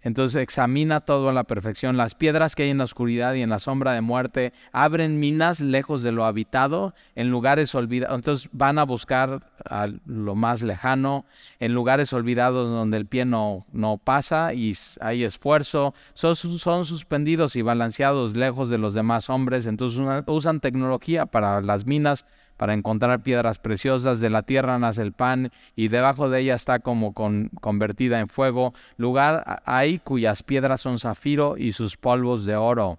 Entonces 0.04 0.40
examina 0.42 1.00
todo 1.00 1.30
a 1.30 1.32
la 1.32 1.44
perfección. 1.44 1.96
Las 1.96 2.14
piedras 2.14 2.54
que 2.54 2.64
hay 2.64 2.70
en 2.70 2.78
la 2.78 2.84
oscuridad 2.84 3.34
y 3.34 3.42
en 3.42 3.50
la 3.50 3.58
sombra 3.58 3.92
de 3.92 4.02
muerte 4.02 4.52
abren 4.70 5.18
minas 5.18 5.60
lejos 5.60 6.02
de 6.02 6.12
lo 6.12 6.26
habitado, 6.26 6.94
en 7.16 7.30
lugares 7.30 7.74
olvidados. 7.74 8.14
Entonces 8.14 8.48
van 8.52 8.78
a 8.78 8.84
buscar 8.84 9.50
a 9.64 9.88
lo 10.06 10.34
más 10.34 10.62
lejano, 10.62 11.24
en 11.58 11.72
lugares 11.72 12.12
olvidados 12.12 12.70
donde 12.70 12.98
el 12.98 13.06
pie 13.06 13.24
no, 13.24 13.66
no 13.72 13.96
pasa 13.96 14.52
y 14.52 14.74
hay 15.00 15.24
esfuerzo. 15.24 15.94
Son, 16.12 16.36
son 16.36 16.84
suspendidos 16.84 17.56
y 17.56 17.62
balanceados 17.62 18.36
lejos 18.36 18.68
de 18.68 18.76
los 18.76 18.92
demás 18.92 19.30
hombres. 19.30 19.66
Entonces 19.66 19.98
usan 20.26 20.60
tecnología 20.60 21.24
para 21.24 21.62
las 21.62 21.86
minas 21.86 22.26
para 22.56 22.74
encontrar 22.74 23.22
piedras 23.22 23.58
preciosas, 23.58 24.20
de 24.20 24.30
la 24.30 24.42
tierra 24.42 24.78
nace 24.78 25.02
el 25.02 25.12
pan 25.12 25.50
y 25.74 25.88
debajo 25.88 26.28
de 26.30 26.40
ella 26.40 26.54
está 26.54 26.78
como 26.78 27.12
convertida 27.12 28.20
en 28.20 28.28
fuego, 28.28 28.74
lugar 28.96 29.62
hay 29.64 29.98
cuyas 29.98 30.42
piedras 30.42 30.80
son 30.80 30.98
zafiro 30.98 31.56
y 31.56 31.72
sus 31.72 31.96
polvos 31.96 32.44
de 32.44 32.56
oro. 32.56 32.98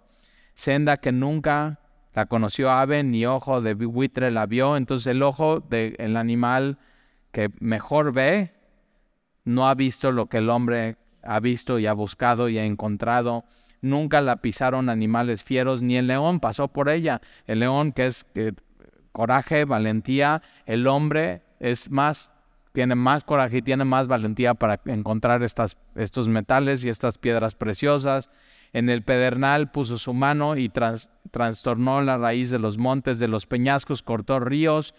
Senda 0.53 0.97
que 0.97 1.12
nunca 1.12 1.80
la 2.14 2.28
conoció 2.28 2.72
ave 2.72 3.03
ni 3.03 3.26
ojo 3.26 3.62
de 3.62 3.74
buitre 3.74 4.32
la 4.32 4.45
vio, 4.45 4.78
entonces 4.78 5.08
el 5.08 5.24
ojo 5.24 5.60
del 5.60 6.16
animal 6.16 6.78
que 7.32 7.49
mejor 7.60 8.14
ve 8.14 8.53
no 9.43 9.68
ha 9.68 9.76
visto 9.76 10.12
lo 10.12 10.28
que 10.28 10.38
el 10.38 10.49
hombre 10.49 10.97
ha 11.24 11.39
visto 11.39 11.80
y 11.80 11.88
ha 11.88 11.93
buscado 11.93 12.49
y 12.49 12.58
ha 12.58 12.66
encontrado. 12.66 13.43
Nunca 13.82 14.22
la 14.22 14.38
pisaron 14.38 14.89
animales 14.89 15.43
fieros, 15.43 15.82
ni 15.82 15.97
el 15.97 16.08
león 16.08 16.39
pasó 16.39 16.70
por 16.70 16.89
ella. 16.89 17.22
El 17.45 17.60
león 17.60 17.91
que 17.91 18.08
es 18.08 18.26
coraje, 19.16 19.63
valentía, 19.63 20.41
el 20.66 20.88
hombre 20.88 21.41
es 21.61 21.89
más, 21.89 22.34
tiene 22.74 22.95
más 22.95 23.24
coraje 23.24 23.59
y 23.59 23.61
tiene 23.61 23.86
más 23.86 24.09
valentía 24.09 24.55
para 24.55 24.82
encontrar 24.88 25.41
estos 25.41 26.28
metales 26.28 26.84
y 26.84 26.89
estas 26.89 27.18
piedras 27.18 27.55
preciosas. 27.55 28.30
En 28.74 28.89
el 28.89 29.03
pedernal 29.03 29.72
puso 29.72 29.97
su 29.97 30.13
mano 30.13 30.57
y 30.57 30.70
trastornó 31.32 32.01
la 32.01 32.18
raíz 32.18 32.49
de 32.49 32.59
los 32.59 32.78
montes, 32.78 33.18
de 33.18 33.30
los 33.30 33.45
peñascos, 33.45 34.03
cortó 34.03 34.41
ríos, 34.41 34.93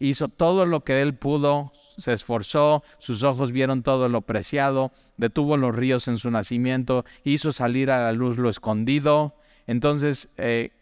hizo 0.00 0.28
todo 0.28 0.66
lo 0.66 0.84
que 0.84 1.00
él 1.00 1.14
pudo, 1.14 1.72
se 1.96 2.12
esforzó, 2.12 2.82
sus 2.98 3.22
ojos 3.22 3.52
vieron 3.52 3.82
todo 3.82 4.10
lo 4.10 4.20
preciado, 4.20 4.92
detuvo 5.16 5.56
los 5.56 5.74
ríos 5.74 6.08
en 6.08 6.18
su 6.18 6.30
nacimiento, 6.30 7.06
hizo 7.24 7.54
salir 7.54 7.90
a 7.90 8.02
la 8.02 8.12
luz 8.12 8.36
lo 8.36 8.50
escondido. 8.50 9.34
Entonces, 9.66 10.28
eh, 10.36 10.72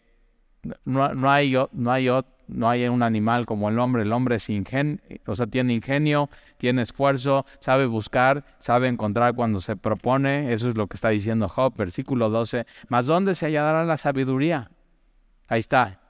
no, 0.83 1.31
hay, 1.31 1.55
no 1.71 1.89
hay 1.89 2.09
no 2.47 2.69
hay 2.69 2.87
un 2.87 3.03
animal 3.03 3.45
como 3.45 3.69
el 3.69 3.79
hombre. 3.79 4.03
El 4.03 4.13
hombre 4.13 4.35
es 4.35 4.49
ingenio, 4.49 4.99
o 5.25 5.35
sea, 5.35 5.47
tiene 5.47 5.73
ingenio, 5.73 6.29
tiene 6.57 6.81
esfuerzo, 6.81 7.45
sabe 7.59 7.85
buscar, 7.85 8.45
sabe 8.59 8.87
encontrar 8.87 9.35
cuando 9.35 9.61
se 9.61 9.75
propone. 9.75 10.53
Eso 10.53 10.69
es 10.69 10.75
lo 10.75 10.87
que 10.87 10.95
está 10.95 11.09
diciendo 11.09 11.49
Job, 11.49 11.75
versículo 11.75 12.29
12. 12.29 12.65
Mas 12.87 13.05
¿dónde 13.05 13.35
se 13.35 13.47
hallará 13.47 13.83
la 13.83 13.97
sabiduría? 13.97 14.71
Ahí 15.47 15.59
está. 15.59 16.01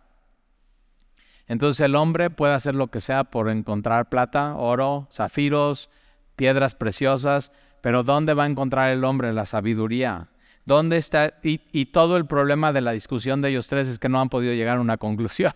Entonces 1.48 1.86
el 1.86 1.96
hombre 1.96 2.30
puede 2.30 2.54
hacer 2.54 2.76
lo 2.76 2.88
que 2.88 3.02
sea 3.02 3.24
por 3.26 3.50
encontrar 3.50 4.10
plata, 4.10 4.56
oro, 4.56 5.08
zafiros, 5.12 5.90
piedras 6.36 6.76
preciosas, 6.76 7.52
pero 7.82 8.04
¿dónde 8.04 8.34
va 8.34 8.44
a 8.44 8.48
encontrar 8.48 8.90
el 8.90 9.04
hombre 9.04 9.32
la 9.32 9.46
sabiduría? 9.46 10.30
¿Dónde 10.66 10.98
está? 10.98 11.36
Y, 11.44 11.62
y 11.72 11.88
todo 11.88 12.18
el 12.18 12.26
problema 12.26 12.74
de 12.74 12.82
la 12.82 12.92
discusión 12.92 13.42
de 13.42 13.50
ellos 13.50 13.68
tres 13.68 13.88
es 13.88 14.00
que 14.00 14.10
no 14.10 14.20
han 14.20 14.30
podido 14.30 14.54
llegar 14.54 14.78
a 14.78 14.82
una 14.82 14.98
conclusión. 14.98 15.54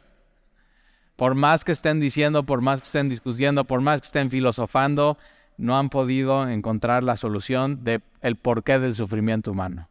Por 1.19 1.35
más 1.35 1.65
que 1.65 1.73
estén 1.73 1.99
diciendo, 1.99 2.45
por 2.45 2.61
más 2.61 2.79
que 2.79 2.85
estén 2.85 3.09
discutiendo, 3.09 3.65
por 3.65 3.81
más 3.81 3.99
que 3.99 4.05
estén 4.05 4.29
filosofando, 4.29 5.17
no 5.57 5.77
han 5.77 5.89
podido 5.89 6.47
encontrar 6.47 7.03
la 7.03 7.17
solución 7.17 7.83
del 7.83 8.01
el 8.21 8.37
porqué 8.37 8.79
del 8.79 8.95
sufrimiento 8.95 9.51
humano. 9.51 9.89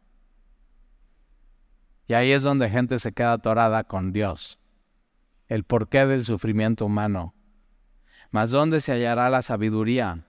Y 2.07 2.15
ahí 2.15 2.31
es 2.31 2.41
donde 2.41 2.71
gente 2.71 2.97
se 2.97 3.11
queda 3.11 3.33
atorada 3.33 3.83
con 3.83 4.11
Dios. 4.11 4.57
El 5.47 5.65
porqué 5.65 6.07
del 6.07 6.25
sufrimiento 6.25 6.87
humano. 6.87 7.35
Mas 8.31 8.49
¿dónde 8.49 8.81
se 8.81 8.93
hallará 8.93 9.29
la 9.29 9.43
sabiduría? 9.43 10.25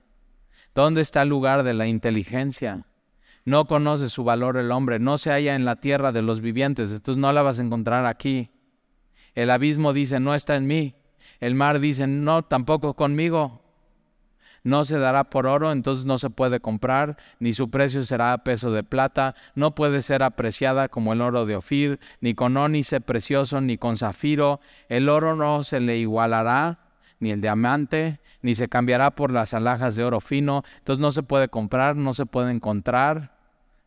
¿Dónde 0.74 1.00
está 1.00 1.22
el 1.22 1.30
lugar 1.30 1.62
de 1.62 1.72
la 1.72 1.86
inteligencia? 1.86 2.84
No 3.46 3.64
conoce 3.64 4.10
su 4.10 4.22
valor 4.22 4.58
el 4.58 4.70
hombre, 4.70 4.98
no 4.98 5.16
se 5.16 5.30
halla 5.30 5.54
en 5.54 5.64
la 5.64 5.76
tierra 5.76 6.12
de 6.12 6.20
los 6.20 6.42
vivientes, 6.42 6.92
entonces 6.92 7.18
no 7.18 7.32
la 7.32 7.40
vas 7.40 7.58
a 7.58 7.62
encontrar 7.62 8.04
aquí. 8.04 8.50
El 9.34 9.50
abismo 9.50 9.92
dice, 9.92 10.20
no 10.20 10.34
está 10.34 10.56
en 10.56 10.66
mí. 10.66 10.94
El 11.40 11.54
mar 11.54 11.80
dice, 11.80 12.06
no, 12.06 12.42
tampoco 12.42 12.94
conmigo. 12.94 13.60
No 14.62 14.84
se 14.84 14.98
dará 14.98 15.24
por 15.24 15.46
oro, 15.46 15.72
entonces 15.72 16.04
no 16.04 16.18
se 16.18 16.28
puede 16.28 16.60
comprar, 16.60 17.16
ni 17.38 17.54
su 17.54 17.70
precio 17.70 18.04
será 18.04 18.34
a 18.34 18.44
peso 18.44 18.70
de 18.70 18.84
plata, 18.84 19.34
no 19.54 19.74
puede 19.74 20.02
ser 20.02 20.22
apreciada 20.22 20.88
como 20.88 21.14
el 21.14 21.22
oro 21.22 21.46
de 21.46 21.56
Ofir, 21.56 21.98
ni 22.20 22.34
con 22.34 22.58
ónice 22.58 23.00
precioso, 23.00 23.62
ni 23.62 23.78
con 23.78 23.96
zafiro. 23.96 24.60
El 24.90 25.08
oro 25.08 25.34
no 25.34 25.64
se 25.64 25.80
le 25.80 25.96
igualará, 25.96 26.80
ni 27.20 27.30
el 27.30 27.40
diamante, 27.40 28.20
ni 28.42 28.54
se 28.54 28.68
cambiará 28.68 29.12
por 29.12 29.32
las 29.32 29.54
alhajas 29.54 29.96
de 29.96 30.04
oro 30.04 30.20
fino. 30.20 30.62
Entonces 30.78 31.00
no 31.00 31.10
se 31.10 31.22
puede 31.22 31.48
comprar, 31.48 31.96
no 31.96 32.12
se 32.12 32.26
puede 32.26 32.50
encontrar, 32.50 33.36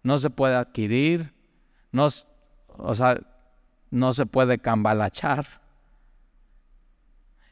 no 0.02 0.18
se 0.18 0.32
puede 0.32 0.56
adquirir. 0.56 1.34
No, 1.92 2.08
o 2.78 2.96
sea, 2.96 3.20
no 3.94 4.12
se 4.12 4.26
puede 4.26 4.58
cambalachar. 4.58 5.46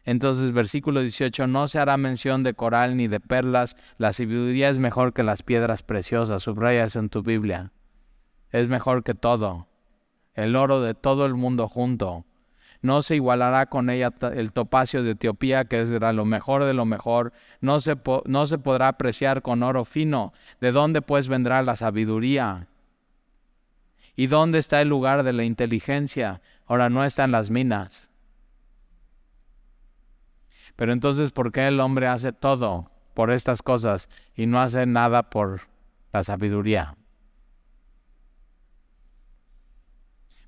Entonces, 0.04 0.52
versículo 0.52 1.02
18, 1.02 1.46
no 1.46 1.68
se 1.68 1.78
hará 1.78 1.96
mención 1.98 2.42
de 2.42 2.56
coral 2.56 2.98
ni 2.98 3.08
de 3.08 3.20
perlas, 3.20 3.78
la 4.00 4.12
sabiduría 4.12 4.70
es 4.70 4.80
mejor 4.80 5.14
que 5.14 5.22
las 5.22 5.44
piedras 5.44 5.84
preciosas, 5.84 6.42
subraya 6.42 6.84
eso 6.84 7.00
en 7.00 7.10
tu 7.10 7.22
Biblia. 7.22 7.72
es 8.50 8.68
mejor 8.68 9.04
que 9.04 9.14
todo, 9.14 9.68
el 10.34 10.56
oro 10.56 10.82
de 10.82 10.96
todo 10.96 11.28
el 11.28 11.36
mundo 11.36 11.68
junto. 11.68 12.26
No 12.82 13.04
se 13.04 13.16
igualará 13.16 13.68
con 13.68 13.92
ella 13.92 14.12
el 14.34 14.52
topacio 14.52 15.04
de 15.04 15.12
Etiopía, 15.12 15.66
que 15.66 15.82
es 15.82 15.92
lo 15.92 16.26
mejor 16.26 16.64
de 16.64 16.74
lo 16.74 16.86
mejor. 16.86 17.32
No 17.60 17.80
se, 17.80 17.96
no 18.26 18.48
se 18.48 18.58
podrá 18.58 18.88
apreciar 18.88 19.44
con 19.44 19.62
oro 19.62 19.86
fino. 19.86 20.34
¿De 20.60 20.72
dónde 20.72 21.04
pues 21.04 21.28
vendrá 21.28 21.62
la 21.62 21.76
sabiduría? 21.76 22.68
¿Y 24.16 24.28
dónde 24.28 24.60
está 24.60 24.82
el 24.82 24.90
lugar 24.90 25.24
de 25.24 25.34
la 25.34 25.44
inteligencia? 25.44 26.42
Ahora 26.66 26.90
no 26.90 27.04
está 27.04 27.24
en 27.24 27.32
las 27.32 27.50
minas. 27.50 28.10
Pero 30.76 30.94
entonces, 30.94 31.32
¿por 31.32 31.52
qué 31.52 31.68
el 31.68 31.80
hombre 31.80 32.08
hace 32.08 32.32
todo 32.32 32.92
por 33.14 33.32
estas 33.32 33.62
cosas 33.62 34.10
y 34.36 34.46
no 34.46 34.62
hace 34.62 34.86
nada 34.86 35.30
por 35.30 35.62
la 36.12 36.24
sabiduría? 36.24 36.96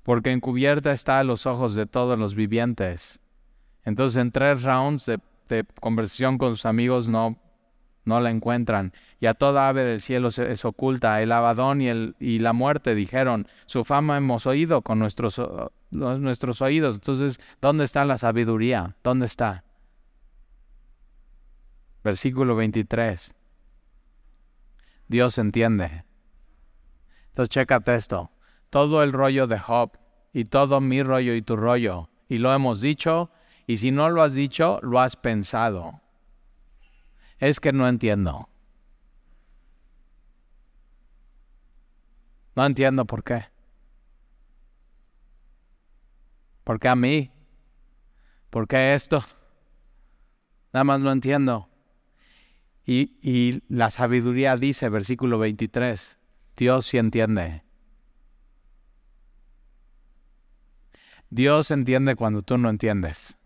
porque 0.04 0.30
encubierta 0.30 0.92
está 0.92 1.18
a 1.18 1.24
los 1.24 1.46
ojos 1.46 1.74
de 1.74 1.86
todos 1.86 2.16
los 2.16 2.34
vivientes. 2.34 3.20
Entonces 3.84 4.20
en 4.20 4.30
tres 4.30 4.62
rounds 4.62 5.06
de, 5.06 5.18
conversación 5.80 6.38
con 6.38 6.52
sus 6.52 6.66
amigos 6.66 7.08
no, 7.08 7.36
no 8.04 8.20
la 8.20 8.30
encuentran. 8.30 8.92
Y 9.20 9.26
a 9.26 9.34
toda 9.34 9.68
ave 9.68 9.84
del 9.84 10.00
cielo 10.00 10.30
se, 10.30 10.52
es 10.52 10.64
oculta. 10.64 11.22
El 11.22 11.32
abadón 11.32 11.80
y, 11.80 11.88
el, 11.88 12.16
y 12.20 12.38
la 12.38 12.52
muerte 12.52 12.94
dijeron, 12.94 13.46
su 13.66 13.84
fama 13.84 14.16
hemos 14.16 14.46
oído 14.46 14.82
con 14.82 14.98
nuestros, 14.98 15.40
nuestros 15.90 16.62
oídos. 16.62 16.96
Entonces, 16.96 17.40
¿dónde 17.60 17.84
está 17.84 18.04
la 18.04 18.18
sabiduría? 18.18 18.96
¿Dónde 19.02 19.26
está? 19.26 19.64
Versículo 22.02 22.56
23. 22.56 23.34
Dios 25.08 25.38
entiende. 25.38 26.04
Entonces, 27.30 27.50
chécate 27.50 27.94
esto 27.94 28.30
todo 28.74 29.04
el 29.04 29.12
rollo 29.12 29.46
de 29.46 29.56
Job 29.56 29.92
y 30.32 30.46
todo 30.46 30.80
mi 30.80 31.04
rollo 31.04 31.36
y 31.36 31.42
tu 31.42 31.54
rollo. 31.54 32.10
Y 32.28 32.38
lo 32.38 32.52
hemos 32.52 32.80
dicho, 32.80 33.30
y 33.68 33.76
si 33.76 33.92
no 33.92 34.10
lo 34.10 34.20
has 34.20 34.34
dicho, 34.34 34.80
lo 34.82 34.98
has 34.98 35.14
pensado. 35.14 36.00
Es 37.38 37.60
que 37.60 37.72
no 37.72 37.88
entiendo. 37.88 38.48
No 42.56 42.64
entiendo 42.64 43.04
por 43.04 43.24
qué. 43.24 43.46
¿Por 46.62 46.78
qué 46.80 46.88
a 46.88 46.96
mí? 46.96 47.30
¿Por 48.50 48.68
qué 48.68 48.94
esto? 48.94 49.22
Nada 50.72 50.84
más 50.84 51.00
lo 51.02 51.12
entiendo. 51.12 51.68
Y, 52.86 53.16
y 53.22 53.62
la 53.68 53.90
sabiduría 53.90 54.56
dice, 54.56 54.88
versículo 54.88 55.38
23, 55.38 56.18
Dios 56.56 56.86
sí 56.86 56.98
entiende. 56.98 57.64
Dios 61.30 61.70
entiende 61.70 62.14
cuando 62.14 62.42
tú 62.42 62.58
no 62.58 62.70
entiendes. 62.70 63.36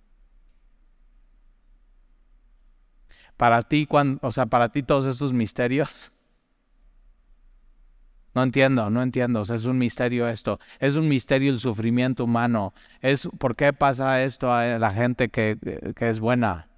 Para 3.39 3.63
ti, 3.63 3.87
cuando, 3.87 4.19
o 4.23 4.33
sea, 4.33 4.45
para 4.47 4.69
ti 4.69 4.83
todos 4.83 5.07
estos 5.07 5.33
misterios. 5.33 6.13
No 8.35 8.43
entiendo, 8.43 8.91
no 8.91 9.01
entiendo. 9.01 9.41
O 9.41 9.45
sea, 9.47 9.57
es 9.57 9.65
un 9.65 9.79
misterio 9.79 10.29
esto. 10.29 10.61
Es 10.79 10.97
un 10.97 11.09
misterio 11.09 11.51
el 11.51 11.59
sufrimiento 11.59 12.25
humano. 12.25 12.75
Es 13.01 13.27
por 13.39 13.57
qué 13.57 13.73
pasa 13.73 14.23
esto 14.23 14.53
a 14.53 14.79
la 14.79 14.91
gente 14.91 15.31
que, 15.31 15.57
que 15.97 16.11
es 16.11 16.21
buena. 16.21 16.69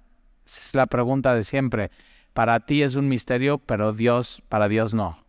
es 0.45 0.73
la 0.73 0.85
pregunta 0.85 1.35
de 1.35 1.43
siempre. 1.43 1.91
Para 2.31 2.61
ti 2.61 2.83
es 2.83 2.95
un 2.95 3.09
misterio, 3.09 3.57
pero 3.57 3.91
Dios, 3.91 4.41
para 4.47 4.69
Dios 4.69 4.93
no. 4.93 5.25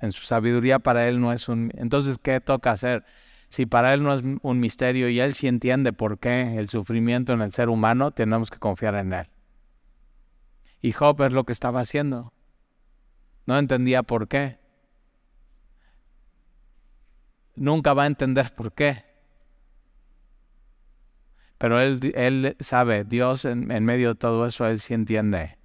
En 0.00 0.10
su 0.10 0.22
sabiduría 0.24 0.80
para 0.80 1.06
Él 1.06 1.20
no 1.20 1.32
es 1.32 1.48
un... 1.48 1.70
Entonces, 1.76 2.18
¿qué 2.18 2.40
toca 2.40 2.72
hacer? 2.72 3.04
si 3.52 3.66
para 3.66 3.92
Él 3.92 4.02
no 4.02 4.14
es 4.14 4.22
un 4.40 4.60
misterio 4.60 5.10
y 5.10 5.20
Él 5.20 5.34
sí 5.34 5.46
entiende 5.46 5.92
por 5.92 6.18
qué 6.18 6.56
el 6.56 6.70
sufrimiento 6.70 7.34
en 7.34 7.42
el 7.42 7.52
ser 7.52 7.68
humano, 7.68 8.10
tenemos 8.10 8.50
que 8.50 8.58
confiar 8.58 8.94
en 8.94 9.12
Él. 9.12 9.26
Y 10.82 10.92
Job 10.92 11.22
es 11.22 11.32
lo 11.32 11.44
que 11.44 11.52
estaba 11.52 11.80
haciendo. 11.80 12.34
No 13.46 13.56
entendía 13.56 14.02
por 14.02 14.28
qué. 14.28 14.58
Nunca 17.54 17.94
va 17.94 18.02
a 18.02 18.06
entender 18.06 18.54
por 18.54 18.74
qué. 18.74 19.04
Pero 21.56 21.80
él, 21.80 22.12
él 22.14 22.56
sabe, 22.60 23.04
Dios 23.04 23.46
en, 23.46 23.66
medio 23.84 24.10
de 24.10 24.14
todo 24.16 24.46
eso, 24.46 24.66
Él 24.66 24.80
sí 24.80 24.92
entiende. 24.92 25.56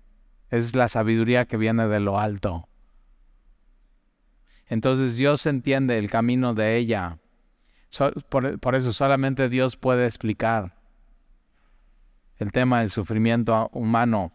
Es 0.49 0.75
la 0.75 0.87
sabiduría 0.87 1.45
que 1.45 1.57
viene 1.57 1.87
de 1.87 1.99
lo 1.99 2.19
alto. 2.19 2.69
Entonces 4.67 5.17
Dios 5.17 5.45
entiende 5.45 5.97
el 5.97 6.09
camino 6.09 6.53
de 6.53 6.77
ella 6.77 7.19
por, 8.29 8.75
eso 8.75 8.93
solamente 8.93 9.49
Dios 9.49 9.77
puede 9.77 10.05
explicar 10.05 10.75
el 12.37 12.51
tema 12.51 12.81
del 12.81 12.89
sufrimiento 12.89 13.69
humano 13.73 14.31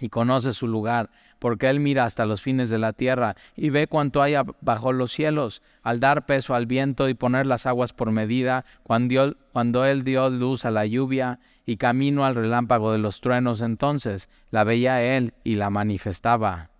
y 0.00 0.08
conoce 0.08 0.52
su 0.52 0.66
lugar, 0.66 1.10
porque 1.38 1.68
Él 1.68 1.80
mira 1.80 2.04
hasta 2.04 2.26
los 2.26 2.42
fines 2.42 2.70
de 2.70 2.78
la 2.78 2.92
tierra 2.92 3.34
y 3.56 3.70
ve 3.70 3.86
cuánto 3.86 4.22
hay 4.22 4.34
bajo 4.60 4.92
los 4.92 5.12
cielos, 5.12 5.62
al 5.82 6.00
dar 6.00 6.26
peso 6.26 6.54
al 6.54 6.66
viento 6.66 7.08
y 7.08 7.14
poner 7.14 7.46
las 7.46 7.66
aguas 7.66 7.92
por 7.92 8.10
medida, 8.10 8.64
cuando, 8.82 9.36
cuando 9.52 9.84
Él 9.84 10.04
dio 10.04 10.28
luz 10.30 10.64
a 10.64 10.70
la 10.70 10.86
lluvia 10.86 11.40
y 11.66 11.76
camino 11.76 12.24
al 12.24 12.34
relámpago 12.34 12.92
de 12.92 12.98
los 12.98 13.20
truenos, 13.20 13.60
entonces 13.60 14.28
la 14.50 14.64
veía 14.64 15.02
Él 15.02 15.34
y 15.44 15.56
la 15.56 15.70
manifestaba. 15.70 16.70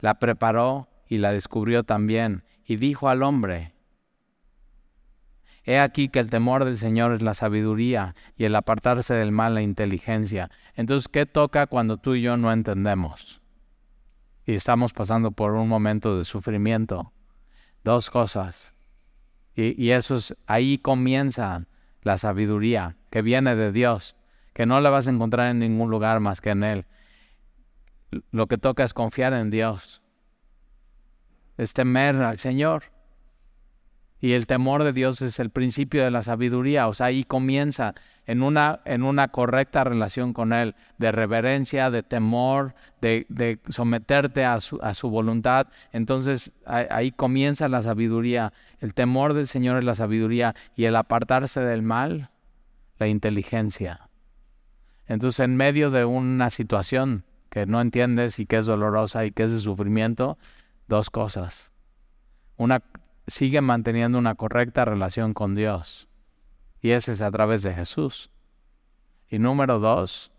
La 0.00 0.18
preparó 0.18 0.88
y 1.08 1.18
la 1.18 1.32
descubrió 1.32 1.84
también, 1.84 2.44
y 2.66 2.76
dijo 2.76 3.08
al 3.08 3.22
hombre, 3.22 3.73
He 5.64 5.78
aquí 5.78 6.08
que 6.08 6.18
el 6.18 6.28
temor 6.28 6.64
del 6.64 6.76
Señor 6.76 7.12
es 7.12 7.22
la 7.22 7.32
sabiduría 7.34 8.14
y 8.36 8.44
el 8.44 8.54
apartarse 8.54 9.14
del 9.14 9.32
mal 9.32 9.54
la 9.54 9.62
inteligencia. 9.62 10.50
Entonces, 10.74 11.08
¿qué 11.08 11.24
toca 11.24 11.66
cuando 11.66 11.96
tú 11.96 12.14
y 12.14 12.22
yo 12.22 12.36
no 12.36 12.52
entendemos? 12.52 13.40
Y 14.44 14.52
estamos 14.52 14.92
pasando 14.92 15.30
por 15.30 15.52
un 15.52 15.68
momento 15.68 16.18
de 16.18 16.26
sufrimiento. 16.26 17.12
Dos 17.82 18.10
cosas. 18.10 18.74
Y, 19.56 19.90
eso 19.90 20.16
es, 20.16 20.36
ahí 20.46 20.78
comienza 20.78 21.66
la 22.02 22.18
sabiduría 22.18 22.96
que 23.10 23.22
viene 23.22 23.54
de 23.54 23.72
Dios, 23.72 24.16
que 24.52 24.66
no 24.66 24.80
la 24.80 24.90
vas 24.90 25.06
a 25.06 25.10
encontrar 25.10 25.48
en 25.50 25.60
ningún 25.60 25.90
lugar 25.90 26.20
más 26.20 26.40
que 26.40 26.50
en 26.50 26.64
Él. 26.64 26.86
Lo 28.32 28.48
que 28.48 28.58
toca 28.58 28.84
es 28.84 28.92
confiar 28.92 29.32
en 29.32 29.50
Dios, 29.50 30.02
es 31.56 31.72
temer 31.72 32.16
al 32.16 32.38
Señor. 32.38 32.93
Y 34.24 34.32
el 34.32 34.46
temor 34.46 34.84
de 34.84 34.94
Dios 34.94 35.20
es 35.20 35.38
el 35.38 35.50
principio 35.50 36.02
de 36.02 36.10
la 36.10 36.22
sabiduría, 36.22 36.88
o 36.88 36.94
sea, 36.94 37.08
ahí 37.08 37.24
comienza 37.24 37.94
en 38.24 38.42
una, 38.42 38.80
en 38.86 39.02
una 39.02 39.28
correcta 39.28 39.84
relación 39.84 40.32
con 40.32 40.54
Él, 40.54 40.74
de 40.96 41.12
reverencia, 41.12 41.90
de 41.90 42.02
temor, 42.02 42.74
de, 43.02 43.58
someterte 43.68 44.46
a 44.46 44.60
su, 44.60 44.78
a 44.80 44.94
su, 44.94 45.10
voluntad. 45.10 45.66
Entonces 45.92 46.52
ahí 46.64 47.12
comienza 47.12 47.68
la 47.68 47.82
sabiduría. 47.82 48.54
El 48.80 48.94
temor 48.94 49.34
del 49.34 49.46
Señor 49.46 49.76
es 49.76 49.84
la 49.84 49.94
sabiduría 49.94 50.54
y 50.74 50.86
el 50.86 50.96
apartarse 50.96 51.60
del 51.60 51.82
mal, 51.82 52.30
la 52.96 53.08
inteligencia. 53.08 54.08
Entonces 55.06 55.40
en 55.40 55.54
medio 55.54 55.90
de 55.90 56.06
una 56.06 56.48
situación 56.48 57.26
que 57.50 57.66
no 57.66 57.78
entiendes 57.78 58.38
y 58.38 58.46
que 58.46 58.56
es 58.56 58.64
dolorosa 58.64 59.26
y 59.26 59.32
que 59.32 59.42
es 59.42 59.52
de 59.52 59.60
sufrimiento, 59.60 60.38
dos 60.88 61.10
cosas. 61.10 61.74
Una, 62.56 62.82
sigue 63.26 63.60
manteniendo 63.60 64.18
una 64.18 64.34
correcta 64.34 64.84
relación 64.84 65.34
con 65.34 65.54
Dios. 65.54 66.08
Y 66.80 66.90
ese 66.90 67.12
es 67.12 67.22
a 67.22 67.30
través 67.30 67.62
de 67.62 67.74
Jesús. 67.74 68.30
Y 69.28 69.38
número 69.38 69.78
dos, 69.78 70.30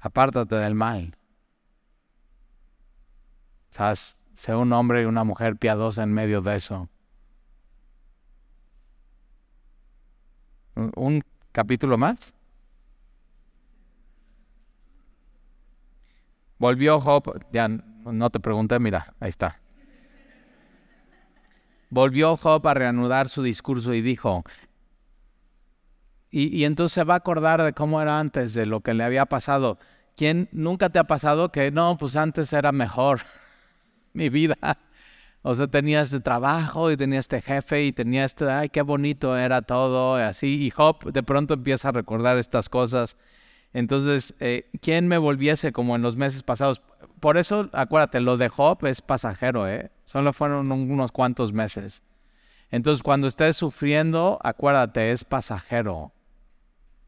apártate 0.00 0.56
del 0.56 0.74
mal. 0.74 1.16
O 3.78 3.94
sé 4.32 4.54
un 4.54 4.72
hombre 4.72 5.02
y 5.02 5.04
una 5.04 5.24
mujer 5.24 5.56
piadosa 5.56 6.02
en 6.02 6.12
medio 6.12 6.40
de 6.40 6.56
eso. 6.56 6.88
¿Un 10.74 11.22
capítulo 11.52 11.98
más? 11.98 12.34
Volvió 16.58 17.00
Job, 17.00 17.44
ya 17.52 17.68
no 17.68 18.30
te 18.30 18.40
pregunté, 18.40 18.78
mira, 18.78 19.14
ahí 19.20 19.28
está. 19.30 19.60
Volvió 21.94 22.36
Job 22.36 22.66
a 22.66 22.74
reanudar 22.74 23.28
su 23.28 23.44
discurso 23.44 23.94
y 23.94 24.02
dijo, 24.02 24.42
y, 26.28 26.64
entonces 26.64 26.92
se 26.92 27.04
va 27.04 27.14
a 27.14 27.18
acordar 27.18 27.62
de 27.62 27.72
cómo 27.72 28.02
era 28.02 28.18
antes, 28.18 28.52
de 28.52 28.66
lo 28.66 28.80
que 28.80 28.94
le 28.94 29.04
había 29.04 29.26
pasado. 29.26 29.78
¿Quién 30.16 30.48
nunca 30.50 30.90
te 30.90 30.98
ha 30.98 31.04
pasado 31.04 31.52
que 31.52 31.70
no, 31.70 31.96
pues 31.96 32.16
antes 32.16 32.52
era 32.52 32.72
mejor 32.72 33.20
mi 34.12 34.28
vida? 34.28 34.56
O 35.42 35.54
sea, 35.54 35.68
tenía 35.68 36.00
este 36.00 36.18
trabajo 36.18 36.90
y 36.90 36.96
tenía 36.96 37.20
este 37.20 37.40
jefe 37.40 37.84
y 37.84 37.92
tenía 37.92 38.24
este, 38.24 38.50
ay, 38.50 38.70
qué 38.70 38.82
bonito 38.82 39.36
era 39.38 39.62
todo, 39.62 40.18
y 40.18 40.22
así. 40.22 40.66
Y 40.66 40.70
Job 40.70 41.12
de 41.12 41.22
pronto 41.22 41.54
empieza 41.54 41.90
a 41.90 41.92
recordar 41.92 42.38
estas 42.38 42.68
cosas 42.68 43.16
Entonces, 43.74 44.34
eh, 44.38 44.70
¿quién 44.80 45.08
me 45.08 45.18
volviese 45.18 45.72
como 45.72 45.96
en 45.96 46.02
los 46.02 46.16
meses 46.16 46.44
pasados? 46.44 46.80
Por 47.18 47.36
eso, 47.36 47.68
acuérdate, 47.72 48.20
lo 48.20 48.36
de 48.36 48.48
Job 48.48 48.86
es 48.86 49.02
pasajero, 49.02 49.68
¿eh? 49.68 49.90
Solo 50.04 50.32
fueron 50.32 50.70
unos 50.70 51.10
cuantos 51.10 51.52
meses. 51.52 52.02
Entonces, 52.70 53.02
cuando 53.02 53.26
estés 53.26 53.56
sufriendo, 53.56 54.38
acuérdate, 54.42 55.10
es 55.10 55.24
pasajero. 55.24 55.96
O 55.96 56.12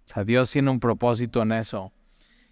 sea, 0.04 0.24
Dios 0.24 0.50
tiene 0.50 0.70
un 0.70 0.80
propósito 0.80 1.40
en 1.42 1.52
eso. 1.52 1.92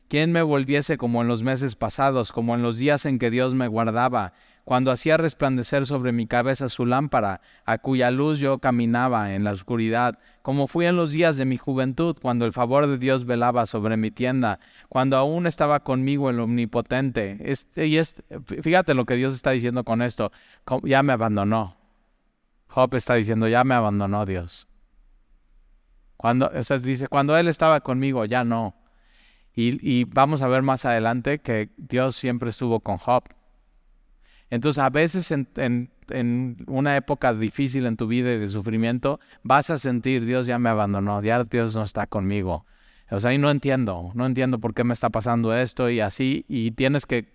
¿Quién 0.08 0.30
me 0.30 0.42
volviese 0.42 0.96
como 0.96 1.22
en 1.22 1.28
los 1.28 1.42
meses 1.42 1.74
pasados, 1.74 2.30
como 2.30 2.54
en 2.54 2.62
los 2.62 2.78
días 2.78 3.06
en 3.06 3.18
que 3.18 3.30
Dios 3.30 3.54
me 3.54 3.66
guardaba, 3.66 4.32
cuando 4.64 4.90
hacía 4.90 5.16
resplandecer 5.16 5.86
sobre 5.86 6.12
mi 6.12 6.26
cabeza 6.26 6.68
su 6.68 6.86
lámpara, 6.86 7.42
a 7.66 7.78
cuya 7.78 8.10
luz 8.10 8.38
yo 8.38 8.58
caminaba 8.58 9.34
en 9.34 9.44
la 9.44 9.52
oscuridad, 9.52 10.18
como 10.42 10.66
fui 10.66 10.86
en 10.86 10.96
los 10.96 11.10
días 11.10 11.36
de 11.36 11.44
mi 11.44 11.58
juventud, 11.58 12.16
cuando 12.20 12.46
el 12.46 12.52
favor 12.52 12.86
de 12.86 12.98
Dios 12.98 13.26
velaba 13.26 13.66
sobre 13.66 13.96
mi 13.96 14.10
tienda, 14.10 14.60
cuando 14.88 15.16
aún 15.16 15.46
estaba 15.46 15.80
conmigo 15.80 16.30
el 16.30 16.40
omnipotente. 16.40 17.38
Este, 17.40 17.86
y 17.86 17.98
es, 17.98 18.22
fíjate 18.62 18.94
lo 18.94 19.04
que 19.04 19.16
Dios 19.16 19.34
está 19.34 19.50
diciendo 19.50 19.84
con 19.84 20.00
esto, 20.00 20.32
ya 20.82 21.02
me 21.02 21.12
abandonó. 21.12 21.76
Job 22.68 22.94
está 22.94 23.14
diciendo, 23.14 23.46
ya 23.48 23.64
me 23.64 23.74
abandonó 23.74 24.24
Dios. 24.24 24.66
Cuando, 26.16 26.50
o 26.50 26.78
dice, 26.78 27.08
cuando 27.08 27.36
Él 27.36 27.48
estaba 27.48 27.80
conmigo, 27.80 28.24
ya 28.24 28.44
no. 28.44 28.74
Y, 29.54 29.78
y 29.88 30.04
vamos 30.04 30.42
a 30.42 30.48
ver 30.48 30.62
más 30.62 30.84
adelante 30.84 31.38
que 31.38 31.70
Dios 31.76 32.16
siempre 32.16 32.48
estuvo 32.48 32.80
con 32.80 32.96
Job. 32.96 33.24
Entonces, 34.54 34.80
a 34.80 34.88
veces 34.88 35.32
en, 35.32 35.90
una 36.68 36.96
época 36.96 37.34
difícil 37.34 37.86
en 37.86 37.96
tu 37.96 38.06
vida 38.06 38.32
y 38.32 38.38
de 38.38 38.46
sufrimiento, 38.46 39.18
vas 39.42 39.68
a 39.68 39.80
sentir, 39.80 40.24
Dios 40.24 40.46
ya 40.46 40.60
me 40.60 40.68
abandonó, 40.68 41.20
ya 41.22 41.42
Dios 41.42 41.74
no 41.74 41.82
está 41.82 42.06
conmigo. 42.06 42.64
O 43.10 43.18
sea, 43.18 43.34
y 43.34 43.38
no 43.38 43.50
entiendo, 43.50 44.12
no 44.14 44.26
entiendo 44.26 44.60
por 44.60 44.72
qué 44.72 44.84
me 44.84 44.92
está 44.92 45.10
pasando 45.10 45.56
esto 45.56 45.90
y 45.90 45.98
así, 45.98 46.44
y 46.46 46.70
tienes 46.70 47.04
que 47.04 47.32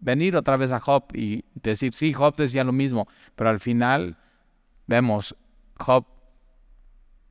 venir 0.00 0.36
otra 0.36 0.58
vez 0.58 0.70
a 0.70 0.80
Job 0.80 1.04
y 1.14 1.46
decir, 1.54 1.94
sí, 1.94 2.12
Job 2.12 2.36
decía 2.36 2.62
lo 2.62 2.72
mismo, 2.72 3.08
pero 3.36 3.48
al 3.48 3.58
final 3.58 4.18
vemos, 4.86 5.34
Job 5.78 6.04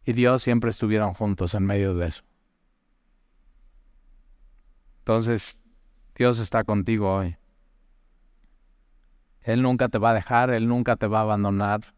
y 0.08 0.14
Dios 0.14 0.42
siempre 0.42 0.72
estuvieron 0.72 1.14
juntos 1.14 1.54
en 1.54 1.68
medio 1.68 1.94
de 1.94 2.08
eso. 2.08 2.24
Entonces, 5.02 5.64
Dios 6.16 6.40
está 6.40 6.64
contigo 6.64 7.14
hoy. 7.14 7.39
Él 9.42 9.62
nunca 9.62 9.90
te 9.90 9.98
va 9.98 10.12
a 10.12 10.14
dejar, 10.14 10.50
Él 10.52 10.68
nunca 10.68 10.96
te 10.96 11.08
va 11.08 11.20
a 11.20 11.24
abandonar. 11.24 11.94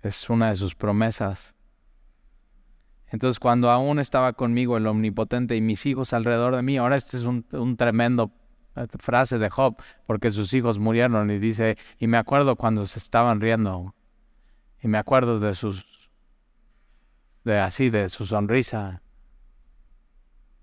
Es 0.00 0.28
una 0.30 0.50
de 0.50 0.56
sus 0.56 0.74
promesas. 0.74 1.54
Entonces 3.12 3.38
cuando 3.38 3.70
aún 3.70 3.98
estaba 3.98 4.32
conmigo 4.32 4.78
el 4.78 4.86
omnipotente 4.86 5.54
y 5.54 5.60
mis 5.60 5.84
hijos 5.84 6.14
alrededor 6.14 6.56
de 6.56 6.62
mí, 6.62 6.78
ahora 6.78 6.96
este 6.96 7.18
es 7.18 7.24
un, 7.24 7.76
tremendo 7.76 8.32
eh, 8.74 8.86
frase 8.98 9.38
de 9.38 9.50
Job, 9.50 9.76
porque 10.06 10.30
sus 10.30 10.54
hijos 10.54 10.78
murieron 10.78 11.30
y 11.30 11.38
dice, 11.38 11.76
y 11.98 12.06
me 12.06 12.16
acuerdo 12.16 12.56
cuando 12.56 12.86
se 12.86 12.98
estaban 12.98 13.42
riendo, 13.42 13.94
y 14.80 14.88
me 14.88 14.96
acuerdo 14.96 15.38
de 15.40 15.54
sus, 15.54 16.10
de 17.44 17.58
así, 17.58 17.90
de 17.90 18.08
su 18.08 18.24
sonrisa, 18.24 19.02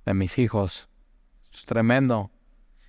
de 0.05 0.15
mis 0.15 0.39
hijos. 0.39 0.89
Es 1.53 1.65
tremendo. 1.65 2.32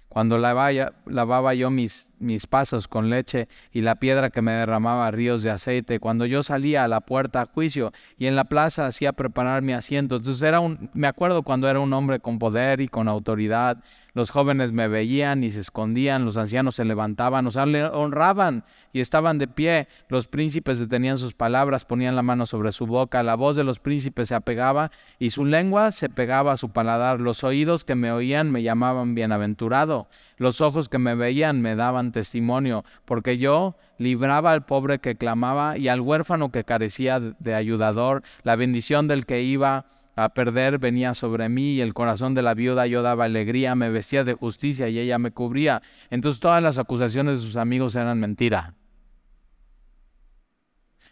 Cuando 0.09 0.38
lavaba 0.38 1.55
yo 1.55 1.70
mis, 1.70 2.10
mis 2.21 2.47
pasos 2.47 2.87
con 2.87 3.11
leche 3.11 3.49
y 3.73 3.81
la 3.81 3.97
piedra 3.97 4.31
que 4.31 4.43
me 4.43 4.53
derramaba 4.53 5.11
ríos 5.11 5.43
de 5.43 5.51
aceite, 5.51 5.99
cuando 5.99 6.27
yo 6.27 6.43
salía 6.43 6.85
a 6.85 6.89
la 6.89 7.01
puerta 7.01 7.43
a 7.43 7.47
juicio 7.47 7.93
y 8.18 8.27
en 8.27 8.37
la 8.37 8.45
plaza 8.45 8.87
hacía 8.87 9.12
preparar 9.12 9.62
mi 9.62 9.73
asiento. 9.73 10.16
Entonces 10.16 10.43
era 10.43 10.61
un, 10.61 10.91
me 10.95 11.09
acuerdo 11.09 11.43
cuando 11.43 11.68
era 11.68 11.81
un 11.81 11.93
hombre 11.93 12.21
con 12.21 12.39
poder 12.39 12.81
y 12.81 12.89
con 12.89 13.09
autoridad, 13.09 13.79
los 14.12 14.31
jóvenes 14.31 14.73
me 14.73 14.89
veían 14.89 15.43
y 15.43 15.51
se 15.51 15.61
escondían, 15.61 16.25
los 16.25 16.37
ancianos 16.37 16.75
se 16.75 16.85
levantaban, 16.85 17.47
o 17.47 17.51
sea, 17.51 17.66
le 17.66 17.85
honraban 17.85 18.64
y 18.93 19.01
estaban 19.01 19.39
de 19.39 19.49
pie, 19.49 19.89
los 20.09 20.29
príncipes 20.29 20.79
detenían 20.79 21.18
sus 21.18 21.35
palabras, 21.35 21.85
ponían 21.85 22.16
la 22.16 22.23
mano 22.23 22.47
sobre 22.47 22.73
su 22.73 22.87
boca, 22.87 23.23
la 23.23 23.35
voz 23.35 23.57
de 23.57 23.64
los 23.64 23.79
príncipes 23.79 24.29
se 24.29 24.35
apegaba 24.35 24.91
y 25.18 25.31
su 25.31 25.45
lengua 25.45 25.93
se 25.93 26.09
pegaba 26.09 26.53
a 26.53 26.57
su 26.57 26.71
paladar, 26.71 27.21
los 27.21 27.45
oídos 27.45 27.85
que 27.85 27.95
me 27.95 28.12
oían 28.12 28.51
me 28.51 28.62
llamaban 28.62 29.14
bienaventurado, 29.14 30.09
los 30.37 30.61
ojos 30.61 30.89
que 30.89 30.99
me 30.99 31.14
veían 31.14 31.61
me 31.61 31.77
daban 31.77 32.10
testimonio, 32.13 32.85
porque 33.05 33.39
yo 33.39 33.77
libraba 33.99 34.53
al 34.53 34.65
pobre 34.65 34.99
que 34.99 35.17
clamaba 35.17 35.77
y 35.77 35.89
al 35.89 36.01
huérfano 36.01 36.51
que 36.51 36.65
carecía 36.65 37.21
de 37.21 37.55
ayudador, 37.55 38.23
la 38.43 38.57
bendición 38.57 39.09
del 39.09 39.27
que 39.27 39.43
iba 39.43 39.87
a 40.17 40.31
perder 40.31 40.79
venía 40.79 41.15
sobre 41.15 41.49
mí 41.49 41.75
y 41.75 41.81
el 41.81 41.95
corazón 41.95 42.35
de 42.35 42.43
la 42.43 42.55
viuda 42.55 42.87
yo 42.87 43.03
daba 43.03 43.25
alegría, 43.25 43.75
me 43.75 43.91
vestía 43.91 44.25
de 44.25 44.35
justicia 44.35 44.89
y 44.89 44.99
ella 44.99 45.19
me 45.19 45.31
cubría. 45.31 45.83
Entonces 46.11 46.41
todas 46.41 46.63
las 46.63 46.79
acusaciones 46.79 47.41
de 47.41 47.47
sus 47.47 47.57
amigos 47.57 47.95
eran 47.95 48.21
mentira. 48.21 48.75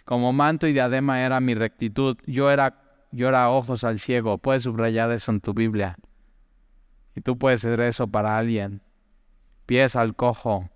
Como 0.05 0.32
manto 0.32 0.66
y 0.66 0.72
diadema 0.72 1.22
era 1.22 1.40
mi 1.40 1.55
rectitud, 1.55 2.16
yo 2.26 2.51
era, 2.51 2.80
yo 3.12 3.28
era 3.28 3.51
ojos 3.51 3.84
al 3.84 3.99
ciego. 3.99 4.38
Puedes 4.38 4.62
subrayar 4.62 5.11
eso 5.11 5.30
en 5.30 5.40
tu 5.40 5.53
Biblia. 5.53 5.96
Y 7.14 7.20
tú 7.20 7.36
puedes 7.38 7.64
hacer 7.64 7.80
eso 7.80 8.07
para 8.09 8.38
alguien. 8.38 8.80
Pies 9.66 9.96
al 9.96 10.14
cojo 10.14 10.70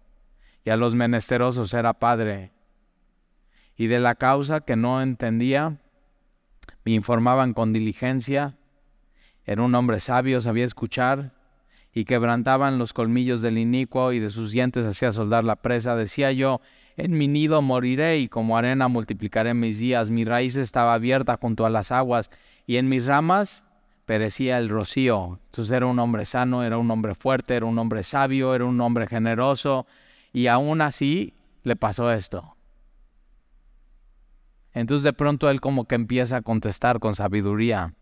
y 0.64 0.70
a 0.70 0.76
los 0.76 0.94
menesterosos 0.94 1.74
era 1.74 1.94
padre. 1.94 2.52
Y 3.76 3.86
de 3.86 3.98
la 3.98 4.14
causa 4.14 4.60
que 4.60 4.76
no 4.76 5.02
entendía, 5.02 5.78
me 6.84 6.92
informaban 6.92 7.54
con 7.54 7.72
diligencia, 7.72 8.56
era 9.44 9.62
un 9.62 9.74
hombre 9.74 9.98
sabio, 9.98 10.40
sabía 10.40 10.64
escuchar, 10.64 11.32
y 11.92 12.04
quebrantaban 12.04 12.78
los 12.78 12.92
colmillos 12.92 13.42
del 13.42 13.58
inicuo 13.58 14.12
y 14.12 14.18
de 14.18 14.30
sus 14.30 14.50
dientes 14.50 14.86
hacía 14.86 15.12
soldar 15.12 15.44
la 15.44 15.56
presa. 15.56 15.94
Decía 15.94 16.32
yo, 16.32 16.60
en 16.96 17.16
mi 17.18 17.28
nido 17.28 17.60
moriré 17.60 18.18
y 18.18 18.28
como 18.28 18.56
arena 18.56 18.88
multiplicaré 18.88 19.52
mis 19.52 19.78
días. 19.78 20.08
Mi 20.08 20.24
raíz 20.24 20.56
estaba 20.56 20.94
abierta 20.94 21.38
junto 21.40 21.66
a 21.66 21.70
las 21.70 21.92
aguas 21.92 22.30
y 22.66 22.78
en 22.78 22.88
mis 22.88 23.04
ramas 23.04 23.66
perecía 24.06 24.56
el 24.58 24.70
rocío. 24.70 25.38
Entonces 25.46 25.72
era 25.72 25.86
un 25.86 25.98
hombre 25.98 26.24
sano, 26.24 26.64
era 26.64 26.78
un 26.78 26.90
hombre 26.90 27.14
fuerte, 27.14 27.56
era 27.56 27.66
un 27.66 27.78
hombre 27.78 28.02
sabio, 28.02 28.54
era 28.54 28.64
un 28.64 28.80
hombre 28.80 29.06
generoso 29.06 29.86
y 30.32 30.46
aún 30.46 30.80
así 30.80 31.34
le 31.62 31.76
pasó 31.76 32.10
esto. 32.12 32.56
Entonces 34.72 35.04
de 35.04 35.12
pronto 35.12 35.50
él 35.50 35.60
como 35.60 35.86
que 35.86 35.94
empieza 35.94 36.36
a 36.36 36.42
contestar 36.42 36.98
con 36.98 37.14
sabiduría. 37.14 37.94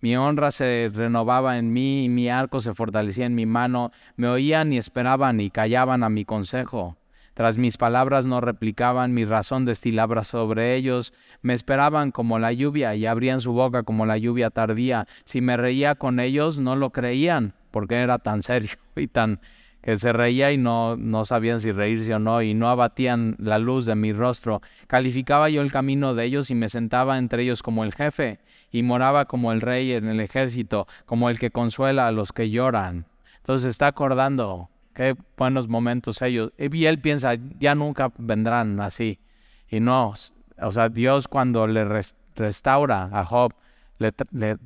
Mi 0.00 0.16
honra 0.16 0.50
se 0.50 0.90
renovaba 0.92 1.58
en 1.58 1.72
mí 1.72 2.04
y 2.04 2.08
mi 2.08 2.28
arco 2.28 2.60
se 2.60 2.74
fortalecía 2.74 3.24
en 3.24 3.36
mi 3.36 3.46
mano. 3.46 3.92
Me 4.16 4.26
oían 4.26 4.72
y 4.72 4.78
esperaban 4.78 5.40
y 5.40 5.50
callaban 5.50 6.02
a 6.02 6.08
mi 6.08 6.24
consejo. 6.24 6.96
Tras 7.34 7.56
mis 7.56 7.78
palabras 7.78 8.26
no 8.26 8.40
replicaban, 8.40 9.14
mi 9.14 9.24
razón 9.24 9.64
destilaba 9.64 10.22
sobre 10.24 10.74
ellos. 10.74 11.14
Me 11.40 11.54
esperaban 11.54 12.10
como 12.10 12.38
la 12.38 12.52
lluvia 12.52 12.94
y 12.94 13.06
abrían 13.06 13.40
su 13.40 13.52
boca 13.52 13.84
como 13.84 14.04
la 14.04 14.18
lluvia 14.18 14.50
tardía. 14.50 15.06
Si 15.24 15.40
me 15.40 15.56
reía 15.56 15.94
con 15.94 16.20
ellos, 16.20 16.58
no 16.58 16.76
lo 16.76 16.90
creían, 16.90 17.54
porque 17.70 17.94
era 17.94 18.18
tan 18.18 18.42
serio 18.42 18.72
y 18.96 19.06
tan 19.06 19.40
que 19.82 19.98
se 19.98 20.12
reía 20.12 20.52
y 20.52 20.58
no, 20.58 20.96
no 20.96 21.24
sabían 21.24 21.60
si 21.60 21.72
reírse 21.72 22.14
o 22.14 22.18
no, 22.18 22.40
y 22.40 22.54
no 22.54 22.70
abatían 22.70 23.36
la 23.38 23.58
luz 23.58 23.84
de 23.84 23.96
mi 23.96 24.12
rostro. 24.12 24.62
Calificaba 24.86 25.48
yo 25.48 25.60
el 25.60 25.72
camino 25.72 26.14
de 26.14 26.24
ellos 26.24 26.50
y 26.50 26.54
me 26.54 26.68
sentaba 26.68 27.18
entre 27.18 27.42
ellos 27.42 27.62
como 27.62 27.84
el 27.84 27.92
jefe, 27.92 28.38
y 28.70 28.82
moraba 28.82 29.24
como 29.24 29.52
el 29.52 29.60
rey 29.60 29.92
en 29.92 30.06
el 30.06 30.20
ejército, 30.20 30.86
como 31.04 31.28
el 31.28 31.38
que 31.38 31.50
consuela 31.50 32.06
a 32.06 32.12
los 32.12 32.32
que 32.32 32.48
lloran. 32.48 33.06
Entonces 33.38 33.70
está 33.70 33.88
acordando 33.88 34.70
qué 34.94 35.16
buenos 35.36 35.68
momentos 35.68 36.22
ellos. 36.22 36.52
Y 36.56 36.86
él 36.86 37.00
piensa, 37.00 37.34
ya 37.58 37.74
nunca 37.74 38.12
vendrán 38.16 38.80
así. 38.80 39.18
Y 39.68 39.80
no, 39.80 40.14
o 40.58 40.72
sea, 40.72 40.88
Dios 40.88 41.26
cuando 41.26 41.66
le 41.66 42.04
restaura 42.36 43.10
a 43.12 43.24
Job, 43.24 43.52
le, 43.98 44.12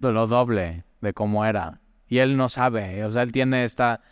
lo 0.00 0.26
doble 0.26 0.84
de 1.00 1.12
cómo 1.14 1.44
era. 1.44 1.80
Y 2.08 2.18
él 2.18 2.36
no 2.36 2.48
sabe, 2.48 3.04
o 3.04 3.10
sea, 3.10 3.22
él 3.22 3.32
tiene 3.32 3.64
esta 3.64 4.02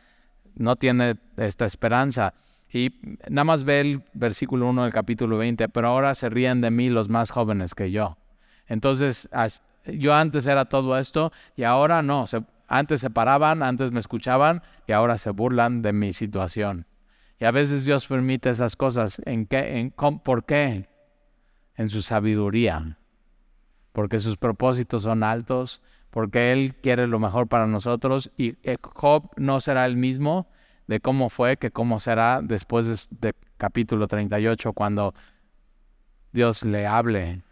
no 0.57 0.77
tiene 0.77 1.17
esta 1.37 1.65
esperanza. 1.65 2.35
Y 2.73 3.01
nada 3.29 3.45
más 3.45 3.65
ve 3.65 3.81
el 3.81 4.03
versículo 4.15 4.69
1 4.69 4.83
del 4.83 4.93
capítulo 4.93 5.39
20, 5.39 5.69
pero 5.69 5.89
ahora 5.89 6.15
se 6.15 6.29
ríen 6.29 6.61
de 6.61 6.71
mí 6.71 6.89
los 6.91 7.09
más 7.09 7.31
jóvenes 7.31 7.75
que 7.75 7.91
yo. 7.91 8.17
Entonces, 8.67 9.29
yo 9.87 10.15
antes 10.15 10.47
era 10.47 10.65
todo 10.65 10.99
esto 10.99 11.33
y 11.57 11.65
ahora 11.65 12.03
no. 12.03 12.25
antes 12.67 13.01
se 13.01 13.11
paraban, 13.11 13.63
antes 13.63 13.93
me 13.93 14.01
escuchaban 14.01 14.63
y 14.87 14.93
ahora 14.93 15.19
se 15.19 15.31
burlan 15.31 15.83
de 15.83 15.93
mi 15.93 16.13
situación. 16.13 16.87
Y 17.39 17.45
a 17.45 17.51
veces 17.51 17.85
Dios 17.85 18.07
permite 18.07 18.51
esas 18.51 18.77
cosas. 18.77 19.21
¿En 19.25 19.47
qué? 19.47 19.79
En, 19.79 19.91
¿Por 19.91 20.45
qué? 20.45 20.89
En 21.77 21.89
su 21.89 22.03
sabiduría. 22.03 22.99
Porque 23.93 24.19
sus 24.19 24.37
propósitos 24.37 25.03
son 25.03 25.23
altos, 25.23 25.83
porque 26.15 26.53
Él 26.53 26.77
quiere 26.77 27.09
lo 27.09 27.19
mejor 27.19 27.49
para 27.49 27.67
nosotros 27.67 28.31
y 28.37 28.57
Job 28.81 29.33
no 29.37 29.59
será 29.59 29.85
el 29.85 29.97
mismo 29.97 30.49
de 30.87 31.01
cómo 31.01 31.29
fue 31.29 31.57
que 31.57 31.73
cómo 31.73 31.99
será 31.99 32.41
después 32.41 33.09
de, 33.21 33.35
capítulo 33.57 34.07
38 34.07 34.75
cuando 34.75 35.13
Dios 36.31 36.63
le 36.63 36.87
hable 36.87 37.43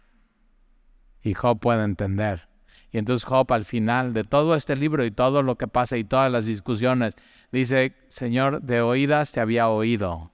y 1.21 1.33
Job 1.33 1.59
pueda 1.59 1.83
entender. 1.83 2.47
Y 2.93 2.99
entonces 2.99 3.25
Job 3.25 3.51
al 3.51 3.65
final 3.65 4.13
de 4.13 4.23
todo 4.23 4.55
este 4.55 4.77
libro 4.77 5.03
y 5.03 5.11
todo 5.11 5.43
lo 5.43 5.57
que 5.57 5.67
pasa 5.67 5.97
y 5.97 6.05
todas 6.05 6.31
las 6.31 6.45
discusiones, 6.45 7.15
dice, 7.51 7.97
Señor, 8.07 8.61
de 8.61 8.79
oídas 8.79 9.33
te 9.33 9.41
había 9.41 9.67
oído, 9.67 10.31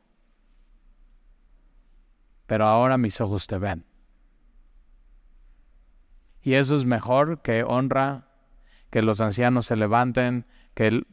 pero 2.45 2.67
ahora 2.67 2.99
mis 2.99 3.19
ojos 3.21 3.47
te 3.47 3.57
ven. 3.57 3.88
Y 6.41 6.53
eso 6.53 6.75
es 6.75 6.85
mejor 6.85 7.41
que 7.41 7.63
honra, 7.63 8.27
que 8.89 9.01
los 9.01 9.21
ancianos 9.21 9.67
se 9.67 9.75
levanten, 9.75 10.45
que, 10.73 11.03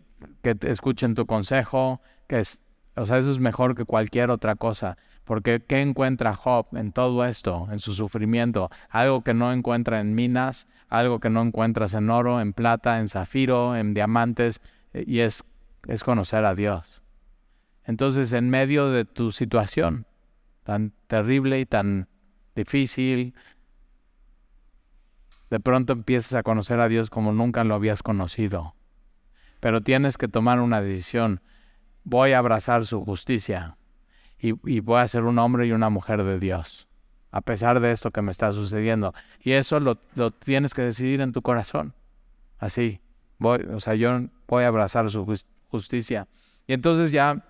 que 0.43 0.57
escuchen 0.63 1.15
tu 1.15 1.27
consejo, 1.27 2.01
que 2.27 2.39
es, 2.39 2.63
o 2.97 3.07
sea, 3.07 3.19
eso 3.19 3.31
es 3.31 3.39
mejor 3.39 3.75
que 3.75 3.85
cualquier 3.85 4.31
otra 4.31 4.55
cosa. 4.57 4.97
Porque 5.25 5.61
¿qué 5.61 5.81
encuentra 5.81 6.35
Job 6.35 6.69
en 6.73 6.93
todo 6.93 7.25
esto, 7.25 7.69
en 7.73 7.81
su 7.81 7.95
sufrimiento? 7.95 8.71
Algo 8.89 9.23
que 9.23 9.35
no 9.35 9.53
encuentra 9.53 10.01
en 10.01 10.15
minas, 10.15 10.69
algo 10.89 11.19
que 11.19 11.31
no 11.31 11.43
encuentras 11.43 11.95
en 11.95 12.11
oro, 12.11 12.41
en 12.41 12.53
plata, 12.53 13.01
en 13.01 13.09
zafiro, 13.09 13.77
en 13.77 13.93
diamantes, 13.93 14.61
eh, 14.95 15.05
y 15.07 15.21
es, 15.21 15.45
es 15.89 16.05
conocer 16.05 16.45
a 16.45 16.55
Dios. 16.55 17.03
Entonces, 17.85 18.33
en 18.33 18.51
medio 18.51 18.91
de 18.91 19.05
tu 19.05 19.33
situación 19.33 20.07
tan 20.63 20.93
terrible 21.07 21.61
y 21.61 21.67
tan 21.67 22.09
difícil, 22.55 23.35
de 25.51 25.61
pronto 25.61 25.93
empiezas 25.93 26.35
a 26.35 26.43
conocer 26.43 26.81
a 26.81 26.89
Dios 26.89 27.11
como 27.11 27.33
nunca 27.33 27.65
lo 27.65 27.75
habías 27.75 28.03
conocido. 28.03 28.75
Pero 29.61 29.81
tienes 29.81 30.19
que 30.19 30.29
tomar 30.29 30.61
una 30.61 30.81
decisión. 30.81 31.41
Voy 32.05 32.33
a 32.33 32.39
abrazar 32.39 32.85
su 32.85 33.05
justicia 33.05 33.77
y, 34.39 34.81
voy 34.81 35.01
a 35.01 35.09
ser 35.09 35.25
un 35.25 35.39
hombre 35.39 35.67
y 35.67 35.73
una 35.73 35.89
mujer 35.89 36.23
de 36.25 36.39
Dios, 36.39 36.89
a 37.31 37.41
pesar 37.41 37.81
de 37.81 37.91
esto 37.91 38.11
que 38.11 38.23
me 38.23 38.31
está 38.31 38.53
sucediendo. 38.53 39.15
Y 39.41 39.53
eso 39.53 39.81
lo, 39.81 39.95
tienes 40.31 40.75
que 40.75 40.83
decidir 40.83 41.21
en 41.21 41.33
tu 41.33 41.43
corazón. 41.43 41.95
Así, 42.59 43.01
voy, 43.39 43.61
o 43.73 43.81
sea, 43.81 43.95
yo 43.95 44.29
voy 44.47 44.65
a 44.65 44.69
abrazar 44.69 45.11
su 45.11 45.27
justicia. 45.69 46.29
Y 46.67 46.75
entonces 46.75 47.13
ya 47.13 47.45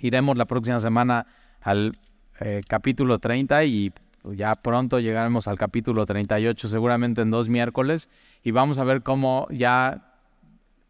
iremos 0.00 0.36
la 0.36 0.44
próxima 0.44 0.78
semana 0.80 1.26
al 1.60 1.92
eh, 2.40 2.60
capítulo 2.68 3.18
30 3.18 3.64
y 3.64 3.92
ya 4.34 4.54
pronto 4.56 5.00
llegaremos 5.00 5.48
al 5.48 5.58
capítulo 5.58 6.06
38, 6.06 6.68
seguramente 6.68 7.22
en 7.22 7.30
dos 7.30 7.48
miércoles, 7.48 8.10
y 8.42 8.50
vamos 8.50 8.78
a 8.78 8.84
ver 8.84 9.02
cómo 9.02 9.46
ya, 9.50 10.14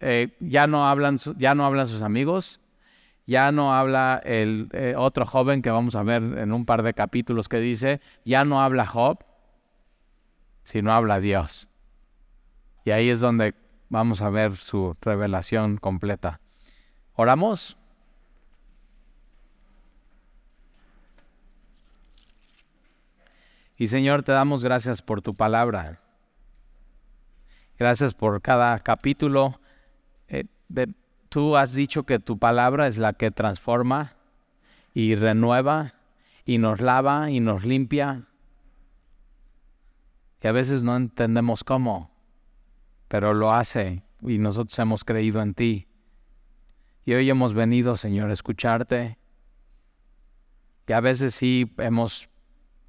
eh, 0.01 0.37
ya, 0.41 0.67
no, 0.67 0.89
hablan, 0.89 1.17
ya 1.37 1.55
no 1.55 1.65
hablan 1.65 1.87
sus 1.87 2.03
amigos, 2.03 2.61
ya 3.27 3.53
no 3.53 3.75
habla 3.75 4.21
el 4.25 4.69
eh, 4.73 4.95
otro 4.97 5.27
joven 5.27 5.63
que 5.63 5.71
vamos 5.71 5.95
a 5.95 6.03
ver 6.03 6.23
en 6.23 6.53
un 6.53 6.65
par 6.65 6.83
de 6.83 6.95
capítulos 6.95 7.49
que 7.49 7.61
dice, 7.61 8.01
ya 8.25 8.45
no 8.45 8.63
habla 8.63 8.87
Job, 8.87 9.25
sino 10.63 10.93
habla 10.93 11.21
Dios. 11.21 11.69
Y 12.85 12.91
ahí 12.91 13.11
es 13.11 13.21
donde 13.21 13.55
vamos 13.89 14.23
a 14.23 14.31
ver 14.31 14.57
su 14.57 14.97
revelación 15.01 15.77
completa. 15.79 16.41
¿Oramos? 17.15 17.78
Y 23.79 23.89
Señor, 23.89 24.25
te 24.25 24.33
damos 24.33 24.65
gracias 24.65 25.01
por 25.01 25.23
tu 25.23 25.35
palabra. 25.35 26.03
Gracias 27.79 28.13
por 28.13 28.43
cada 28.43 28.81
capítulo 28.81 29.61
eh, 30.27 30.45
Tú 31.29 31.57
has 31.57 31.75
dicho 31.75 32.05
que 32.05 32.19
tu 32.19 32.39
palabra 32.39 32.89
es 32.89 32.99
la 32.99 33.13
que 33.13 33.31
transforma 33.31 34.17
y 34.95 35.15
renueva 35.15 35.95
y 36.45 36.59
nos 36.59 36.81
lava 36.81 37.31
y 37.31 37.41
nos 37.41 37.65
limpia. 37.65 38.25
Y 40.43 40.47
a 40.47 40.53
veces 40.53 40.83
no 40.83 40.97
entendemos 40.97 41.65
cómo, 41.65 42.11
pero 43.09 43.35
lo 43.35 43.53
hace 43.53 44.03
y 44.23 44.39
nosotros 44.39 44.79
hemos 44.79 45.05
creído 45.05 45.43
en 45.43 45.55
ti. 45.55 45.87
Y 47.05 47.13
hoy 47.13 47.29
hemos 47.29 47.55
venido, 47.55 47.97
Señor, 47.97 48.31
a 48.31 48.35
escucharte. 48.35 49.19
Y 50.87 50.93
a 50.95 51.01
veces 51.01 51.35
sí 51.35 51.75
hemos 51.79 52.29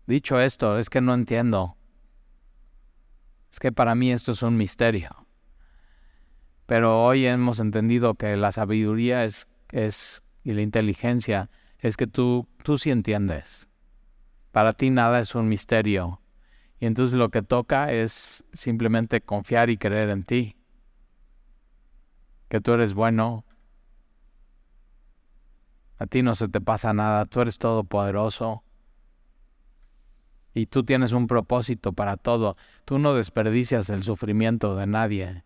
dicho 0.09 0.41
esto, 0.41 0.77
es 0.79 0.89
que 0.89 0.99
no 0.99 1.13
entiendo. 1.13 1.77
Es 3.51 3.59
que 3.59 3.71
para 3.71 3.95
mí 3.95 4.11
esto 4.11 4.31
es 4.33 4.41
un 4.41 4.57
misterio. 4.57 5.27
Pero 6.65 7.03
hoy 7.03 7.25
hemos 7.25 7.59
entendido 7.59 8.15
que 8.15 8.35
la 8.35 8.51
sabiduría 8.51 9.23
es, 9.23 9.47
es 9.71 10.23
y 10.43 10.53
la 10.53 10.61
inteligencia 10.61 11.49
es 11.77 11.95
que 11.95 12.07
tú, 12.07 12.47
tú 12.63 12.77
sí 12.77 12.89
entiendes. 12.91 13.69
Para 14.51 14.73
ti 14.73 14.89
nada 14.89 15.19
es 15.19 15.35
un 15.35 15.47
misterio. 15.47 16.21
Y 16.79 16.85
entonces 16.85 17.17
lo 17.17 17.29
que 17.29 17.41
toca 17.41 17.91
es 17.91 18.43
simplemente 18.51 19.21
confiar 19.21 19.69
y 19.69 19.77
creer 19.77 20.09
en 20.09 20.23
ti. 20.23 20.57
Que 22.47 22.61
tú 22.61 22.73
eres 22.73 22.93
bueno. 22.93 23.45
A 25.97 26.07
ti 26.07 26.23
no 26.23 26.35
se 26.35 26.47
te 26.47 26.61
pasa 26.61 26.93
nada. 26.93 27.25
Tú 27.25 27.41
eres 27.41 27.59
todopoderoso. 27.59 28.63
Y 30.53 30.65
tú 30.65 30.83
tienes 30.83 31.13
un 31.13 31.27
propósito 31.27 31.93
para 31.93 32.17
todo. 32.17 32.57
Tú 32.85 32.99
no 32.99 33.13
desperdicias 33.13 33.89
el 33.89 34.03
sufrimiento 34.03 34.75
de 34.75 34.87
nadie 34.87 35.43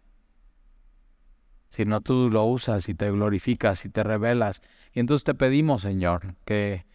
sino 1.74 2.02
tú 2.02 2.30
lo 2.30 2.46
usas 2.46 2.88
y 2.88 2.94
te 2.94 3.10
glorificas 3.10 3.84
y 3.86 3.90
te 3.90 4.04
revelas. 4.04 4.62
Y 4.94 5.00
entonces 5.00 5.24
te 5.24 5.34
pedimos, 5.34 5.82
Señor, 5.82 6.36
que 6.46 6.86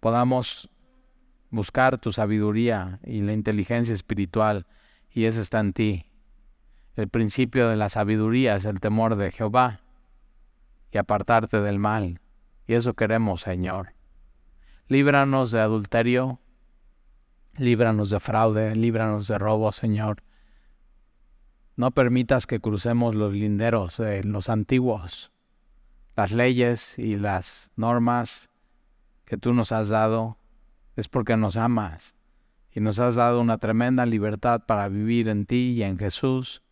podamos 0.00 0.70
buscar 1.50 1.98
tu 1.98 2.10
sabiduría 2.10 2.98
y 3.04 3.20
la 3.20 3.32
inteligencia 3.32 3.94
espiritual, 3.94 4.66
y 5.12 5.26
eso 5.26 5.40
está 5.40 5.60
en 5.60 5.72
ti. 5.72 6.06
El 6.96 7.08
principio 7.08 7.68
de 7.68 7.76
la 7.76 7.88
sabiduría 7.88 8.56
es 8.56 8.64
el 8.64 8.80
temor 8.80 9.14
de 9.14 9.30
Jehová 9.30 9.82
y 10.90 10.98
apartarte 10.98 11.60
del 11.60 11.78
mal. 11.78 12.20
Y 12.66 12.74
eso 12.74 12.94
queremos, 12.94 13.42
Señor. 13.42 13.94
Líbranos 14.88 15.52
de 15.52 15.60
adulterio, 15.60 16.40
líbranos 17.58 18.10
de 18.10 18.20
fraude, 18.20 18.74
líbranos 18.74 19.28
de 19.28 19.38
robo, 19.38 19.72
Señor. 19.72 20.22
No 21.76 21.90
permitas 21.90 22.46
que 22.46 22.60
crucemos 22.60 23.14
los 23.14 23.32
linderos 23.32 23.98
de 23.98 24.24
los 24.24 24.48
antiguos, 24.48 25.30
las 26.16 26.32
leyes 26.32 26.98
y 26.98 27.16
las 27.16 27.70
normas 27.76 28.48
que 29.24 29.36
tú 29.36 29.52
nos 29.54 29.72
has 29.72 29.88
dado. 29.88 30.38
Es 30.96 31.06
porque 31.06 31.36
nos 31.36 31.56
amas 31.56 32.16
y 32.72 32.80
nos 32.80 32.98
has 32.98 33.14
dado 33.14 33.40
una 33.40 33.58
tremenda 33.58 34.04
libertad 34.04 34.64
para 34.66 34.88
vivir 34.88 35.28
en 35.28 35.46
ti 35.46 35.74
y 35.76 35.84
en 35.84 35.96
Jesús. 35.96 36.62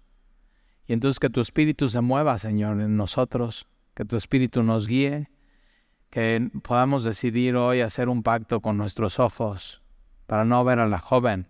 Y 0.89 0.93
entonces 0.93 1.21
que 1.21 1.31
tu 1.31 1.41
espíritu 1.41 1.89
se 1.89 2.01
mueva, 2.01 2.39
Señor, 2.39 2.81
en 2.81 2.97
nosotros, 2.97 3.67
que 3.95 4.05
tu 4.05 4.17
espíritu 4.17 4.65
nos 4.65 4.89
guíe, 4.89 5.31
que 6.11 6.51
podamos 6.63 7.05
decidir 7.05 7.55
hoy 7.55 7.81
hacer 7.81 8.09
un 8.09 8.25
pacto 8.25 8.61
con 8.61 8.77
nuestros 8.77 9.21
ojos 9.21 9.83
para 10.27 10.45
no 10.45 10.65
ver 10.65 10.81
a 10.81 10.87
la 10.87 10.99
joven 10.99 11.49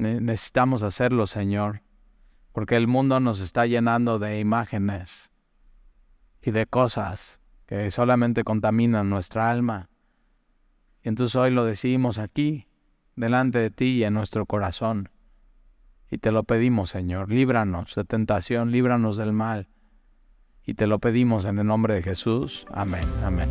Necesitamos 0.00 0.82
hacerlo, 0.82 1.26
Señor, 1.26 1.82
porque 2.52 2.76
el 2.76 2.86
mundo 2.86 3.20
nos 3.20 3.40
está 3.40 3.66
llenando 3.66 4.18
de 4.18 4.40
imágenes 4.40 5.30
y 6.40 6.52
de 6.52 6.66
cosas 6.66 7.38
que 7.66 7.90
solamente 7.90 8.42
contaminan 8.42 9.10
nuestra 9.10 9.50
alma. 9.50 9.90
Y 11.02 11.10
entonces 11.10 11.36
hoy 11.36 11.50
lo 11.50 11.64
decidimos 11.64 12.18
aquí, 12.18 12.66
delante 13.14 13.58
de 13.58 13.70
ti 13.70 13.98
y 13.98 14.04
en 14.04 14.14
nuestro 14.14 14.46
corazón. 14.46 15.10
Y 16.10 16.16
te 16.16 16.32
lo 16.32 16.44
pedimos, 16.44 16.88
Señor, 16.88 17.30
líbranos 17.30 17.94
de 17.94 18.04
tentación, 18.04 18.72
líbranos 18.72 19.18
del 19.18 19.34
mal. 19.34 19.68
Y 20.64 20.74
te 20.74 20.86
lo 20.86 20.98
pedimos 20.98 21.44
en 21.44 21.58
el 21.58 21.66
nombre 21.66 21.92
de 21.92 22.02
Jesús. 22.02 22.66
Amén, 22.72 23.04
amén. 23.22 23.50